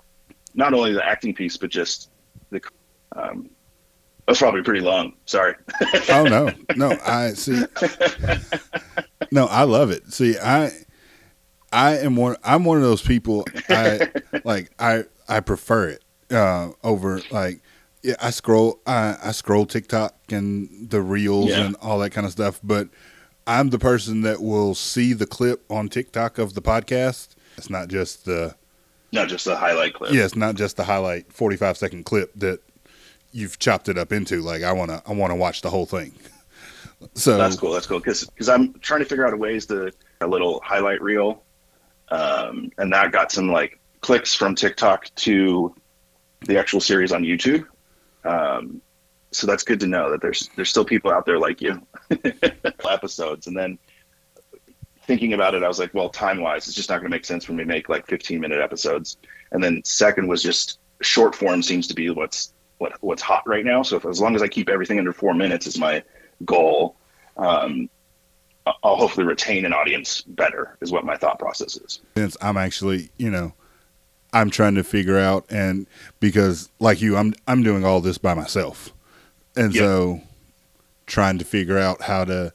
not 0.56 0.74
only 0.74 0.94
the 0.94 1.06
acting 1.06 1.34
piece 1.34 1.58
but 1.58 1.70
just 1.70 2.10
the 2.50 2.62
um, 3.16 3.50
that's 4.28 4.40
probably 4.40 4.62
pretty 4.62 4.82
long 4.82 5.14
sorry 5.26 5.56
oh 6.10 6.24
no 6.24 6.52
no 6.76 6.98
i 7.06 7.30
see 7.30 7.64
no 9.32 9.46
i 9.48 9.64
love 9.64 9.90
it 9.90 10.12
see 10.12 10.38
i 10.40 10.72
I 11.72 11.98
am 11.98 12.16
one. 12.16 12.38
I'm 12.44 12.64
one 12.64 12.78
of 12.78 12.84
those 12.84 13.02
people. 13.02 13.46
I 13.70 14.10
like. 14.44 14.72
I 14.80 15.04
I 15.28 15.40
prefer 15.42 15.90
it 15.90 16.04
uh, 16.32 16.72
over 16.84 17.22
like. 17.32 17.62
Yeah, 18.04 18.16
I 18.22 18.30
scroll. 18.30 18.80
I, 18.86 19.18
I 19.24 19.32
scroll 19.32 19.66
TikTok 19.66 20.16
and 20.30 20.90
the 20.90 21.02
reels 21.02 21.50
yeah. 21.50 21.66
and 21.66 21.76
all 21.82 22.00
that 22.00 22.12
kind 22.12 22.26
of 22.26 22.32
stuff. 22.32 22.60
But 22.64 22.90
I'm 23.46 23.70
the 23.70 23.80
person 23.80 24.22
that 24.22 24.42
will 24.42 24.76
see 24.76 25.14
the 25.14 25.26
clip 25.26 25.66
on 25.70 25.90
TikTok 25.90 26.38
of 26.38 26.54
the 26.54 26.62
podcast. 26.62 27.30
It's 27.58 27.70
not 27.70 27.90
just 27.90 28.26
the. 28.26 28.56
Not 29.12 29.30
just 29.30 29.46
the 29.46 29.56
highlight 29.56 29.94
clip. 29.94 30.14
Yes, 30.14 30.36
not 30.36 30.56
just 30.56 30.78
the 30.78 30.84
highlight 30.84 31.32
45 31.32 31.78
second 31.78 32.04
clip 32.06 32.32
that 32.36 32.60
you've 33.38 33.60
chopped 33.60 33.88
it 33.90 33.98
up 33.98 34.12
into. 34.12 34.42
Like 34.42 34.64
I 34.64 34.72
want 34.74 34.92
to. 34.92 35.02
I 35.06 35.14
want 35.14 35.32
to 35.32 35.36
watch 35.36 35.62
the 35.62 35.70
whole 35.70 35.86
thing. 35.86 36.14
So 37.14 37.38
that's 37.38 37.56
cool. 37.56 37.74
That's 37.74 37.86
cool 37.86 38.00
because 38.00 38.26
because 38.26 38.50
I'm 38.50 38.74
trying 38.80 39.02
to 39.02 39.06
figure 39.06 39.28
out 39.28 39.32
a 39.32 39.38
ways 39.38 39.68
to 39.68 39.92
a 40.20 40.26
little 40.26 40.60
highlight 40.66 41.00
reel 41.00 41.44
um, 42.10 42.72
and 42.78 42.92
that 42.94 43.12
got 43.12 43.32
some 43.32 43.52
like 43.52 43.80
clicks 44.02 44.34
from 44.34 44.56
TikTok 44.56 45.14
to 45.16 45.76
the 46.46 46.58
actual 46.58 46.80
series 46.80 47.12
on 47.12 47.24
YouTube. 47.24 47.66
Um, 48.24 48.82
so 49.32 49.46
that's 49.48 49.64
good 49.64 49.80
to 49.82 49.88
know 49.88 50.10
that 50.12 50.22
there's 50.22 50.50
there's 50.56 50.70
still 50.70 50.86
people 50.86 51.12
out 51.12 51.26
there 51.26 51.40
like 51.40 51.62
you, 51.62 51.86
episodes. 52.90 53.48
And 53.48 53.58
then 53.58 53.78
thinking 55.02 55.34
about 55.34 55.54
it, 55.54 55.64
I 55.64 55.68
was 55.68 55.80
like, 55.80 55.94
well, 55.94 56.10
time 56.10 56.42
wise, 56.42 56.68
it's 56.68 56.76
just 56.76 56.90
not 56.90 56.96
going 56.96 57.12
to 57.12 57.16
make 57.16 57.26
sense 57.26 57.46
for 57.46 57.54
me 57.54 57.64
make 57.64 57.90
like 57.90 58.08
15 58.08 58.40
minute 58.40 58.62
episodes. 58.62 59.18
And 59.52 59.64
then 59.64 59.82
second 59.84 60.28
was 60.28 60.42
just 60.42 60.80
short 61.02 61.36
form 61.36 61.62
seems 61.62 61.88
to 61.88 61.94
be 61.94 62.10
what's 62.10 62.54
what 62.78 62.94
what's 63.02 63.22
hot 63.22 63.44
right 63.48 63.66
now. 63.66 63.82
So 63.84 63.98
if, 63.98 64.06
as 64.06 64.22
long 64.22 64.36
as 64.36 64.42
I 64.42 64.48
keep 64.48 64.70
everything 64.70 65.00
under 65.00 65.14
four 65.14 65.34
minutes 65.34 65.68
is 65.68 65.80
my 65.80 66.04
goal, 66.46 66.96
um, 67.38 67.90
I'll 68.84 68.96
hopefully 68.96 69.26
retain 69.26 69.66
an 69.66 69.74
audience 69.74 70.22
better 70.22 70.78
is 70.82 70.92
what 70.92 71.06
my 71.06 71.18
thought 71.18 71.40
process 71.40 71.78
is. 71.78 72.02
Since 72.16 72.38
I'm 72.42 72.58
actually, 72.58 73.10
you 73.18 73.30
know, 73.30 73.54
I'm 74.34 74.50
trying 74.50 74.76
to 74.76 74.84
figure 74.84 75.18
out 75.18 75.46
and 75.50 75.88
because 76.20 76.70
like 76.80 77.02
you, 77.02 77.18
I'm 77.18 77.34
I'm 77.48 77.64
doing 77.64 77.86
all 77.86 78.02
this 78.02 78.18
by 78.18 78.34
myself. 78.34 78.94
And 79.56 79.74
yep. 79.74 79.84
so 79.84 80.22
trying 81.06 81.40
to 81.40 81.46
figure 81.46 81.78
out 81.78 82.02
how 82.02 82.26
to 82.26 82.54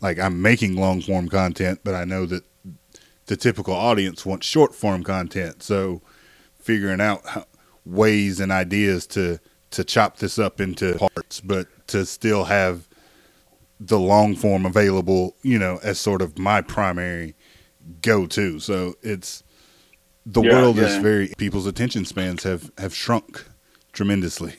like 0.00 0.18
I'm 0.18 0.42
making 0.42 0.76
long 0.76 1.00
form 1.00 1.28
content, 1.28 1.80
but 1.84 1.94
I 1.94 2.04
know 2.04 2.26
that 2.26 2.44
the 3.26 3.36
typical 3.36 3.74
audience 3.74 4.26
wants 4.26 4.46
short 4.46 4.74
form 4.74 5.04
content. 5.04 5.62
So 5.62 6.02
figuring 6.58 7.00
out 7.00 7.24
how, 7.26 7.44
ways 7.84 8.40
and 8.40 8.52
ideas 8.52 9.06
to 9.08 9.38
to 9.72 9.84
chop 9.84 10.18
this 10.18 10.38
up 10.38 10.60
into 10.60 10.94
parts, 10.94 11.40
but 11.40 11.66
to 11.88 12.06
still 12.06 12.44
have 12.44 12.88
the 13.80 13.98
long 13.98 14.36
form 14.36 14.64
available, 14.64 15.34
you 15.42 15.58
know, 15.58 15.80
as 15.82 15.98
sort 15.98 16.22
of 16.22 16.38
my 16.38 16.60
primary 16.60 17.34
go 18.00 18.26
to. 18.26 18.60
So 18.60 18.94
it's 19.02 19.42
the 20.24 20.42
yeah, 20.42 20.52
world 20.52 20.76
yeah. 20.76 20.84
is 20.84 20.96
very 20.96 21.32
people's 21.36 21.66
attention 21.66 22.04
spans 22.04 22.44
have 22.44 22.70
have 22.78 22.94
shrunk 22.94 23.44
tremendously. 23.92 24.54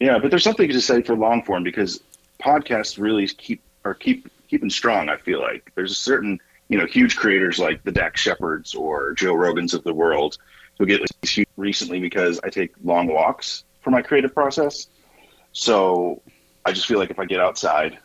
Yeah, 0.00 0.18
but 0.18 0.30
there's 0.30 0.44
something 0.44 0.68
to 0.68 0.80
say 0.80 1.02
for 1.02 1.14
long 1.14 1.42
form 1.42 1.62
because 1.62 2.00
podcasts 2.42 2.98
really 2.98 3.26
keep 3.28 3.62
are 3.84 3.94
keep 3.94 4.28
keeping 4.48 4.70
strong. 4.70 5.08
I 5.08 5.16
feel 5.16 5.40
like 5.40 5.70
there's 5.74 5.92
a 5.92 5.96
certain 5.96 6.40
you 6.68 6.78
know 6.78 6.86
huge 6.86 7.16
creators 7.16 7.58
like 7.58 7.82
the 7.84 7.92
Dax 7.92 8.20
Shepards 8.20 8.74
or 8.74 9.12
Joe 9.12 9.34
Rogans 9.34 9.74
of 9.74 9.84
the 9.84 9.94
world 9.94 10.38
who 10.78 10.86
get 10.86 11.02
huge 11.22 11.48
recently 11.56 12.00
because 12.00 12.40
I 12.42 12.48
take 12.48 12.72
long 12.82 13.06
walks 13.06 13.64
for 13.82 13.90
my 13.90 14.02
creative 14.02 14.34
process. 14.34 14.86
So 15.52 16.22
I 16.64 16.72
just 16.72 16.86
feel 16.86 16.98
like 16.98 17.10
if 17.10 17.18
I 17.18 17.24
get 17.24 17.40
outside 17.40 17.98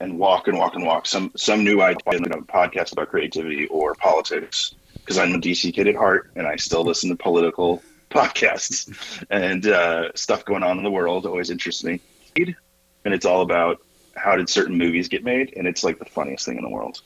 and 0.00 0.18
walk 0.18 0.46
and 0.48 0.56
walk 0.56 0.74
and 0.74 0.86
walk 0.86 1.06
some 1.06 1.32
some 1.36 1.64
new 1.64 1.82
idea 1.82 2.16
in 2.16 2.32
a 2.32 2.42
podcast 2.42 2.92
about 2.92 3.08
creativity 3.08 3.66
or 3.66 3.94
politics 3.94 4.74
because 4.94 5.18
I'm 5.18 5.34
a 5.34 5.38
DC 5.38 5.74
kid 5.74 5.88
at 5.88 5.96
heart 5.96 6.30
and 6.36 6.46
I 6.46 6.56
still 6.56 6.84
listen 6.84 7.10
to 7.10 7.16
political 7.16 7.82
podcasts 8.10 9.24
and 9.30 9.66
uh, 9.66 10.12
stuff 10.14 10.44
going 10.44 10.62
on 10.62 10.78
in 10.78 10.84
the 10.84 10.90
world 10.90 11.26
always 11.26 11.50
interests 11.50 11.84
me. 11.84 12.00
And 12.36 13.14
it's 13.14 13.24
all 13.24 13.42
about 13.42 13.80
how 14.16 14.36
did 14.36 14.48
certain 14.48 14.76
movies 14.76 15.08
get 15.08 15.24
made, 15.24 15.54
and 15.56 15.66
it's 15.66 15.84
like 15.84 15.98
the 15.98 16.04
funniest 16.04 16.44
thing 16.44 16.56
in 16.56 16.62
the 16.62 16.68
world. 16.68 17.00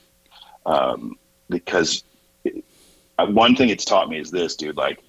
Um, 0.67 1.17
because 1.49 2.03
it, 2.45 2.65
uh, 3.19 3.27
one 3.27 3.55
thing 3.55 3.69
it's 3.69 3.85
taught 3.85 4.09
me 4.09 4.19
is 4.19 4.31
this, 4.31 4.57
dude. 4.57 4.77
Like 4.77 5.03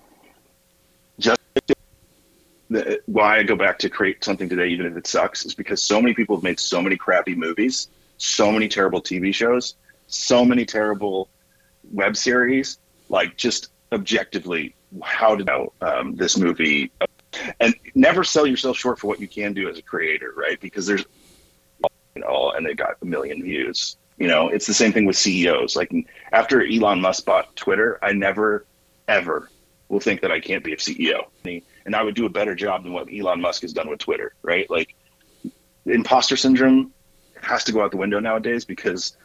the, 2.73 3.01
why 3.05 3.37
I 3.37 3.43
go 3.43 3.55
back 3.55 3.79
to 3.79 3.89
create 3.89 4.23
something 4.23 4.49
today, 4.49 4.67
even 4.67 4.85
if 4.85 4.97
it 4.97 5.07
sucks, 5.07 5.45
is 5.45 5.55
because 5.55 5.81
so 5.81 6.01
many 6.01 6.13
people 6.13 6.35
have 6.35 6.43
made 6.43 6.59
so 6.59 6.81
many 6.81 6.97
crappy 6.97 7.35
movies, 7.35 7.87
so 8.17 8.51
many 8.51 8.67
terrible 8.67 9.01
TV 9.01 9.33
shows, 9.33 9.75
so 10.07 10.43
many 10.43 10.65
terrible 10.65 11.29
web 11.91 12.17
series. 12.17 12.77
Like, 13.09 13.37
just 13.37 13.69
objectively, 13.91 14.75
how 15.01 15.35
did 15.35 15.49
um, 15.81 16.15
this 16.15 16.37
movie? 16.37 16.91
And 17.59 17.73
never 17.95 18.23
sell 18.23 18.45
yourself 18.45 18.77
short 18.77 18.99
for 18.99 19.07
what 19.07 19.19
you 19.19 19.27
can 19.27 19.53
do 19.53 19.69
as 19.69 19.77
a 19.77 19.81
creator, 19.81 20.33
right? 20.35 20.59
Because 20.59 20.85
there's, 20.85 21.05
you 22.15 22.21
know, 22.21 22.51
and 22.55 22.65
they 22.65 22.73
got 22.73 22.97
a 23.01 23.05
million 23.05 23.41
views. 23.41 23.97
You 24.17 24.27
know, 24.27 24.49
it's 24.49 24.67
the 24.67 24.73
same 24.73 24.93
thing 24.93 25.05
with 25.05 25.15
CEOs. 25.15 25.75
Like 25.75 25.91
after 26.31 26.63
Elon 26.63 27.01
Musk 27.01 27.25
bought 27.25 27.55
Twitter, 27.55 27.97
I 28.03 28.13
never, 28.13 28.65
ever 29.07 29.49
will 29.89 29.99
think 29.99 30.21
that 30.21 30.31
I 30.31 30.39
can't 30.39 30.63
be 30.63 30.73
a 30.73 30.77
CEO 30.77 31.25
and 31.85 31.95
I 31.95 32.03
would 32.03 32.15
do 32.15 32.25
a 32.25 32.29
better 32.29 32.55
job 32.55 32.83
than 32.83 32.93
what 32.93 33.07
Elon 33.13 33.41
Musk 33.41 33.61
has 33.61 33.73
done 33.73 33.89
with 33.89 33.99
Twitter, 33.99 34.33
right? 34.41 34.69
Like 34.69 34.95
imposter 35.85 36.37
syndrome 36.37 36.93
has 37.41 37.63
to 37.65 37.71
go 37.71 37.83
out 37.83 37.91
the 37.91 37.97
window 37.97 38.19
nowadays 38.19 38.65
because 38.65 39.17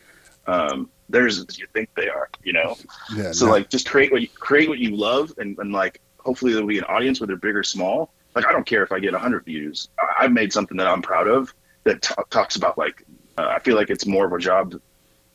um, 0.47 0.91
there's 1.09 1.59
you 1.59 1.67
think 1.73 1.91
they 1.95 2.09
are, 2.09 2.29
you 2.43 2.53
know. 2.53 2.77
Yeah, 3.15 3.33
so 3.33 3.47
no. 3.47 3.53
like 3.53 3.71
just 3.71 3.89
create 3.89 4.11
what 4.11 4.23
you 4.23 4.29
create 4.29 4.69
what 4.69 4.79
you 4.79 4.97
love, 4.97 5.33
and, 5.39 5.59
and 5.59 5.73
like 5.73 6.01
hopefully 6.19 6.53
there'll 6.53 6.67
be 6.67 6.79
an 6.79 6.85
audience 6.85 7.21
whether 7.21 7.37
big 7.37 7.57
or 7.57 7.63
small. 7.63 8.13
Like 8.35 8.47
I 8.47 8.53
don't 8.53 8.67
care 8.67 8.83
if 8.83 8.93
I 8.93 8.99
get 8.99 9.13
100 9.13 9.45
views. 9.45 9.89
I've 10.19 10.33
made 10.33 10.53
something 10.53 10.77
that 10.77 10.87
I'm 10.87 11.03
proud 11.03 11.29
of 11.29 11.53
that 11.85 12.03
t- 12.03 12.15
talks 12.31 12.57
about 12.57 12.77
like 12.77 13.05
uh, 13.37 13.47
I 13.47 13.59
feel 13.61 13.77
like 13.77 13.91
it's 13.91 14.07
more 14.07 14.27
of 14.27 14.33
a 14.33 14.39
job 14.39 14.81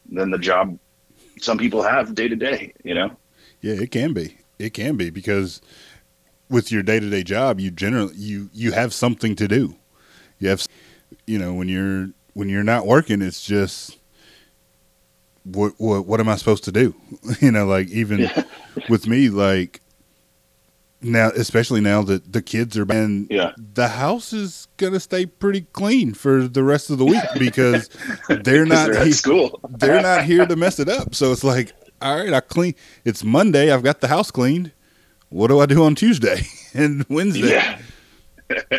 than 0.09 0.30
the 0.32 0.38
job 0.38 0.78
some 1.39 1.57
people 1.57 1.82
have 1.82 2.13
day 2.15 2.28
to 2.28 2.36
day. 2.36 2.74
You 2.84 2.95
know. 2.95 3.15
Yeah, 3.61 3.76
it 3.76 3.91
can 3.91 4.13
be. 4.13 4.38
It 4.59 4.74
can 4.74 4.97
be 4.97 5.09
because 5.09 5.61
with 6.53 6.71
your 6.71 6.83
day 6.83 6.99
to 6.99 7.09
day 7.09 7.23
job, 7.23 7.59
you 7.59 7.71
generally 7.71 8.13
you 8.15 8.49
you 8.53 8.71
have 8.71 8.93
something 8.93 9.35
to 9.35 9.47
do. 9.47 9.75
You 10.37 10.49
have, 10.49 10.65
you 11.25 11.39
know, 11.39 11.53
when 11.53 11.67
you're 11.67 12.09
when 12.33 12.47
you're 12.47 12.63
not 12.63 12.85
working, 12.85 13.21
it's 13.21 13.43
just 13.43 13.97
what 15.43 15.73
what 15.77 16.05
what 16.05 16.19
am 16.19 16.29
I 16.29 16.35
supposed 16.35 16.63
to 16.65 16.71
do? 16.71 16.95
you 17.41 17.51
know, 17.51 17.65
like 17.65 17.89
even 17.89 18.19
yeah. 18.19 18.43
with 18.87 19.07
me, 19.07 19.29
like 19.29 19.81
now, 21.01 21.29
especially 21.29 21.81
now 21.81 22.03
that 22.03 22.31
the 22.31 22.41
kids 22.41 22.77
are 22.77 22.89
and 22.89 23.27
yeah. 23.31 23.51
the 23.57 23.87
house 23.87 24.31
is 24.31 24.67
gonna 24.77 24.99
stay 24.99 25.25
pretty 25.25 25.61
clean 25.61 26.13
for 26.13 26.47
the 26.47 26.63
rest 26.63 26.91
of 26.91 26.99
the 26.99 27.05
week 27.05 27.23
because 27.39 27.89
they're 28.43 28.65
not 28.65 28.91
they're 28.91 29.05
he- 29.05 29.11
school. 29.11 29.59
they're 29.69 30.03
not 30.03 30.23
here 30.23 30.45
to 30.45 30.55
mess 30.55 30.79
it 30.79 30.87
up. 30.87 31.15
So 31.15 31.31
it's 31.31 31.43
like, 31.43 31.73
all 31.99 32.15
right, 32.15 32.31
I 32.31 32.41
clean. 32.41 32.75
It's 33.03 33.23
Monday. 33.23 33.71
I've 33.71 33.83
got 33.83 34.01
the 34.01 34.07
house 34.07 34.29
cleaned 34.29 34.71
what 35.34 35.47
do 35.47 35.59
I 35.59 35.65
do 35.65 35.84
on 35.84 35.95
Tuesday 35.95 36.43
and 36.75 37.03
Wednesday? 37.09 37.49
Yeah. 37.49 37.79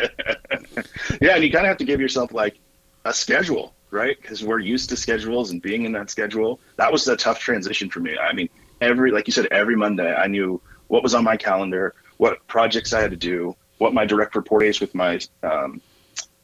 yeah, 1.21 1.35
and 1.35 1.43
you 1.43 1.51
kind 1.51 1.65
of 1.65 1.67
have 1.67 1.77
to 1.77 1.85
give 1.85 1.99
yourself 1.99 2.31
like 2.31 2.57
a 3.03 3.13
schedule, 3.13 3.73
right? 3.91 4.15
Because 4.19 4.43
we're 4.43 4.59
used 4.59 4.89
to 4.89 4.97
schedules 4.97 5.51
and 5.51 5.61
being 5.61 5.83
in 5.83 5.91
that 5.91 6.09
schedule. 6.09 6.61
That 6.77 6.91
was 6.91 7.07
a 7.09 7.17
tough 7.17 7.39
transition 7.39 7.89
for 7.89 7.99
me. 7.99 8.17
I 8.17 8.31
mean, 8.31 8.47
every 8.79 9.11
like 9.11 9.27
you 9.27 9.33
said, 9.33 9.47
every 9.51 9.75
Monday 9.75 10.13
I 10.15 10.27
knew 10.27 10.61
what 10.87 11.03
was 11.03 11.13
on 11.13 11.25
my 11.25 11.35
calendar, 11.35 11.93
what 12.17 12.45
projects 12.47 12.93
I 12.93 13.01
had 13.01 13.11
to 13.11 13.17
do, 13.17 13.53
what 13.79 13.93
my 13.93 14.05
direct 14.05 14.33
report 14.35 14.63
is 14.63 14.79
with 14.79 14.95
my 14.95 15.19
um, 15.43 15.81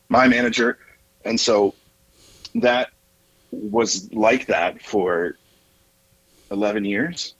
my 0.09 0.27
manager, 0.27 0.77
and 1.23 1.39
so 1.39 1.73
that 2.55 2.89
was 3.51 4.11
like 4.11 4.47
that 4.47 4.81
for 4.81 5.37
11 6.51 6.83
years 6.83 7.35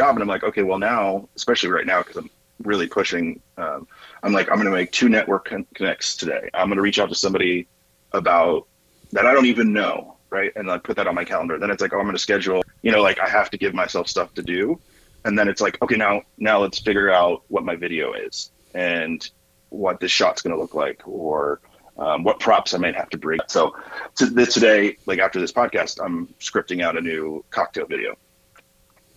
job 0.00 0.16
and 0.16 0.22
i'm 0.22 0.28
like 0.28 0.44
okay 0.44 0.62
well 0.62 0.78
now 0.78 1.28
especially 1.36 1.70
right 1.70 1.86
now 1.86 2.00
because 2.02 2.16
i'm 2.16 2.30
really 2.62 2.86
pushing 2.86 3.40
um, 3.56 3.86
i'm 4.22 4.32
like 4.32 4.48
i'm 4.50 4.56
going 4.56 4.66
to 4.66 4.72
make 4.80 4.90
two 4.92 5.08
network 5.08 5.46
con- 5.46 5.66
connects 5.74 6.16
today 6.16 6.48
i'm 6.54 6.68
going 6.68 6.76
to 6.76 6.82
reach 6.82 6.98
out 6.98 7.08
to 7.08 7.14
somebody 7.14 7.66
about 8.12 8.66
that 9.12 9.26
i 9.26 9.32
don't 9.32 9.46
even 9.46 9.72
know 9.72 10.16
right 10.30 10.52
and 10.56 10.68
like 10.68 10.82
put 10.82 10.96
that 10.96 11.06
on 11.06 11.14
my 11.14 11.24
calendar 11.24 11.58
then 11.58 11.70
it's 11.70 11.80
like 11.80 11.92
oh 11.94 11.98
i'm 11.98 12.04
going 12.04 12.14
to 12.14 12.18
schedule 12.28 12.62
you 12.82 12.92
know 12.92 13.02
like 13.02 13.18
i 13.18 13.28
have 13.28 13.50
to 13.50 13.56
give 13.56 13.72
myself 13.74 14.08
stuff 14.08 14.32
to 14.34 14.42
do 14.42 14.78
and 15.24 15.38
then 15.38 15.48
it's 15.48 15.60
like, 15.60 15.80
okay, 15.82 15.96
now 15.96 16.22
now 16.38 16.60
let's 16.60 16.78
figure 16.78 17.10
out 17.10 17.42
what 17.48 17.64
my 17.64 17.76
video 17.76 18.12
is 18.12 18.50
and 18.74 19.28
what 19.68 20.00
this 20.00 20.10
shot's 20.10 20.42
going 20.42 20.54
to 20.54 20.60
look 20.60 20.74
like, 20.74 21.02
or 21.06 21.60
um, 21.98 22.24
what 22.24 22.40
props 22.40 22.74
I 22.74 22.78
might 22.78 22.96
have 22.96 23.10
to 23.10 23.18
bring. 23.18 23.40
So 23.46 23.76
today, 24.16 24.96
like 25.06 25.18
after 25.18 25.40
this 25.40 25.52
podcast, 25.52 26.04
I'm 26.04 26.28
scripting 26.40 26.82
out 26.82 26.96
a 26.96 27.00
new 27.00 27.44
cocktail 27.50 27.86
video. 27.86 28.16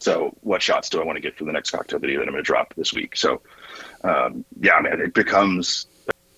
So 0.04 0.36
what 0.41 0.62
shots 0.62 0.89
do 0.89 1.01
I 1.01 1.06
want 1.06 1.16
to 1.16 1.22
get 1.22 1.38
for 1.38 1.45
the 1.45 1.54
next 1.54 1.72
cocktail 1.72 1.97
video 1.97 2.20
that 2.20 2.28
I'm 2.28 2.34
going 2.34 2.43
to 2.43 2.45
drop 2.45 2.74
this 2.76 2.93
week? 2.93 3.16
So 3.16 3.41
um, 4.04 4.43
yeah, 4.60 4.80
man, 4.82 4.99
it 4.99 5.14
becomes. 5.14 5.88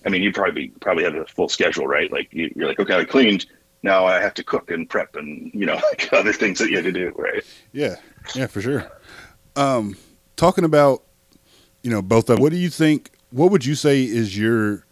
I 0.04 0.08
mean, 0.08 0.22
you 0.22 0.32
probably 0.32 0.68
probably 0.80 1.02
have 1.02 1.16
a 1.16 1.26
full 1.26 1.48
schedule, 1.48 1.86
right? 1.86 2.10
Like 2.12 2.32
you, 2.32 2.52
you're 2.54 2.68
like, 2.68 2.78
okay, 2.78 2.94
I 2.94 3.04
cleaned. 3.04 3.46
Now 3.82 4.06
I 4.06 4.20
have 4.20 4.34
to 4.34 4.44
cook 4.44 4.70
and 4.70 4.88
prep 4.88 5.16
and 5.16 5.50
you 5.52 5.66
know 5.66 5.74
like 5.90 6.12
other 6.12 6.32
things 6.32 6.60
that 6.60 6.70
you 6.70 6.76
have 6.76 6.84
to 6.84 6.92
do, 6.92 7.12
right? 7.16 7.42
Yeah, 7.72 7.96
yeah, 8.36 8.46
for 8.46 8.60
sure. 8.60 8.88
Um, 9.56 9.96
talking 10.36 10.64
about 10.64 11.02
you 11.82 11.90
know 11.90 12.02
both 12.02 12.30
of 12.30 12.38
what 12.38 12.52
do 12.52 12.58
you 12.58 12.70
think? 12.70 13.10
What 13.30 13.50
would 13.50 13.64
you 13.64 13.74
say 13.74 14.04
is 14.04 14.38
your 14.38 14.86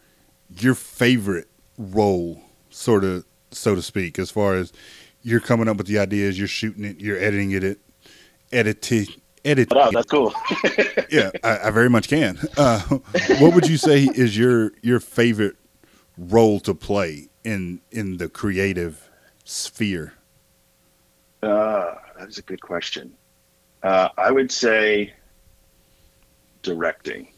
your 0.51 0.75
favorite 0.75 1.47
role, 1.79 2.43
sort 2.71 3.05
of, 3.05 3.25
so 3.53 3.77
to 3.77 3.83
speak, 3.83 4.19
as 4.19 4.33
far 4.33 4.57
as 4.57 4.73
you're 5.23 5.41
coming 5.41 5.69
up 5.69 5.77
with 5.77 5.87
the 5.87 5.99
ideas, 5.99 6.39
you're 6.39 6.49
shooting 6.49 6.85
it, 6.85 7.01
you're 7.01 7.19
editing 7.19 7.53
it, 7.53 7.79
editing, 8.55 9.07
edit. 9.45 9.69
Oh, 9.73 9.91
that's 9.91 10.11
cool. 10.11 10.33
yeah, 11.11 11.31
I, 11.43 11.59
I, 11.65 11.71
very 11.71 11.91
much 11.91 12.09
can. 12.09 12.39
Uh, 12.57 12.81
what 13.39 13.55
would 13.55 13.69
you 13.69 13.77
say 13.77 14.05
is 14.05 14.37
your 14.37 14.73
your 14.83 15.01
favorite 15.01 15.57
role 16.17 16.61
to 16.61 16.75
play 16.75 17.29
in 17.43 17.81
in 17.91 18.19
the 18.19 18.29
creative 18.29 19.11
sphere? 19.45 20.15
Uh, 21.43 21.95
that 22.19 22.29
is 22.29 22.39
a 22.39 22.43
good 22.43 22.61
question. 22.61 23.15
Uh, 23.83 24.09
I 24.17 24.31
would 24.31 24.51
say 24.51 25.13
directing 26.63 27.29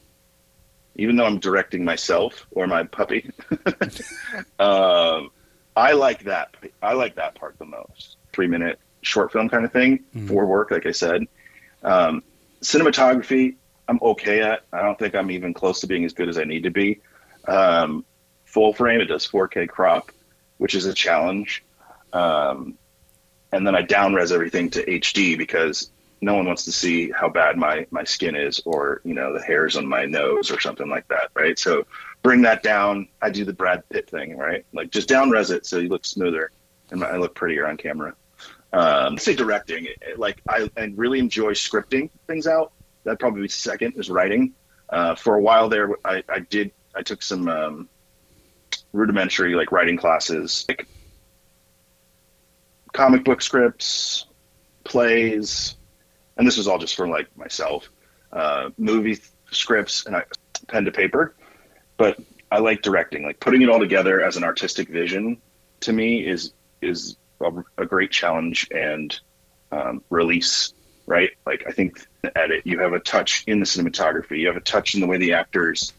even 0.96 1.16
though 1.16 1.26
I'm 1.26 1.38
directing 1.38 1.84
myself 1.84 2.46
or 2.50 2.66
my 2.66 2.82
puppy, 2.84 3.30
um, 4.58 5.30
I 5.76 5.92
like 5.92 6.24
that. 6.24 6.54
I 6.82 6.94
like 6.94 7.14
that 7.16 7.34
part 7.34 7.58
the 7.58 7.66
most. 7.66 8.16
Three 8.32 8.46
minute 8.46 8.78
short 9.06 9.32
film 9.32 9.48
kind 9.48 9.64
of 9.64 9.72
thing 9.72 9.98
mm-hmm. 10.14 10.26
for 10.26 10.46
work, 10.46 10.70
like 10.70 10.86
I 10.86 10.92
said. 10.92 11.26
Um, 11.82 12.22
cinematography, 12.62 13.56
I'm 13.88 13.98
okay 14.02 14.42
at. 14.42 14.64
I 14.72 14.82
don't 14.82 14.98
think 14.98 15.14
I'm 15.14 15.30
even 15.30 15.54
close 15.54 15.80
to 15.80 15.86
being 15.86 16.04
as 16.04 16.12
good 16.12 16.28
as 16.28 16.38
I 16.38 16.44
need 16.44 16.64
to 16.64 16.70
be. 16.70 17.00
Um, 17.46 18.04
full 18.44 18.72
frame, 18.72 19.00
it 19.00 19.06
does 19.06 19.26
4K 19.26 19.68
crop, 19.68 20.10
which 20.58 20.74
is 20.74 20.86
a 20.86 20.94
challenge. 20.94 21.64
Um, 22.12 22.76
and 23.52 23.66
then 23.66 23.74
I 23.74 23.82
downres 23.82 24.32
everything 24.32 24.70
to 24.70 24.84
HD 24.84 25.38
because 25.38 25.90
no 26.20 26.34
one 26.34 26.46
wants 26.46 26.64
to 26.64 26.72
see 26.72 27.10
how 27.10 27.28
bad 27.28 27.56
my 27.56 27.86
my 27.90 28.04
skin 28.04 28.34
is 28.34 28.60
or 28.64 29.00
you 29.04 29.14
know 29.14 29.32
the 29.32 29.42
hairs 29.42 29.76
on 29.76 29.86
my 29.86 30.04
nose 30.04 30.50
or 30.50 30.58
something 30.60 30.88
like 30.88 31.06
that 31.08 31.30
right 31.34 31.58
so 31.58 31.86
bring 32.22 32.42
that 32.42 32.62
down 32.62 33.06
i 33.20 33.28
do 33.28 33.44
the 33.44 33.52
brad 33.52 33.86
pitt 33.90 34.08
thing 34.08 34.36
right 34.36 34.64
like 34.72 34.90
just 34.90 35.08
down 35.08 35.30
res 35.30 35.50
it 35.50 35.66
so 35.66 35.78
you 35.78 35.88
look 35.88 36.04
smoother 36.04 36.50
and 36.90 37.04
i 37.04 37.16
look 37.16 37.34
prettier 37.34 37.66
on 37.66 37.76
camera 37.76 38.14
um 38.76 39.18
say 39.18 39.34
directing 39.34 39.86
like 40.16 40.40
I, 40.48 40.70
I 40.76 40.92
really 40.94 41.18
enjoy 41.18 41.52
scripting 41.52 42.10
things 42.26 42.46
out 42.46 42.72
that 43.04 43.18
probably 43.18 43.42
be 43.42 43.48
second 43.48 43.94
is 43.96 44.10
writing 44.10 44.52
uh, 44.90 45.14
for 45.14 45.36
a 45.36 45.40
while 45.40 45.68
there 45.68 45.90
I, 46.04 46.22
I 46.28 46.40
did 46.40 46.72
i 46.94 47.02
took 47.02 47.22
some 47.22 47.48
um, 47.48 47.88
rudimentary 48.92 49.54
like 49.54 49.72
writing 49.72 49.96
classes 49.96 50.64
like 50.68 50.86
comic 52.92 53.24
book 53.24 53.42
scripts 53.42 54.26
plays 54.84 55.76
and 56.36 56.46
this 56.46 56.56
was 56.56 56.68
all 56.68 56.78
just 56.78 56.94
for 56.94 57.08
like 57.08 57.34
myself, 57.36 57.90
uh, 58.32 58.70
movie 58.76 59.18
scripts 59.50 60.06
and 60.06 60.16
I, 60.16 60.24
pen 60.68 60.84
to 60.84 60.92
paper. 60.92 61.34
But 61.96 62.18
I 62.50 62.58
like 62.58 62.82
directing, 62.82 63.24
like 63.24 63.40
putting 63.40 63.62
it 63.62 63.70
all 63.70 63.78
together 63.78 64.22
as 64.22 64.36
an 64.36 64.44
artistic 64.44 64.88
vision. 64.88 65.40
To 65.80 65.92
me, 65.92 66.26
is 66.26 66.52
is 66.82 67.16
a, 67.40 67.82
a 67.82 67.86
great 67.86 68.10
challenge 68.10 68.68
and 68.70 69.18
um, 69.72 70.02
release. 70.10 70.72
Right, 71.08 71.30
like 71.46 71.62
I 71.68 71.70
think 71.70 72.04
the 72.22 72.36
edit, 72.36 72.62
you 72.66 72.80
have 72.80 72.92
a 72.92 72.98
touch 72.98 73.44
in 73.46 73.60
the 73.60 73.64
cinematography, 73.64 74.38
you 74.40 74.48
have 74.48 74.56
a 74.56 74.60
touch 74.60 74.96
in 74.96 75.00
the 75.00 75.06
way 75.06 75.18
the 75.18 75.34
actors 75.34 75.92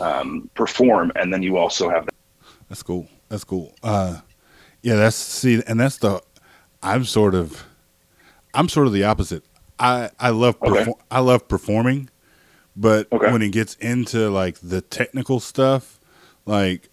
um, 0.00 0.50
perform, 0.54 1.12
and 1.16 1.32
then 1.32 1.42
you 1.42 1.56
also 1.56 1.88
have. 1.88 2.04
That. 2.04 2.14
That's 2.68 2.82
cool. 2.82 3.08
That's 3.30 3.44
cool. 3.44 3.74
Uh, 3.82 4.20
yeah, 4.82 4.96
that's 4.96 5.16
see, 5.16 5.62
and 5.66 5.80
that's 5.80 5.96
the. 5.96 6.22
I'm 6.82 7.04
sort 7.04 7.34
of, 7.34 7.64
I'm 8.52 8.68
sort 8.68 8.86
of 8.86 8.92
the 8.92 9.04
opposite. 9.04 9.44
I 9.78 10.10
I 10.18 10.28
love 10.28 10.60
perfor- 10.60 10.88
okay. 10.88 10.92
I 11.10 11.20
love 11.20 11.48
performing, 11.48 12.10
but 12.76 13.10
okay. 13.12 13.32
when 13.32 13.40
it 13.40 13.52
gets 13.52 13.76
into 13.76 14.28
like 14.28 14.58
the 14.60 14.82
technical 14.82 15.40
stuff, 15.40 15.98
like 16.44 16.90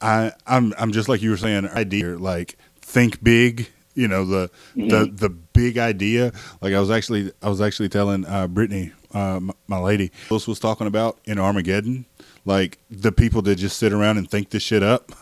I 0.00 0.32
I'm 0.46 0.72
I'm 0.78 0.92
just 0.92 1.08
like 1.08 1.20
you 1.20 1.30
were 1.30 1.36
saying, 1.36 1.66
idea 1.68 2.16
like 2.16 2.56
think 2.88 3.22
big. 3.22 3.68
You 3.94 4.06
know 4.06 4.24
the 4.24 4.50
mm-hmm. 4.76 4.88
the 4.88 5.10
the 5.12 5.28
big 5.28 5.76
idea. 5.76 6.32
Like 6.60 6.72
I 6.72 6.80
was 6.80 6.90
actually 6.90 7.32
I 7.42 7.48
was 7.48 7.60
actually 7.60 7.88
telling 7.88 8.24
uh, 8.26 8.46
Brittany, 8.46 8.92
uh, 9.12 9.40
my, 9.40 9.54
my 9.66 9.78
lady, 9.78 10.12
this 10.30 10.46
was 10.46 10.60
talking 10.60 10.86
about 10.86 11.18
in 11.24 11.38
Armageddon, 11.38 12.06
like 12.44 12.78
the 12.90 13.10
people 13.10 13.42
that 13.42 13.56
just 13.56 13.76
sit 13.76 13.92
around 13.92 14.18
and 14.18 14.30
think 14.30 14.50
this 14.50 14.62
shit 14.62 14.84
up. 14.84 15.12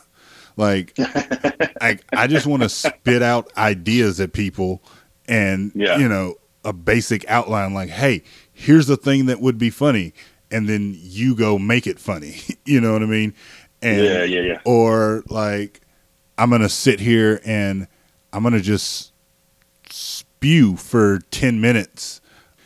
Like 0.56 0.92
I 0.98 1.98
I 2.12 2.26
just 2.26 2.46
want 2.46 2.62
to 2.64 2.68
spit 2.68 3.22
out 3.22 3.50
ideas 3.56 4.20
at 4.20 4.34
people 4.34 4.82
and 5.26 5.72
yeah. 5.74 5.96
you 5.96 6.08
know 6.08 6.34
a 6.66 6.72
basic 6.72 7.24
outline 7.28 7.72
like, 7.72 7.88
hey, 7.88 8.22
here's 8.52 8.88
the 8.88 8.96
thing 8.96 9.26
that 9.26 9.40
would 9.40 9.56
be 9.56 9.70
funny, 9.70 10.12
and 10.50 10.68
then 10.68 10.94
you 10.98 11.34
go 11.34 11.58
make 11.58 11.86
it 11.86 11.98
funny. 11.98 12.40
you 12.66 12.80
know 12.80 12.92
what 12.92 13.02
I 13.02 13.06
mean? 13.06 13.34
And, 13.80 14.04
yeah, 14.04 14.24
yeah, 14.24 14.40
yeah. 14.40 14.60
Or 14.64 15.22
like, 15.28 15.80
I'm 16.38 16.50
gonna 16.50 16.68
sit 16.68 17.00
here 17.00 17.40
and 17.44 17.88
I'm 18.32 18.42
gonna 18.42 18.60
just 18.60 19.12
spew 19.88 20.76
for 20.76 21.20
ten 21.30 21.60
minutes 21.60 22.20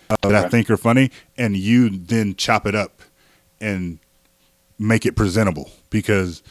uh, 0.08 0.16
okay. 0.24 0.32
that 0.32 0.46
I 0.46 0.48
think 0.48 0.70
are 0.70 0.76
funny, 0.76 1.10
and 1.36 1.56
you 1.56 1.88
then 1.90 2.34
chop 2.34 2.66
it 2.66 2.74
up 2.74 3.02
and 3.60 3.98
make 4.78 5.04
it 5.04 5.14
presentable 5.14 5.70
because 5.90 6.42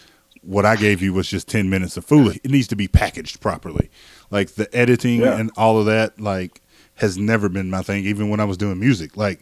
what 0.41 0.65
I 0.65 0.75
gave 0.75 1.01
you 1.01 1.13
was 1.13 1.27
just 1.27 1.47
10 1.47 1.69
minutes 1.69 1.97
of 1.97 2.05
foolery. 2.05 2.39
It 2.43 2.51
needs 2.51 2.67
to 2.67 2.75
be 2.75 2.87
packaged 2.87 3.41
properly. 3.41 3.89
Like 4.29 4.51
the 4.51 4.73
editing 4.75 5.21
yeah. 5.21 5.37
and 5.37 5.51
all 5.57 5.79
of 5.79 5.85
that, 5.87 6.19
like 6.19 6.61
has 6.95 7.17
never 7.17 7.49
been 7.49 7.69
my 7.69 7.81
thing. 7.81 8.05
Even 8.05 8.29
when 8.29 8.39
I 8.39 8.45
was 8.45 8.57
doing 8.57 8.79
music, 8.79 9.17
like 9.17 9.41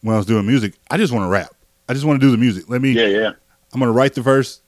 when 0.00 0.14
I 0.14 0.18
was 0.18 0.26
doing 0.26 0.46
music, 0.46 0.74
I 0.90 0.96
just 0.96 1.12
want 1.12 1.24
to 1.24 1.28
rap. 1.28 1.54
I 1.88 1.92
just 1.92 2.04
want 2.04 2.20
to 2.20 2.26
do 2.26 2.30
the 2.30 2.38
music. 2.38 2.68
Let 2.68 2.80
me. 2.80 2.92
Yeah, 2.92 3.06
yeah. 3.06 3.32
I'm 3.72 3.80
gonna 3.80 3.92
write 3.92 4.14
the 4.14 4.22
verse. 4.22 4.62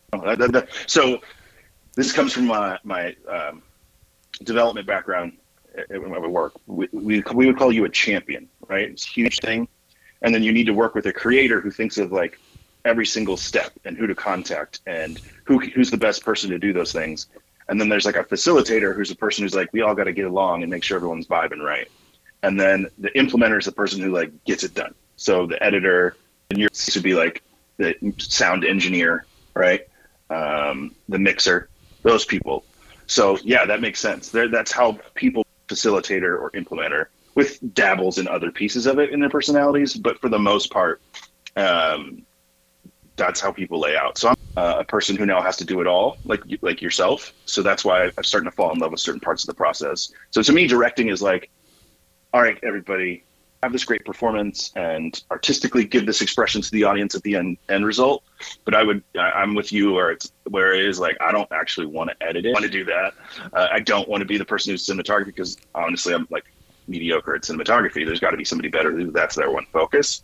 So 0.87 1.21
this 1.97 2.13
comes 2.13 2.33
from 2.33 2.47
my 2.47 2.79
my 2.85 3.17
um, 3.29 3.63
development 4.45 4.87
background 4.87 5.33
at 5.77 6.01
my 6.01 6.19
work. 6.19 6.55
We, 6.67 6.89
we 6.93 7.25
we 7.35 7.47
would 7.47 7.59
call 7.59 7.73
you 7.73 7.85
a 7.85 7.89
champion, 7.89 8.49
right? 8.69 8.89
It's 8.89 9.05
a 9.05 9.11
huge 9.11 9.41
thing, 9.41 9.67
and 10.23 10.33
then 10.33 10.45
you 10.45 10.53
need 10.53 10.67
to 10.67 10.75
work 10.75 10.95
with 10.95 11.07
a 11.07 11.13
creator 11.13 11.61
who 11.61 11.71
thinks 11.71 11.99
of 11.99 12.13
like 12.13 12.39
every 12.85 13.07
single 13.07 13.37
step 13.37 13.73
and 13.85 13.97
who 13.97 14.07
to 14.07 14.15
contact 14.15 14.81
and 14.87 15.21
who 15.43 15.59
who's 15.59 15.91
the 15.91 15.97
best 15.97 16.25
person 16.25 16.51
to 16.51 16.59
do 16.59 16.73
those 16.73 16.93
things. 16.93 17.27
And 17.69 17.81
then 17.81 17.89
there's 17.89 18.07
like 18.07 18.15
a 18.15 18.23
facilitator 18.23 18.95
who's 18.95 19.11
a 19.11 19.17
person 19.17 19.43
who's 19.43 19.57
like, 19.57 19.73
we 19.73 19.81
all 19.81 19.93
got 19.93 20.05
to 20.05 20.13
get 20.13 20.25
along 20.25 20.63
and 20.63 20.71
make 20.71 20.85
sure 20.85 20.97
everyone's 20.97 21.27
vibing 21.27 21.59
right 21.59 21.89
and 22.43 22.59
then 22.61 22.87
the 22.99 23.11
implementer 23.11 23.59
is 23.59 23.65
the 23.65 23.73
person 23.73 24.01
who 24.01 24.13
like 24.13 24.31
gets 24.45 24.63
it 24.63 24.75
done. 24.75 24.95
So 25.17 25.47
the 25.47 25.61
editor 25.63 26.17
and 26.51 26.59
your 26.59 26.71
would 26.95 27.03
be 27.03 27.15
like 27.15 27.43
the 27.77 27.95
sound 28.19 28.65
engineer, 28.65 29.27
right? 29.55 29.83
Um, 30.31 30.95
the 31.09 31.19
mixer, 31.19 31.69
those 32.07 32.27
people. 32.27 32.67
So 33.09 33.39
yeah, 33.45 33.67
that 33.67 33.83
makes 33.83 34.01
sense. 34.01 34.31
There, 34.31 34.49
that's 34.51 34.73
how 34.73 34.99
people 35.17 35.45
facilitator 35.71 36.41
or 36.41 36.53
implementer 36.53 37.07
with 37.37 37.61
dabbles 37.75 38.19
in 38.19 38.29
other 38.29 38.53
pieces 38.53 38.87
of 38.87 39.01
it 39.01 39.11
in 39.13 39.21
their 39.21 39.31
personalities, 39.31 39.95
but 39.95 40.21
for 40.21 40.31
the 40.31 40.41
most 40.41 40.73
part, 40.73 41.03
um, 41.57 42.27
that's 43.17 43.41
how 43.41 43.53
people 43.53 43.81
lay 43.81 43.97
out. 43.97 44.19
So 44.19 44.31
I'm 44.31 44.37
uh, 44.57 44.77
a 44.81 44.85
person 44.85 45.17
who 45.17 45.27
now 45.27 45.43
has 45.43 45.59
to 45.59 45.67
do 45.67 45.83
it 45.83 45.89
all, 45.89 46.19
like 46.25 46.43
like 46.63 46.83
yourself. 46.83 47.35
So 47.47 47.63
that's 47.63 47.85
why 47.85 48.07
I'm 48.19 48.25
starting 48.25 48.51
to 48.51 48.57
fall 48.57 48.73
in 48.73 48.81
love 48.81 48.93
with 48.93 49.01
certain 49.01 49.21
parts 49.21 49.45
of 49.45 49.49
the 49.49 49.55
process. 49.55 50.11
So 50.33 50.43
to 50.43 50.53
me, 50.53 50.69
directing 50.69 51.09
is 51.11 51.23
like 51.23 51.51
all 52.35 52.43
right, 52.43 52.59
everybody, 52.65 53.26
have 53.67 53.73
this 53.73 53.85
great 53.85 54.05
performance 54.05 54.71
and 54.77 55.25
artistically 55.33 55.85
give 55.85 56.07
this 56.07 56.23
expression 56.23 56.63
to 56.63 56.71
the 56.71 56.85
audience 56.85 57.17
at 57.17 57.23
the 57.25 57.35
end 57.35 57.59
end 57.69 57.85
result. 57.85 58.23
But 58.65 58.75
I 58.75 58.85
would, 58.85 59.03
I, 59.19 59.43
am 59.43 59.55
with 59.55 59.73
you 59.73 59.93
where 59.93 60.13
it's 60.13 60.31
where 60.49 60.73
it 60.73 60.85
is 60.85 61.01
like 61.01 61.17
I 61.21 61.33
don't 61.33 61.51
actually 61.51 61.87
want 61.87 62.11
to 62.11 62.27
edit 62.27 62.47
it. 62.47 62.51
I 62.51 62.53
want 62.53 62.65
to 62.65 62.71
do 62.71 62.85
that. 62.85 63.13
Uh, 63.53 63.67
I 63.73 63.81
don't 63.81 64.09
want 64.09 64.21
to 64.21 64.25
be 64.25 64.39
the 64.39 64.45
person 64.45 64.71
who's 64.71 64.87
cinematography 64.87 65.27
because 65.27 65.57
honestly, 65.75 66.15
I'm 66.15 66.29
like 66.31 66.45
mediocre 66.87 67.35
at 67.35 67.43
cinematography. 67.43 68.07
There's 68.07 68.21
got 68.21 68.31
to 68.31 68.37
be 68.37 68.45
somebody 68.45 68.69
better 68.69 68.93
who 68.93 69.11
that's 69.11 69.35
their 69.35 69.51
one 69.51 69.67
focus. 69.73 70.23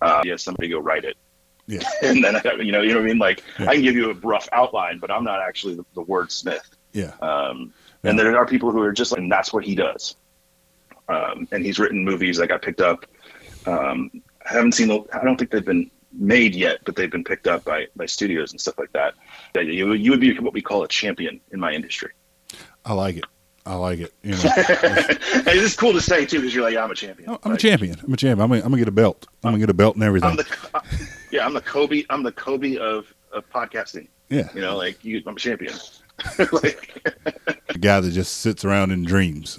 Uh, 0.00 0.22
yeah, 0.24 0.36
somebody 0.36 0.68
go 0.68 0.78
write 0.78 1.04
it. 1.04 1.18
Yeah. 1.66 1.82
and 2.02 2.24
then 2.24 2.40
you 2.60 2.72
know, 2.72 2.80
you 2.80 2.94
know 2.94 3.00
what 3.00 3.04
I 3.04 3.08
mean. 3.08 3.18
Like 3.18 3.44
yeah. 3.58 3.68
I 3.68 3.74
can 3.74 3.82
give 3.82 3.94
you 3.94 4.10
a 4.10 4.14
rough 4.14 4.48
outline, 4.52 4.98
but 4.98 5.10
I'm 5.10 5.24
not 5.24 5.40
actually 5.40 5.74
the, 5.74 5.84
the 5.94 6.02
wordsmith. 6.02 6.64
Yeah. 6.92 7.12
Um, 7.20 7.74
and 8.02 8.18
there 8.18 8.34
are 8.38 8.46
people 8.46 8.70
who 8.70 8.80
are 8.80 8.92
just 8.92 9.12
like, 9.12 9.20
and 9.20 9.30
that's 9.30 9.52
what 9.52 9.64
he 9.64 9.74
does. 9.74 10.16
Um, 11.10 11.48
and 11.50 11.64
he's 11.64 11.78
written 11.78 12.04
movies 12.04 12.36
that 12.38 12.46
got 12.46 12.62
picked 12.62 12.80
up 12.80 13.04
Um, 13.66 14.10
I 14.48 14.54
haven't 14.54 14.72
seen. 14.72 14.88
The, 14.88 15.04
I 15.12 15.24
don't 15.24 15.36
think 15.36 15.50
they've 15.50 15.64
been 15.64 15.90
made 16.12 16.54
yet, 16.54 16.78
but 16.84 16.96
they've 16.96 17.10
been 17.10 17.24
picked 17.24 17.46
up 17.46 17.64
by 17.64 17.86
by 17.94 18.06
studios 18.06 18.52
and 18.52 18.60
stuff 18.60 18.78
like 18.78 18.92
that. 18.92 19.14
You 19.54 19.92
you 19.92 20.10
would 20.10 20.20
be 20.20 20.38
what 20.38 20.54
we 20.54 20.62
call 20.62 20.82
a 20.82 20.88
champion 20.88 21.40
in 21.52 21.60
my 21.60 21.72
industry. 21.72 22.12
I 22.84 22.94
like 22.94 23.16
it. 23.16 23.24
I 23.66 23.74
like 23.74 24.00
it. 24.00 24.14
You 24.22 24.30
know, 24.30 24.38
is 25.52 25.76
cool 25.76 25.92
to 25.92 26.00
say 26.00 26.24
too, 26.24 26.38
because 26.38 26.54
you're 26.54 26.64
like, 26.64 26.76
I'm 26.76 26.90
a 26.90 26.94
champion. 26.94 27.30
Oh, 27.30 27.38
I'm 27.44 27.52
like, 27.52 27.60
a 27.60 27.62
champion. 27.62 28.00
I'm 28.02 28.12
a 28.12 28.16
champion. 28.16 28.42
I'm 28.42 28.48
gonna, 28.48 28.62
I'm 28.62 28.70
gonna 28.70 28.78
get 28.78 28.88
a 28.88 28.92
belt. 28.92 29.26
I'm 29.44 29.52
gonna 29.52 29.58
get 29.58 29.70
a 29.70 29.74
belt 29.74 29.96
and 29.96 30.04
everything. 30.04 30.30
I'm 30.30 30.36
the, 30.36 30.82
yeah, 31.30 31.44
I'm 31.44 31.52
the 31.52 31.60
Kobe. 31.60 32.04
I'm 32.08 32.22
the 32.22 32.32
Kobe 32.32 32.76
of, 32.78 33.12
of 33.32 33.48
podcasting. 33.50 34.08
Yeah, 34.30 34.48
you 34.54 34.62
know, 34.62 34.76
like 34.76 35.04
you, 35.04 35.22
I'm 35.26 35.36
a 35.36 35.38
champion. 35.38 35.74
like 36.52 37.06
a 37.68 37.78
guy 37.78 38.00
that 38.00 38.10
just 38.10 38.38
sits 38.38 38.64
around 38.64 38.90
and 38.90 39.06
dreams. 39.06 39.58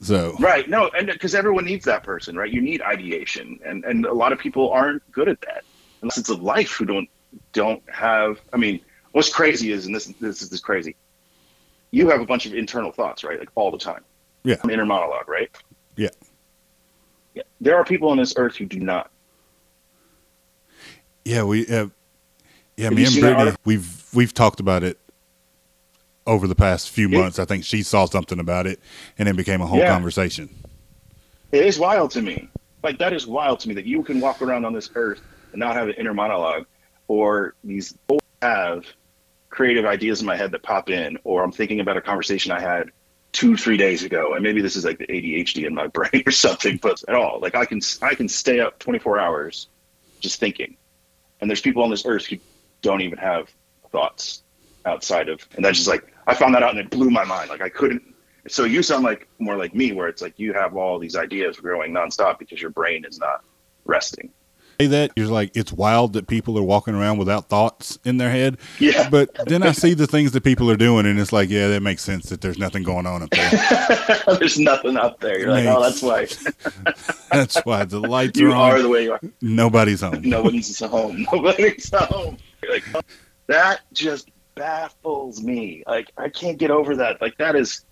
So 0.00 0.34
right, 0.40 0.68
no, 0.68 0.90
and 0.96 1.08
because 1.08 1.34
everyone 1.34 1.66
needs 1.66 1.84
that 1.84 2.02
person, 2.02 2.36
right? 2.36 2.50
You 2.50 2.62
need 2.62 2.80
ideation, 2.82 3.60
and 3.64 3.84
and 3.84 4.06
a 4.06 4.14
lot 4.14 4.32
of 4.32 4.38
people 4.38 4.70
aren't 4.70 5.10
good 5.12 5.28
at 5.28 5.40
that. 5.42 5.64
And 6.00 6.10
sense 6.10 6.30
of 6.30 6.42
life 6.42 6.72
who 6.72 6.86
don't 6.86 7.08
don't 7.52 7.82
have. 7.90 8.40
I 8.52 8.56
mean, 8.56 8.80
what's 9.12 9.30
crazy 9.30 9.72
is, 9.72 9.84
and 9.86 9.94
this 9.94 10.06
this 10.20 10.40
is 10.40 10.48
this 10.48 10.60
crazy 10.60 10.96
you 11.90 12.08
have 12.08 12.20
a 12.20 12.24
bunch 12.24 12.46
of 12.46 12.54
internal 12.54 12.92
thoughts, 12.92 13.24
right? 13.24 13.38
Like 13.38 13.50
all 13.54 13.70
the 13.70 13.78
time. 13.78 14.04
Yeah. 14.44 14.56
An 14.62 14.70
inner 14.70 14.86
monologue, 14.86 15.28
right? 15.28 15.50
Yeah. 15.96 16.08
Yeah. 17.34 17.42
There 17.60 17.76
are 17.76 17.84
people 17.84 18.10
on 18.10 18.16
this 18.16 18.34
earth 18.36 18.56
who 18.56 18.66
do 18.66 18.80
not. 18.80 19.10
Yeah, 21.24 21.44
we. 21.44 21.66
Uh, 21.66 21.88
yeah, 22.76 22.84
have 22.84 22.94
me 22.94 23.04
and 23.04 23.20
Brittany, 23.20 23.56
we've 23.64 24.06
we've 24.14 24.32
talked 24.32 24.58
about 24.58 24.82
it 24.82 24.98
over 26.26 26.46
the 26.46 26.54
past 26.54 26.90
few 26.90 27.08
months. 27.08 27.38
I 27.38 27.44
think 27.44 27.64
she 27.64 27.82
saw 27.82 28.06
something 28.06 28.38
about 28.38 28.66
it, 28.66 28.80
and 29.18 29.28
it 29.28 29.36
became 29.36 29.60
a 29.60 29.66
whole 29.66 29.78
yeah. 29.78 29.92
conversation. 29.92 30.48
It 31.52 31.64
is 31.64 31.78
wild 31.78 32.10
to 32.12 32.22
me. 32.22 32.48
Like 32.82 32.98
that 32.98 33.12
is 33.12 33.26
wild 33.26 33.60
to 33.60 33.68
me 33.68 33.74
that 33.74 33.84
you 33.84 34.02
can 34.02 34.20
walk 34.20 34.40
around 34.40 34.64
on 34.64 34.72
this 34.72 34.90
earth 34.94 35.20
and 35.52 35.60
not 35.60 35.74
have 35.74 35.88
an 35.88 35.94
inner 35.94 36.14
monologue, 36.14 36.66
or 37.08 37.54
these 37.64 37.96
have 38.40 38.86
creative 39.50 39.84
ideas 39.84 40.20
in 40.20 40.26
my 40.26 40.36
head 40.36 40.52
that 40.52 40.62
pop 40.62 40.88
in, 40.88 41.18
or 41.24 41.42
I'm 41.42 41.52
thinking 41.52 41.80
about 41.80 41.96
a 41.96 42.00
conversation 42.00 42.52
I 42.52 42.60
had 42.60 42.90
two, 43.32 43.56
three 43.56 43.76
days 43.76 44.02
ago, 44.02 44.34
and 44.34 44.42
maybe 44.42 44.62
this 44.62 44.76
is 44.76 44.84
like 44.84 44.98
the 44.98 45.06
ADHD 45.06 45.66
in 45.66 45.74
my 45.74 45.86
brain 45.98 46.22
or 46.26 46.32
something, 46.32 46.78
but 46.80 47.02
at 47.08 47.14
all, 47.14 47.40
like 47.40 47.54
I 47.54 47.64
can 47.64 47.80
I 48.02 48.14
can 48.14 48.28
stay 48.28 48.60
up 48.60 48.78
24 48.78 49.18
hours 49.18 49.68
just 50.20 50.38
thinking, 50.38 50.76
and 51.40 51.50
there's 51.50 51.60
people 51.60 51.82
on 51.82 51.90
this 51.90 52.06
earth 52.06 52.26
who 52.26 52.36
don't 52.82 53.00
even 53.00 53.18
have 53.18 53.50
thoughts 53.90 54.42
outside 54.86 55.28
of, 55.28 55.46
and 55.56 55.64
that's 55.64 55.78
just 55.78 55.88
like 55.88 56.12
I 56.26 56.34
found 56.34 56.54
that 56.54 56.62
out 56.62 56.70
and 56.70 56.80
it 56.80 56.90
blew 56.90 57.10
my 57.10 57.24
mind. 57.24 57.50
Like 57.50 57.62
I 57.62 57.68
couldn't. 57.68 58.02
So 58.48 58.64
you 58.64 58.82
sound 58.82 59.04
like 59.04 59.28
more 59.38 59.56
like 59.56 59.74
me, 59.74 59.92
where 59.92 60.08
it's 60.08 60.22
like 60.22 60.38
you 60.38 60.52
have 60.52 60.76
all 60.76 60.98
these 60.98 61.16
ideas 61.16 61.56
growing 61.58 61.92
nonstop 61.92 62.38
because 62.38 62.60
your 62.60 62.70
brain 62.70 63.04
is 63.04 63.18
not 63.18 63.44
resting. 63.84 64.30
That 64.88 65.12
you're 65.14 65.26
like 65.26 65.50
it's 65.54 65.72
wild 65.74 66.14
that 66.14 66.26
people 66.26 66.58
are 66.58 66.62
walking 66.62 66.94
around 66.94 67.18
without 67.18 67.50
thoughts 67.50 67.98
in 68.04 68.16
their 68.16 68.30
head. 68.30 68.56
Yeah. 68.78 69.10
But 69.10 69.28
then 69.46 69.62
i 69.62 69.72
see 69.72 69.92
the 69.92 70.06
things 70.06 70.32
that 70.32 70.42
people 70.42 70.70
are 70.70 70.76
doing 70.76 71.04
and 71.04 71.20
it's 71.20 71.34
like 71.34 71.50
yeah 71.50 71.68
that 71.68 71.82
makes 71.82 72.02
sense 72.02 72.30
that 72.30 72.40
there's 72.40 72.58
nothing 72.58 72.82
going 72.82 73.04
on 73.04 73.22
up 73.22 73.30
there. 73.30 74.22
There's 74.38 74.58
nothing 74.58 74.96
up 74.96 75.20
there. 75.20 75.38
You're 75.38 75.50
like 75.50 75.66
oh 75.66 75.82
that's 75.82 76.00
why. 76.00 76.26
That's 77.30 77.58
why 77.64 77.84
the 77.84 78.00
lights 78.00 78.40
you 78.40 78.52
are 78.52 78.54
on. 78.54 78.72
are 78.72 78.82
the 78.82 78.88
way 78.88 79.04
you 79.04 79.12
are. 79.12 79.20
Nobody's 79.42 80.00
home. 80.00 80.22
Nobody's 80.22 80.80
at 80.80 80.90
home. 80.90 81.26
Nobody's 81.32 81.90
home. 81.94 82.38
You're 82.62 82.72
like 82.72 82.84
oh, 82.94 83.00
that 83.48 83.80
just 83.92 84.30
baffles 84.54 85.42
me 85.42 85.82
like 85.86 86.10
i 86.16 86.28
can't 86.28 86.58
get 86.58 86.70
over 86.70 86.96
that 86.96 87.20
like 87.20 87.36
that 87.38 87.56
is 87.56 87.84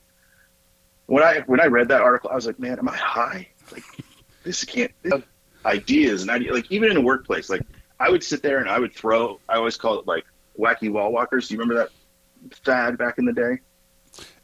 when 1.07 1.23
i 1.23 1.41
when 1.47 1.61
i 1.61 1.67
read 1.67 1.89
that 1.89 2.03
article 2.03 2.31
i 2.31 2.35
was 2.35 2.47
like 2.47 2.59
man 2.59 2.79
am 2.79 2.89
i 2.89 2.97
high 2.97 3.49
like 3.73 3.85
this 4.45 4.65
can't 4.65 4.93
this, 5.03 5.23
ideas 5.65 6.23
and 6.23 6.31
idea, 6.31 6.53
like 6.53 6.71
even 6.71 6.91
in 6.91 6.97
a 6.97 7.01
workplace, 7.01 7.51
like 7.51 7.63
I 8.01 8.11
would 8.11 8.23
sit 8.23 8.43
there 8.43 8.59
and 8.59 8.69
I 8.69 8.79
would 8.79 8.95
throw. 8.95 9.41
I 9.49 9.57
always 9.57 9.77
call 9.77 9.99
it 9.99 10.07
like 10.07 10.25
wacky 10.59 10.91
wall 10.91 11.13
walkers. 11.13 11.49
Do 11.49 11.55
you 11.55 11.61
remember 11.61 11.83
that 11.83 12.57
fad 12.65 12.99
back 12.99 13.19
in 13.19 13.25
the 13.25 13.33
day? 13.33 13.59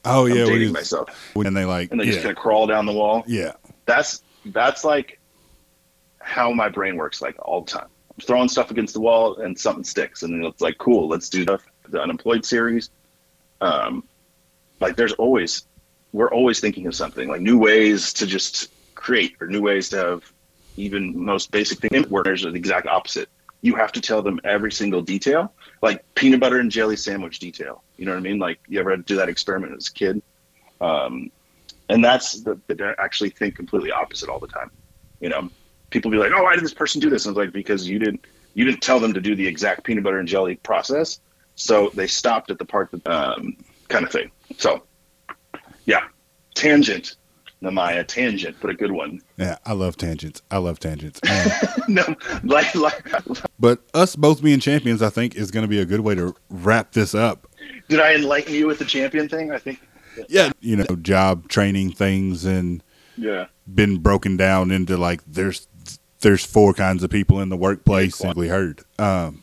Oh 0.05 0.27
yeah, 0.27 0.43
I'm 0.43 0.49
dating 0.49 0.73
myself. 0.73 1.33
And 1.35 1.57
they 1.57 1.65
like 1.65 1.91
and 1.91 2.01
they 2.01 2.05
yeah. 2.05 2.13
just 2.13 2.23
kind 2.23 2.37
of 2.37 2.41
crawl 2.41 2.67
down 2.67 2.87
the 2.87 2.93
wall. 2.93 3.25
Yeah, 3.27 3.53
that's 3.87 4.23
that's 4.47 4.85
like 4.85 5.19
how 6.21 6.53
my 6.53 6.69
brain 6.69 6.97
works. 6.97 7.23
Like 7.23 7.37
all 7.41 7.63
the 7.63 7.71
time, 7.71 7.89
I'm 8.11 8.27
throwing 8.27 8.49
stuff 8.49 8.71
against 8.71 8.95
the 8.95 9.01
wall 9.01 9.37
and 9.37 9.59
something 9.59 9.85
sticks, 9.85 10.23
and 10.23 10.35
then 10.35 10.45
it's 10.49 10.61
like 10.61 10.79
cool. 10.79 11.09
Let's 11.09 11.29
do 11.29 11.45
the, 11.45 11.59
the 11.89 12.01
unemployed 12.01 12.45
series. 12.45 12.91
Um, 13.61 14.05
like 14.81 14.97
there's 14.97 15.13
always 15.15 15.67
we're 16.13 16.31
always 16.31 16.61
thinking 16.61 16.87
of 16.87 16.95
something 16.95 17.29
like 17.29 17.41
new 17.41 17.59
ways 17.59 18.13
to 18.15 18.27
just 18.27 18.71
create 18.95 19.37
or 19.41 19.47
new 19.47 19.61
ways 19.61 19.89
to 19.91 19.97
have 19.97 20.33
even 20.77 21.25
most 21.25 21.51
basic 21.51 21.79
thing 21.81 22.09
workers 22.09 22.45
are 22.45 22.51
the 22.51 22.59
exact 22.59 22.87
opposite. 22.87 23.29
You 23.63 23.77
have 23.77 23.93
to 23.93 24.01
tell 24.01 24.23
them 24.23 24.41
every 24.45 24.71
single 24.71 25.01
detail, 25.01 25.53
like 25.83 26.05
peanut 26.15 26.41
butter 26.41 26.59
and 26.59 26.71
jelly 26.71 26.97
sandwich 26.97 27.39
detail. 27.39 27.83
You 27.97 28.05
know 28.05 28.13
what 28.13 28.19
I 28.19 28.23
mean? 28.23 28.39
Like 28.39 28.61
you 28.69 28.79
ever 28.81 28.97
do 28.97 29.17
that 29.17 29.29
experiment 29.29 29.75
as 29.77 29.89
a 29.89 29.93
kid? 29.93 30.23
Um, 30.81 31.31
and 31.89 32.05
that's 32.05 32.43
the, 32.43 32.59
they 32.67 32.77
actually 32.99 33.31
think 33.31 33.57
completely 33.57 33.91
opposite 33.91 34.29
all 34.29 34.39
the 34.39 34.49
time. 34.49 34.71
You 35.21 35.29
know, 35.31 35.49
people 35.91 36.11
be 36.11 36.19
like, 36.19 36.33
"Oh, 36.35 36.43
why 36.43 36.55
did 36.55 36.65
this 36.65 36.75
person 36.75 37.01
do 37.01 37.11
this?" 37.11 37.27
And 37.27 37.37
I 37.37 37.39
was 37.39 37.47
like, 37.47 37.55
"Because 37.55 37.89
you 37.89 37.99
didn't 37.99 38.25
you 38.55 38.65
didn't 38.65 38.83
tell 38.83 39.01
them 39.01 39.15
to 39.15 39.21
do 39.21 39.35
the 39.35 39.47
exact 39.47 39.85
peanut 39.85 40.05
butter 40.05 40.19
and 40.19 40.29
jelly 40.29 40.57
process, 40.57 41.21
so 41.55 41.91
they 41.95 42.07
stopped 42.07 42.51
at 42.51 42.59
the 42.59 42.65
part 42.65 42.91
that 42.91 43.07
um, 43.07 43.57
kind 43.89 44.05
of 44.05 44.13
thing." 44.13 44.31
So, 44.59 44.83
yeah, 45.85 46.05
tangent 46.55 47.17
Nehemiah 47.65 48.05
tangent, 48.05 48.57
but 48.61 48.71
a 48.71 48.75
good 48.75 48.93
one. 48.93 49.21
Yeah, 49.37 49.57
I 49.65 49.73
love 49.73 49.97
tangents. 49.97 50.43
I 50.51 50.59
love 50.59 50.79
tangents. 50.79 51.21
no, 51.89 52.05
like, 52.45 52.75
like, 52.75 53.11
but 53.59 53.81
us 53.95 54.15
both 54.15 54.43
being 54.43 54.61
champions, 54.61 55.03
I 55.03 55.11
think, 55.11 55.35
is 55.35 55.51
going 55.51 55.63
to 55.63 55.69
be 55.69 55.81
a 55.81 55.85
good 55.85 56.01
way 56.01 56.15
to 56.15 56.35
wrap 56.51 56.93
this 56.93 57.15
up. 57.15 57.49
Did 57.89 58.01
I 58.01 58.15
enlighten 58.15 58.55
you 58.55 58.67
with 58.67 58.79
the 58.79 58.85
champion 58.85 59.29
thing? 59.29 59.51
I 59.51 59.59
think. 59.59 59.81
Yeah, 60.29 60.53
you 60.61 60.77
know, 60.77 60.97
job 61.03 61.49
training 61.49 61.93
things 61.93 62.45
and 62.45 62.83
yeah, 63.17 63.47
been 63.73 63.99
broken 63.99 64.37
down 64.37 64.71
into 64.71 64.97
like 64.97 65.23
there's 65.27 65.67
there's 66.21 66.45
four 66.45 66.73
kinds 66.75 67.03
of 67.03 67.11
people 67.11 67.41
in 67.41 67.49
the 67.49 67.57
workplace. 67.57 68.17
Simply 68.17 68.49
heard. 68.49 68.83
Um, 68.99 69.43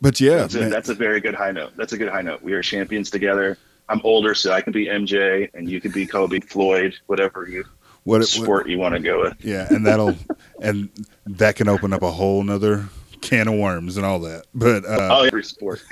but 0.00 0.20
yeah, 0.20 0.36
that's 0.36 0.54
a, 0.54 0.68
that's 0.68 0.88
a 0.88 0.94
very 0.94 1.20
good 1.20 1.34
high 1.34 1.52
note. 1.52 1.72
That's 1.76 1.92
a 1.92 1.98
good 1.98 2.08
high 2.08 2.22
note. 2.22 2.42
We 2.42 2.52
are 2.52 2.62
champions 2.62 3.10
together. 3.10 3.58
I'm 3.88 4.00
older, 4.04 4.34
so 4.34 4.52
I 4.52 4.60
can 4.60 4.72
be 4.72 4.86
MJ, 4.86 5.48
and 5.54 5.68
you 5.68 5.80
can 5.80 5.92
be 5.92 6.06
Kobe, 6.06 6.40
Floyd, 6.40 6.94
whatever 7.06 7.48
you 7.48 7.64
what 8.04 8.24
sport 8.24 8.64
what, 8.64 8.70
you 8.70 8.78
want 8.78 8.94
to 8.94 9.00
go 9.00 9.20
with. 9.20 9.44
Yeah, 9.44 9.66
and 9.70 9.86
that'll 9.86 10.14
and 10.62 10.88
that 11.26 11.56
can 11.56 11.68
open 11.68 11.92
up 11.92 12.02
a 12.02 12.10
whole 12.10 12.42
nother 12.42 12.88
can 13.20 13.48
of 13.48 13.54
worms 13.54 13.96
and 13.96 14.06
all 14.06 14.20
that. 14.20 14.44
But 14.54 14.84
uh, 14.84 15.08
oh, 15.10 15.24
every 15.24 15.44
sport. 15.44 15.82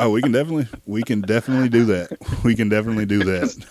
oh, 0.00 0.10
we 0.10 0.22
can 0.22 0.32
definitely 0.32 0.68
we 0.86 1.02
can 1.02 1.20
definitely 1.20 1.68
do 1.68 1.84
that. 1.86 2.16
We 2.44 2.54
can 2.54 2.68
definitely 2.68 3.06
do 3.06 3.22
that. 3.24 3.64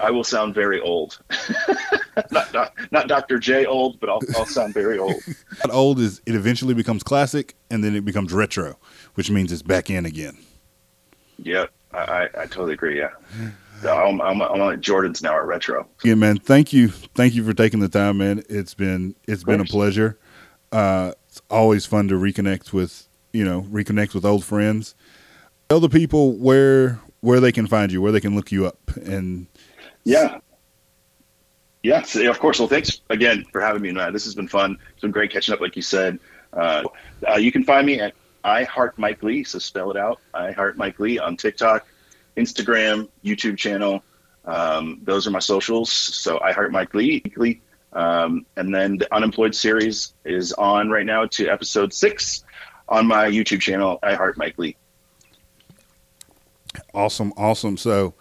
I 0.00 0.10
will 0.10 0.24
sound 0.24 0.54
very 0.54 0.80
old. 0.80 1.18
not, 2.30 2.52
not, 2.52 2.72
not 2.90 3.08
Dr. 3.08 3.38
J 3.38 3.66
old, 3.66 4.00
but 4.00 4.08
I'll, 4.08 4.20
I'll 4.36 4.46
sound 4.46 4.74
very 4.74 4.98
old. 4.98 5.14
Not 5.64 5.72
old 5.72 6.00
is 6.00 6.20
it 6.26 6.34
eventually 6.34 6.74
becomes 6.74 7.02
classic 7.02 7.54
and 7.70 7.82
then 7.82 7.94
it 7.94 8.04
becomes 8.04 8.32
retro, 8.32 8.78
which 9.14 9.30
means 9.30 9.52
it's 9.52 9.62
back 9.62 9.90
in 9.90 10.04
again. 10.06 10.36
Yep. 11.38 11.70
I, 11.92 12.28
I 12.36 12.46
totally 12.46 12.74
agree. 12.74 12.98
Yeah. 12.98 13.10
I'm, 13.84 14.20
I'm, 14.20 14.40
I'm 14.42 14.58
like 14.58 14.80
Jordans 14.80 15.22
now 15.22 15.36
at 15.36 15.44
retro. 15.44 15.86
Yeah, 16.02 16.14
man. 16.14 16.38
Thank 16.38 16.72
you. 16.72 16.88
Thank 16.88 17.34
you 17.34 17.44
for 17.44 17.52
taking 17.52 17.80
the 17.80 17.88
time, 17.88 18.18
man. 18.18 18.42
It's 18.48 18.74
been, 18.74 19.14
it's 19.28 19.44
been 19.44 19.60
a 19.60 19.64
pleasure. 19.64 20.18
Uh, 20.72 21.12
it's 21.28 21.42
always 21.50 21.86
fun 21.86 22.08
to 22.08 22.14
reconnect 22.14 22.72
with, 22.72 23.08
you 23.32 23.44
know, 23.44 23.62
reconnect 23.62 24.14
with 24.14 24.24
old 24.24 24.44
friends. 24.44 24.94
Tell 25.68 25.80
the 25.80 25.88
people 25.88 26.32
where, 26.32 27.00
where 27.20 27.40
they 27.40 27.52
can 27.52 27.66
find 27.66 27.92
you, 27.92 28.00
where 28.00 28.12
they 28.12 28.20
can 28.20 28.34
look 28.34 28.50
you 28.50 28.66
up 28.66 28.78
and. 28.96 29.46
Yeah. 30.04 30.38
Yes, 31.82 32.16
of 32.16 32.38
course. 32.38 32.58
Well, 32.58 32.68
thanks 32.68 33.00
again 33.10 33.44
for 33.52 33.60
having 33.60 33.82
me. 33.82 33.92
Man. 33.92 34.12
This 34.12 34.24
has 34.24 34.34
been 34.34 34.48
fun. 34.48 34.78
It's 34.92 35.02
been 35.02 35.10
great 35.10 35.30
catching 35.30 35.52
up, 35.52 35.60
like 35.60 35.76
you 35.76 35.82
said. 35.82 36.18
Uh, 36.52 36.84
uh, 37.28 37.34
you 37.34 37.52
can 37.52 37.64
find 37.64 37.86
me 37.86 38.00
at 38.00 38.14
I 38.42 38.64
Heart 38.64 38.98
Mike 38.98 39.22
Lee. 39.22 39.44
So 39.44 39.58
spell 39.58 39.90
it 39.90 39.96
out. 39.96 40.20
I 40.32 40.52
Heart 40.52 40.78
Mike 40.78 40.98
Lee 40.98 41.18
on 41.18 41.36
TikTok, 41.36 41.86
Instagram, 42.36 43.08
YouTube 43.24 43.58
channel. 43.58 44.02
Um, 44.44 45.00
those 45.02 45.26
are 45.26 45.30
my 45.30 45.38
socials. 45.40 45.90
So 45.90 46.40
I 46.40 46.52
Heart 46.52 46.72
Mike 46.72 46.94
Lee. 46.94 47.22
Um, 47.92 48.44
and 48.56 48.74
then 48.74 48.98
the 48.98 49.14
Unemployed 49.14 49.54
series 49.54 50.14
is 50.24 50.52
on 50.54 50.90
right 50.90 51.06
now 51.06 51.26
to 51.26 51.48
episode 51.48 51.92
six 51.92 52.44
on 52.88 53.06
my 53.06 53.28
YouTube 53.28 53.60
channel. 53.60 53.98
I 54.02 54.14
Heart 54.14 54.36
Mike 54.36 54.58
Lee. 54.58 54.76
Awesome, 56.92 57.32
awesome. 57.36 57.76
So 57.76 58.14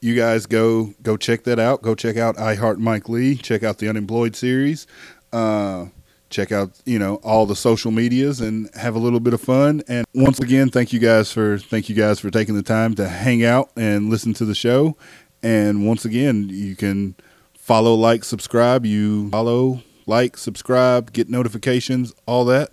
you 0.00 0.14
guys 0.14 0.46
go 0.46 0.94
go 1.02 1.16
check 1.16 1.44
that 1.44 1.58
out. 1.58 1.82
Go 1.82 1.94
check 1.94 2.16
out 2.16 2.38
I 2.38 2.54
Heart 2.54 2.78
Mike 2.78 3.08
Lee. 3.08 3.36
Check 3.36 3.62
out 3.62 3.78
the 3.78 3.88
Unemployed 3.88 4.36
series. 4.36 4.86
Uh, 5.32 5.86
check 6.30 6.52
out 6.52 6.70
you 6.84 6.98
know 6.98 7.16
all 7.16 7.46
the 7.46 7.56
social 7.56 7.90
medias 7.90 8.40
and 8.40 8.68
have 8.74 8.94
a 8.94 8.98
little 8.98 9.20
bit 9.20 9.32
of 9.32 9.40
fun 9.40 9.82
and 9.88 10.06
once 10.14 10.38
again 10.40 10.68
thank 10.68 10.92
you 10.92 10.98
guys 10.98 11.32
for 11.32 11.56
thank 11.56 11.88
you 11.88 11.94
guys 11.94 12.20
for 12.20 12.30
taking 12.30 12.54
the 12.54 12.62
time 12.62 12.94
to 12.94 13.08
hang 13.08 13.42
out 13.42 13.70
and 13.76 14.10
listen 14.10 14.34
to 14.34 14.44
the 14.44 14.54
show 14.54 14.94
and 15.42 15.86
once 15.86 16.04
again 16.04 16.48
you 16.50 16.76
can 16.76 17.14
follow, 17.68 17.94
like, 17.94 18.24
subscribe. 18.24 18.86
You 18.86 19.28
follow, 19.28 19.82
like, 20.06 20.38
subscribe, 20.38 21.12
get 21.12 21.28
notifications, 21.28 22.14
all 22.24 22.46
that. 22.46 22.70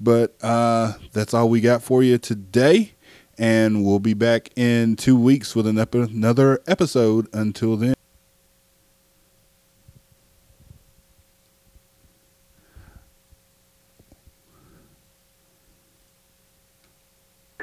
But 0.00 0.34
uh, 0.42 0.94
that's 1.12 1.34
all 1.34 1.50
we 1.50 1.60
got 1.60 1.82
for 1.82 2.02
you 2.02 2.16
today. 2.16 2.94
And 3.40 3.86
we'll 3.86 4.00
be 4.00 4.12
back 4.12 4.50
in 4.54 4.96
two 4.96 5.18
weeks 5.18 5.56
with 5.56 5.66
an 5.66 5.78
ep- 5.78 5.94
another 5.94 6.60
episode. 6.66 7.26
Until 7.32 7.74
then. 7.74 7.94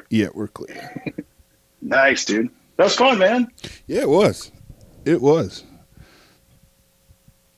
Yeah, 0.10 0.30
we're 0.34 0.48
clear. 0.48 1.14
nice, 1.82 2.26
dude. 2.26 2.50
That 2.78 2.86
was 2.86 2.96
fun, 2.96 3.20
man. 3.20 3.52
Yeah, 3.86 4.02
it 4.02 4.10
was. 4.10 4.52
It 5.06 5.22
was. 5.22 5.64